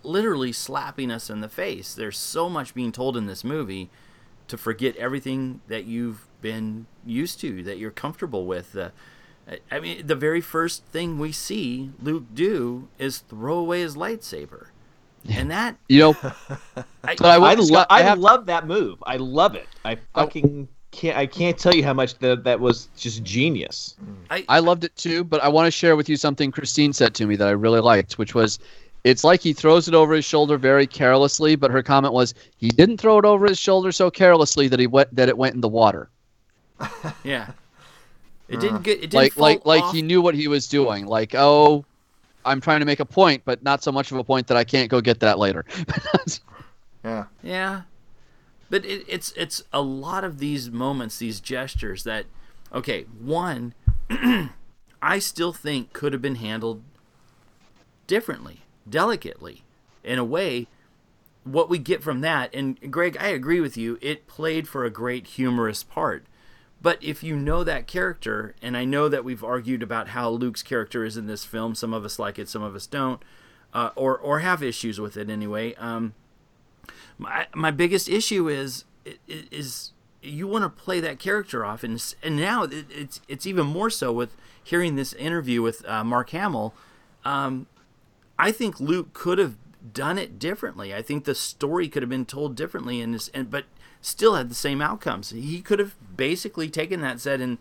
[0.03, 1.93] literally slapping us in the face.
[1.93, 3.89] There's so much being told in this movie
[4.47, 8.75] to forget everything that you've been used to, that you're comfortable with.
[8.75, 8.89] Uh,
[9.71, 14.67] I mean, the very first thing we see Luke do is throw away his lightsaber,
[15.30, 16.15] and that you know,
[17.03, 19.02] I, I, will I, lo- I I have- love that move.
[19.06, 19.68] I love it.
[19.85, 21.18] I fucking can't.
[21.18, 23.95] I can't tell you how much that that was just genius.
[24.30, 27.14] I I loved it too, but I want to share with you something Christine said
[27.15, 28.60] to me that I really liked, which was
[29.03, 32.69] it's like he throws it over his shoulder very carelessly, but her comment was he
[32.69, 35.61] didn't throw it over his shoulder so carelessly that he went that it went in
[35.61, 36.10] the water.
[37.23, 37.52] yeah,
[38.49, 41.06] it didn't get it didn't like fall like like he knew what he was doing.
[41.06, 41.85] Like, oh,
[42.45, 44.63] I'm trying to make a point, but not so much of a point that I
[44.63, 45.65] can't go get that later.
[47.03, 47.26] Yeah.
[47.41, 47.81] Yeah,
[48.69, 52.26] but it, it's it's a lot of these moments, these gestures that,
[52.73, 53.73] okay, one,
[55.01, 56.84] I still think could have been handled
[58.07, 59.63] differently, delicately,
[60.03, 60.68] in a way.
[61.43, 63.97] What we get from that, and Greg, I agree with you.
[63.99, 66.23] It played for a great humorous part.
[66.81, 70.63] But if you know that character, and I know that we've argued about how Luke's
[70.63, 73.21] character is in this film, some of us like it, some of us don't,
[73.73, 75.75] uh, or or have issues with it anyway.
[75.75, 76.15] Um,
[77.17, 78.85] my my biggest issue is
[79.27, 79.91] is
[80.23, 83.89] you want to play that character off, and and now it, it's it's even more
[83.89, 86.73] so with hearing this interview with uh, Mark Hamill.
[87.23, 87.67] Um,
[88.39, 89.55] I think Luke could have
[89.93, 90.93] done it differently.
[90.93, 93.65] I think the story could have been told differently, and, this, and but
[94.02, 95.30] still had the same outcomes.
[95.30, 97.57] He could have basically taken that said and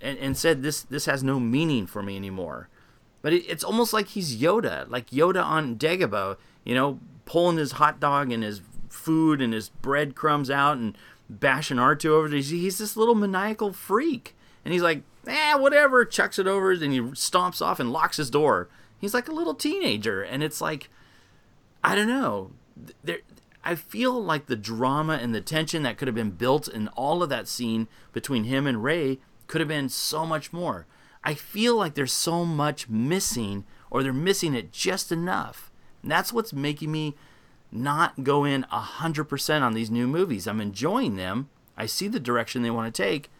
[0.00, 2.68] and, and said this this has no meaning for me anymore.
[3.22, 7.72] But it, it's almost like he's Yoda, like Yoda on Dagobah, you know, pulling his
[7.72, 10.96] hot dog and his food and his breadcrumbs out and
[11.28, 12.28] bashing R2 over.
[12.28, 14.36] He's, he's this little maniacal freak.
[14.64, 18.30] And he's like, eh, whatever, chucks it over, and he stomps off and locks his
[18.30, 18.68] door.
[18.98, 20.22] He's like a little teenager.
[20.22, 20.90] And it's like,
[21.82, 22.52] I don't know.
[23.02, 23.18] There,
[23.64, 27.22] I feel like the drama and the tension that could have been built in all
[27.22, 30.86] of that scene between him and Rey could have been so much more.
[31.24, 35.70] I feel like there's so much missing, or they're missing it just enough.
[36.02, 37.16] And that's what's making me
[37.70, 40.46] not go in 100% on these new movies.
[40.46, 41.48] I'm enjoying them.
[41.76, 43.30] I see the direction they want to take,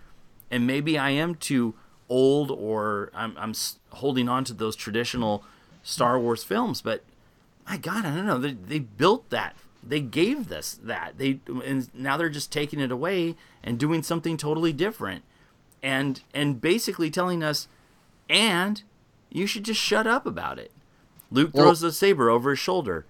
[0.50, 1.74] and maybe I am too
[2.08, 3.54] old or I'm, I'm
[3.90, 5.44] holding on to those traditional
[5.82, 7.04] Star Wars films, but
[7.68, 8.38] my God, I don't know.
[8.38, 9.56] They, they built that.
[9.82, 11.18] They gave this that.
[11.18, 15.22] They and now they're just taking it away and doing something totally different,
[15.82, 17.68] and and basically telling us,
[18.28, 18.82] and
[19.30, 20.72] you should just shut up about it.
[21.30, 23.06] Luke Well- throws the saber over his shoulder.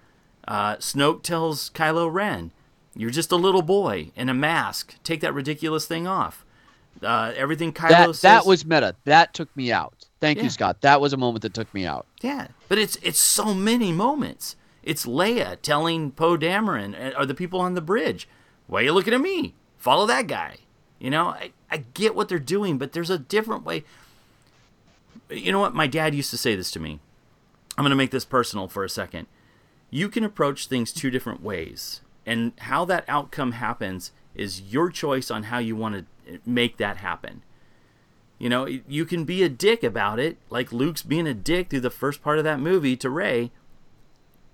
[0.47, 2.51] Uh, Snoke tells Kylo Ren,
[2.95, 4.95] "You're just a little boy in a mask.
[5.03, 6.45] Take that ridiculous thing off."
[7.03, 8.21] Uh, everything Kylo that says.
[8.21, 8.95] that was meta.
[9.05, 10.05] That took me out.
[10.19, 10.45] Thank Yeah.
[10.45, 10.81] you, Scott.
[10.81, 12.05] That was a moment that took me out.
[12.21, 14.55] Yeah, but it's it's so many moments.
[14.83, 18.27] It's Leia telling Poe Dameron uh, or the people on the bridge,
[18.67, 19.55] "Why are you looking at me?
[19.77, 20.57] Follow that guy."
[20.99, 23.83] You know, I, I get what they're doing, but there's a different way.
[25.29, 25.73] You know what?
[25.73, 26.99] My dad used to say this to me.
[27.77, 29.27] I'm going to make this personal for a second.
[29.89, 35.31] You can approach things two different ways, and how that outcome happens is your choice
[35.31, 35.95] on how you want
[36.27, 37.41] to make that happen.
[38.37, 41.81] You know, you can be a dick about it, like Luke's being a dick through
[41.81, 43.51] the first part of that movie to Rey.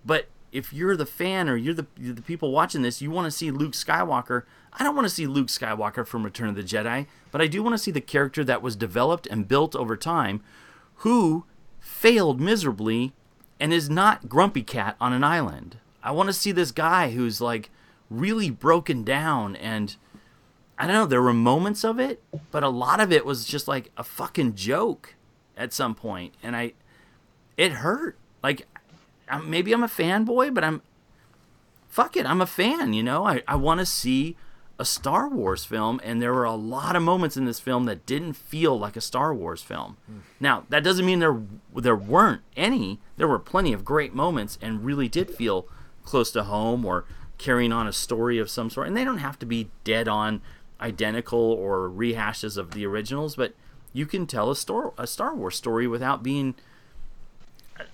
[0.06, 3.26] But if you're the fan or you're the you're the people watching this, you want
[3.26, 4.44] to see Luke Skywalker.
[4.74, 7.64] I don't want to see Luke Skywalker from Return of the Jedi, but I do
[7.64, 10.42] want to see the character that was developed and built over time,
[10.98, 11.46] who
[11.80, 13.14] failed miserably
[13.60, 15.78] and is not Grumpy Cat on an island.
[16.04, 17.70] I want to see this guy who's like
[18.10, 19.96] really broken down and
[20.78, 22.22] I don't know, there were moments of it,
[22.52, 25.16] but a lot of it was just like a fucking joke
[25.56, 26.74] at some point, and I,
[27.56, 28.18] it hurt.
[28.44, 28.68] Like,
[29.30, 30.82] I'm, maybe I'm a fanboy, but I'm,
[31.90, 32.94] fuck it, I'm a fan.
[32.94, 34.36] You know, I I want to see
[34.78, 38.06] a Star Wars film, and there were a lot of moments in this film that
[38.06, 39.98] didn't feel like a Star Wars film.
[40.06, 40.20] Hmm.
[40.40, 41.42] Now that doesn't mean there
[41.76, 43.00] there weren't any.
[43.18, 45.68] There were plenty of great moments, and really did feel
[46.04, 47.06] close to home or
[47.38, 48.88] carrying on a story of some sort.
[48.88, 50.42] And they don't have to be dead on
[50.80, 53.54] identical or rehashes of the originals, but
[53.94, 56.56] you can tell a story, a Star Wars story without being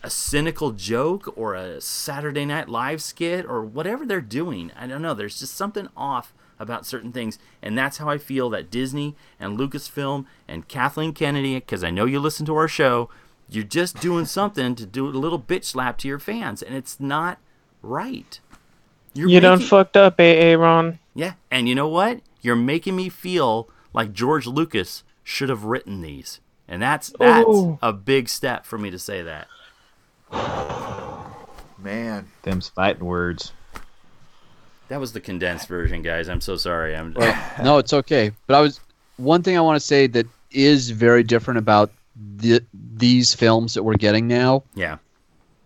[0.04, 4.72] a- cynical joke or a Saturday Night Live skit or whatever they're doing.
[4.78, 5.14] I don't know.
[5.14, 9.58] There's just something off about certain things, and that's how I feel that Disney and
[9.58, 13.10] Lucasfilm and Kathleen Kennedy, because I know you listen to our show,
[13.50, 17.00] you're just doing something to do a little bitch slap to your fans, and it's
[17.00, 17.40] not
[17.82, 18.40] right.
[19.14, 21.00] You're you done fucked up, AA Ron.
[21.16, 22.22] yeah, and you know what?
[22.42, 27.78] You're making me feel like George Lucas should have written these, and that's that's Ooh.
[27.82, 29.48] a big step for me to say that.
[31.78, 32.28] Man.
[32.44, 33.52] Them's fighting words.
[34.90, 36.28] That was the condensed version, guys.
[36.28, 36.96] I'm so sorry.
[36.96, 37.14] I'm
[37.64, 38.32] no, it's okay.
[38.46, 38.80] But I was
[39.18, 41.92] one thing I want to say that is very different about
[42.38, 44.98] the, these films that we're getting now yeah.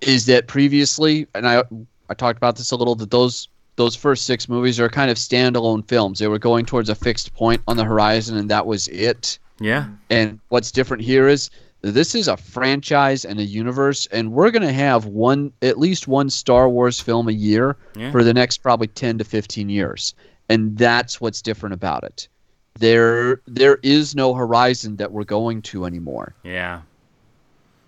[0.01, 1.63] is that previously, and I
[2.09, 3.47] I talked about this a little, that those
[3.77, 6.19] those first six movies are kind of standalone films.
[6.19, 9.39] They were going towards a fixed point on the horizon, and that was it.
[9.59, 9.87] Yeah.
[10.09, 11.49] And what's different here is
[11.91, 16.07] this is a franchise and a universe, and we're going to have one, at least
[16.07, 18.11] one Star Wars film a year Yeah.
[18.11, 20.13] for the next probably ten to fifteen years,
[20.49, 22.27] and that's what's different about it.
[22.79, 26.35] There, there is no horizon that we're going to anymore.
[26.43, 26.81] Yeah.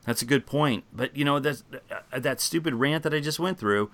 [0.05, 0.85] That's a good point.
[0.93, 1.63] But you know that's
[2.13, 3.89] uh, that stupid rant that I just went through.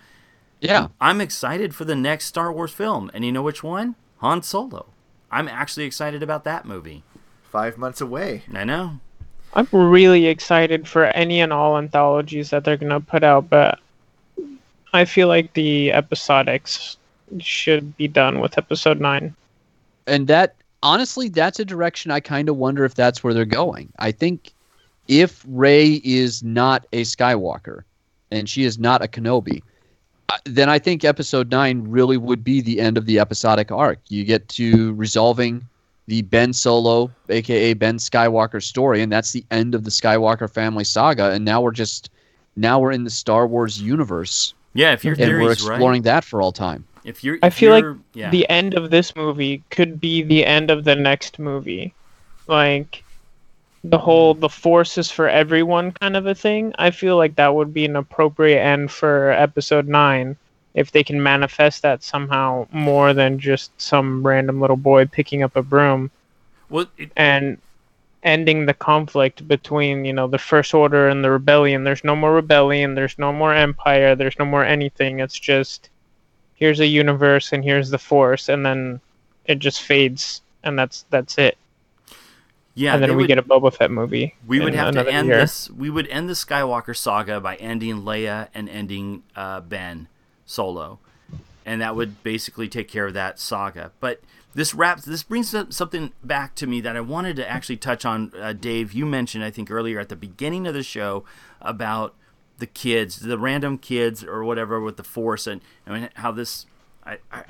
[0.61, 0.87] Yeah.
[1.01, 3.95] I'm excited for the next Star Wars film, and you know which one?
[4.17, 4.85] Han Solo.
[5.31, 7.03] I'm actually excited about that movie.
[7.41, 8.43] Five months away.
[8.53, 8.99] I know.
[9.55, 13.79] I'm really excited for any and all anthologies that they're gonna put out, but
[14.93, 16.97] I feel like the episodics
[17.39, 19.35] should be done with episode nine.
[20.07, 23.87] and that honestly that's a direction i kind of wonder if that's where they're going
[23.99, 24.51] i think
[25.07, 27.83] if rey is not a skywalker
[28.31, 29.61] and she is not a kenobi
[30.29, 33.99] uh, then i think episode 9 really would be the end of the episodic arc
[34.09, 35.63] you get to resolving
[36.07, 40.83] the ben solo aka ben skywalker story and that's the end of the skywalker family
[40.83, 42.09] saga and now we're just
[42.55, 45.75] now we're in the star wars universe Yeah, if your and we're theory's right.
[45.75, 48.29] exploring that for all time If you're, I feel like you're- yeah.
[48.31, 51.93] the end of this movie could be the end of the next movie.
[52.47, 53.03] Like
[53.83, 56.73] the whole the force is for everyone kind of a thing.
[56.79, 60.35] I feel like that would be an appropriate end for episode 9
[60.73, 65.55] if they can manifest that somehow more than just some random little boy picking up
[65.55, 66.09] a broom
[66.69, 67.57] well, it, and
[68.23, 71.83] ending the conflict between, you know, the first order and the rebellion.
[71.83, 75.19] There's no more rebellion, there's no more empire, there's no more anything.
[75.19, 75.89] It's just
[76.55, 79.01] here's a universe and here's the force and then
[79.45, 81.57] it just fades and that's that's it.
[82.73, 84.33] yeah, and then we would- get a Boba Fett movie.
[84.47, 85.37] We would have to end year.
[85.37, 85.69] this.
[85.69, 90.07] We would end the Skywalker saga by ending Leia and ending uh, Ben
[90.53, 90.99] Solo,
[91.65, 93.91] and that would basically take care of that saga.
[93.99, 94.21] But
[94.53, 95.03] this wraps.
[95.03, 98.31] This brings up something back to me that I wanted to actually touch on.
[98.39, 101.23] Uh, Dave, you mentioned I think earlier at the beginning of the show
[101.61, 102.13] about
[102.59, 106.65] the kids, the random kids or whatever with the Force, and I mean how this.
[107.05, 107.43] I, I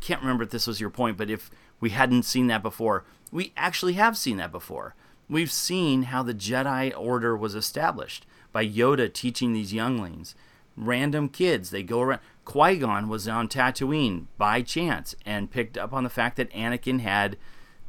[0.00, 1.50] can't remember if this was your point, but if
[1.80, 4.94] we hadn't seen that before, we actually have seen that before.
[5.28, 10.36] We've seen how the Jedi Order was established by Yoda teaching these younglings.
[10.76, 12.20] Random kids, they go around.
[12.44, 17.00] Qui Gon was on Tatooine by chance and picked up on the fact that Anakin
[17.00, 17.36] had,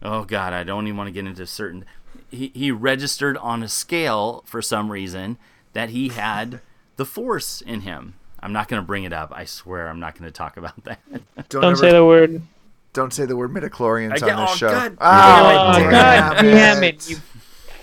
[0.01, 1.85] oh God, I don't even want to get into certain.
[2.31, 5.37] He, he registered on a scale for some reason
[5.73, 6.61] that he had
[6.95, 8.15] the Force in him.
[8.39, 9.31] I'm not going to bring it up.
[9.35, 10.99] I swear I'm not going to talk about that.
[11.11, 12.41] Don't, Don't ever- say the word.
[12.93, 14.69] Don't say the word midichlorians I get- on this oh, show.
[14.71, 14.97] God.
[14.99, 16.95] Oh, Oh, damn, God damn it.
[16.95, 17.17] Oh, it, you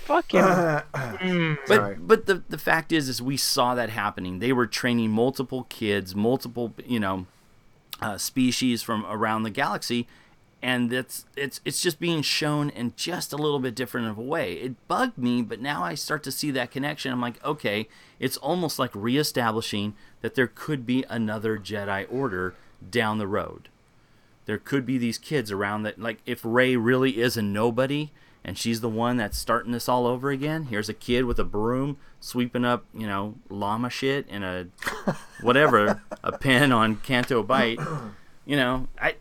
[0.05, 1.57] fucking Mm.
[1.67, 4.39] But but the the fact is is we saw that happening.
[4.39, 7.25] They were training multiple kids, multiple you know
[8.01, 10.07] uh, species from around the galaxy,
[10.61, 14.21] and that's it's it's just being shown in just a little bit different of a
[14.21, 14.53] way.
[14.53, 17.11] It bugged me, but now I start to see that connection.
[17.11, 17.87] I'm like, okay,
[18.19, 22.55] it's almost like reestablishing that there could be another Jedi Order
[22.89, 23.69] down the road.
[24.45, 28.11] There could be these kids around that, like if Rey really is a nobody
[28.45, 30.65] and she's the one that's starting this all over again.
[30.65, 34.67] Here's a kid with a broom sweeping up, you know, llama shit and a
[35.41, 37.79] whatever, a pen on Canto Bight.
[38.47, 39.15] You know, I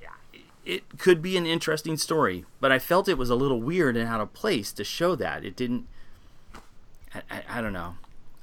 [0.66, 4.06] it could be an interesting story, but I felt it was a little weird and
[4.06, 5.46] out of place to show that.
[5.46, 5.86] It didn't.
[7.14, 7.94] I, I, I don't know.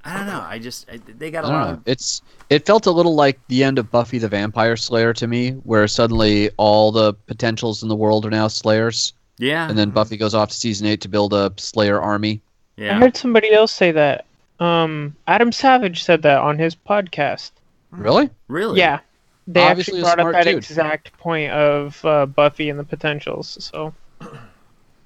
[0.04, 0.42] I don't know.
[0.42, 1.74] I just I, they got a I don't lot know.
[1.74, 5.28] of It's it felt a little like the end of Buffy the Vampire Slayer to
[5.28, 9.14] me, where suddenly all the potentials in the world are now Slayers.
[9.42, 9.68] Yeah.
[9.68, 12.42] And then Buffy goes off to season eight to build a Slayer army.
[12.78, 12.96] Yeah.
[12.96, 14.26] I heard somebody else say that.
[14.60, 17.50] Um, Adam Savage said that on his podcast.
[17.90, 18.30] Really?
[18.48, 18.78] Really?
[18.78, 19.00] Yeah.
[19.48, 20.58] They Obviously actually a brought up that dude.
[20.58, 23.58] exact point of uh, Buffy and the potentials.
[23.60, 23.96] So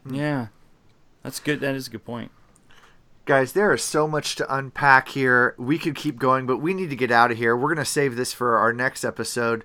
[0.10, 0.48] Yeah,
[1.24, 1.62] that's good.
[1.62, 2.32] That is a good point.
[3.24, 5.56] Guys, there is so much to unpack here.
[5.58, 7.56] We could keep going, but we need to get out of here.
[7.56, 9.64] We're going to save this for our next episode.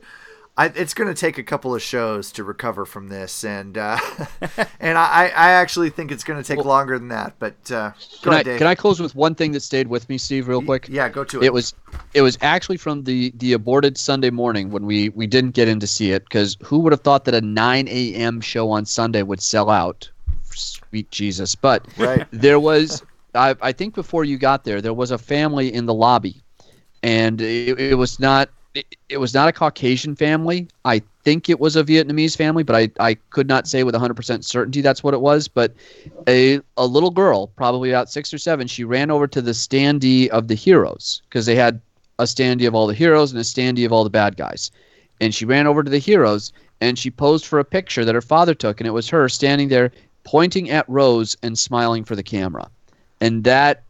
[0.61, 3.99] I, it's going to take a couple of shows to recover from this, and uh,
[4.81, 7.33] and I, I actually think it's going to take longer than that.
[7.39, 8.59] But uh, go Can I, ahead, Dave.
[8.59, 10.87] can I close with one thing that stayed with me, Steve, real quick?
[10.91, 11.47] yeah, go to it.
[11.47, 11.73] It was
[12.13, 15.81] it was actually from the the aborted Sunday morning when we we didn't get in
[15.81, 18.43] to see it because who would have thought that a 9 a.m.
[18.43, 20.11] show on Sunday would sell out?
[20.51, 21.55] Sweet Jesus!
[21.55, 22.27] But Right.
[22.33, 23.03] there was
[23.35, 26.43] I, I think before you got there, there was a family in the lobby
[27.03, 30.69] and it, it was not it, it was not a Caucasian family.
[30.85, 34.45] I think it was a Vietnamese family, but I, I could not say with 100%
[34.45, 35.49] certainty that's what it was.
[35.49, 35.75] But
[36.29, 40.29] a, a little girl, probably about six or seven, she ran over to the standee
[40.29, 41.81] of the heroes because they had
[42.19, 44.71] a standee of all the heroes and a standee of all the bad guys.
[45.21, 48.23] And she ran over to the heroes and she posed for a picture that her
[48.23, 49.93] father took, and it was her standing there
[50.25, 52.71] pointing at Rose and smiling for the camera.
[53.21, 53.83] And that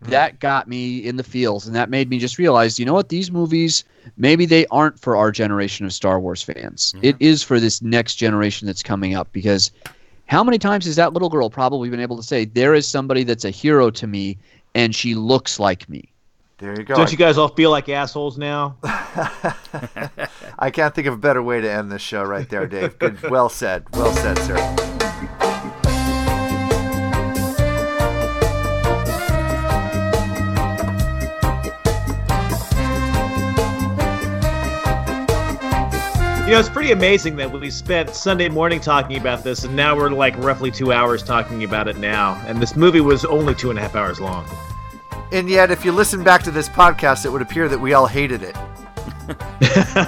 [0.00, 0.12] Mm-hmm.
[0.12, 3.08] that got me in the feels and that made me just realize you know what
[3.08, 3.82] these movies
[4.16, 7.04] maybe they aren't for our generation of star wars fans mm-hmm.
[7.04, 9.72] it is for this next generation that's coming up because
[10.26, 13.24] how many times has that little girl probably been able to say there is somebody
[13.24, 14.38] that's a hero to me
[14.76, 16.08] and she looks like me
[16.58, 16.94] There you go.
[16.94, 18.76] Don't you guys all feel like assholes now?
[20.60, 22.98] I can't think of a better way to end this show right there, Dave.
[22.98, 23.84] Good, well said.
[23.94, 24.97] Well said, sir.
[36.48, 39.94] You know, it's pretty amazing that we spent Sunday morning talking about this, and now
[39.94, 42.42] we're like roughly two hours talking about it now.
[42.46, 44.48] And this movie was only two and a half hours long.
[45.30, 48.06] And yet, if you listen back to this podcast, it would appear that we all
[48.06, 48.56] hated it.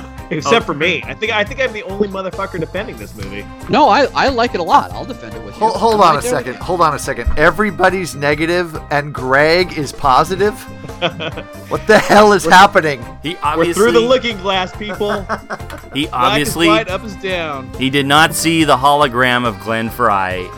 [0.31, 0.79] Except for oh.
[0.79, 1.03] me.
[1.05, 3.45] I think I think I'm the only motherfucker defending this movie.
[3.69, 6.17] no i, I like it a lot i'll defend it with you Hold, hold on
[6.17, 6.55] a there with second.
[6.63, 7.39] Hold on a second.
[7.39, 10.55] Everybody's negative, and Greg is positive.
[11.69, 13.05] what the hell is happening?
[13.23, 15.21] He obviously We're through the looking glass, people.
[15.93, 17.73] he Black is obviously white, up is down.
[17.75, 20.49] he did not see the hologram of Glenn Frey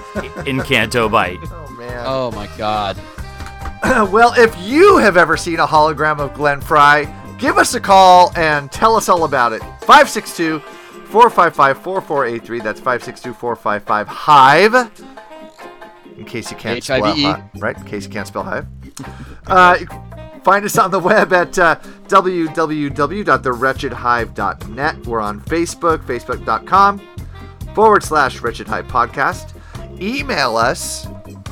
[0.46, 1.38] in Canto Bight.
[1.52, 2.04] Oh man.
[2.06, 2.96] oh my god
[4.12, 7.12] well, if you have ever seen a hologram of Glenn Frey,
[7.42, 9.60] give us a call and tell us all about it.
[9.80, 12.60] 562 455 4483.
[12.60, 14.92] That's 562 455 Hive.
[16.16, 17.34] In case you can't spell H-I-V-E.
[17.58, 17.76] Right?
[17.76, 18.66] In case you can't spell Hive.
[19.48, 19.78] Uh,
[20.44, 25.06] find us on the web at uh, www.thewretchedhive.net.
[25.06, 27.02] We're on Facebook, facebook.com
[27.74, 29.58] forward slash Wretched Hive Podcast.
[30.00, 31.08] Email us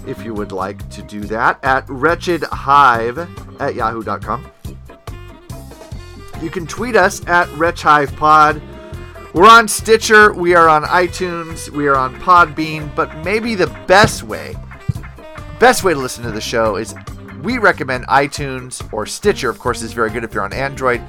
[0.06, 4.52] if you would like to do that at wretchedhive at yahoo.com.
[6.42, 8.62] You can tweet us at wretchhivepod.
[9.34, 14.24] We're on Stitcher, we are on iTunes, we are on Podbean, but maybe the best
[14.24, 14.56] way,
[15.60, 16.94] best way to listen to the show is
[17.42, 21.00] we recommend iTunes or Stitcher, of course, is very good if you're on Android.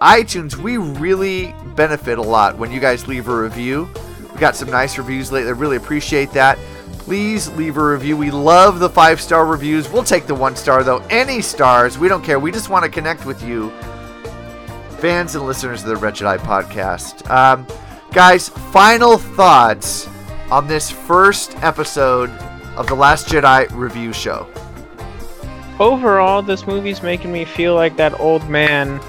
[0.00, 3.88] iTunes, we really benefit a lot when you guys leave a review.
[4.32, 5.50] We got some nice reviews lately.
[5.50, 6.58] I really appreciate that.
[7.00, 8.16] Please leave a review.
[8.16, 9.90] We love the five star reviews.
[9.90, 11.04] We'll take the one star though.
[11.10, 12.38] Any stars, we don't care.
[12.38, 13.70] We just want to connect with you,
[15.00, 17.28] fans and listeners of the Wretched Hive podcast.
[17.30, 17.66] Um,
[18.12, 20.08] guys, final thoughts
[20.50, 22.30] on this first episode
[22.76, 24.46] of the Last Jedi review show.
[25.78, 29.00] Overall, this movie's making me feel like that old man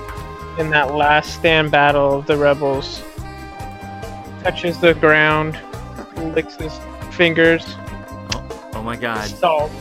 [0.58, 3.02] in that last stand battle of the rebels.
[4.44, 5.60] Touches the ground,
[6.18, 6.74] licks his
[7.12, 7.76] fingers.
[8.74, 9.28] Oh my god.
[9.30, 9.72] Salt.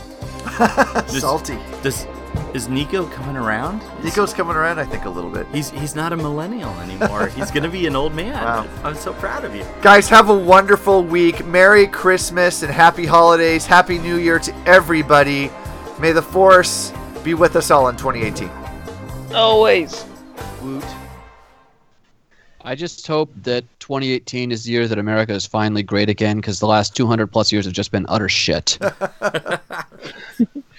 [0.57, 1.57] Does- Salty.
[1.81, 2.05] Does
[2.53, 3.81] is Nico coming around?
[4.03, 5.47] Nico's coming around, I think, a little bit.
[5.53, 7.27] He's he's not a millennial anymore.
[7.35, 8.33] he's gonna be an old man.
[8.33, 8.67] Wow.
[8.83, 9.65] I'm so proud of you.
[9.81, 11.45] Guys, have a wonderful week.
[11.45, 13.65] Merry Christmas and happy holidays.
[13.65, 15.49] Happy New Year to everybody.
[15.99, 16.91] May the Force
[17.23, 18.49] be with us all in 2018.
[19.33, 20.05] Always.
[20.61, 20.83] Woot.
[22.63, 26.59] I just hope that 2018 is the year that America is finally great again because
[26.59, 28.77] the last 200 plus years have just been utter shit.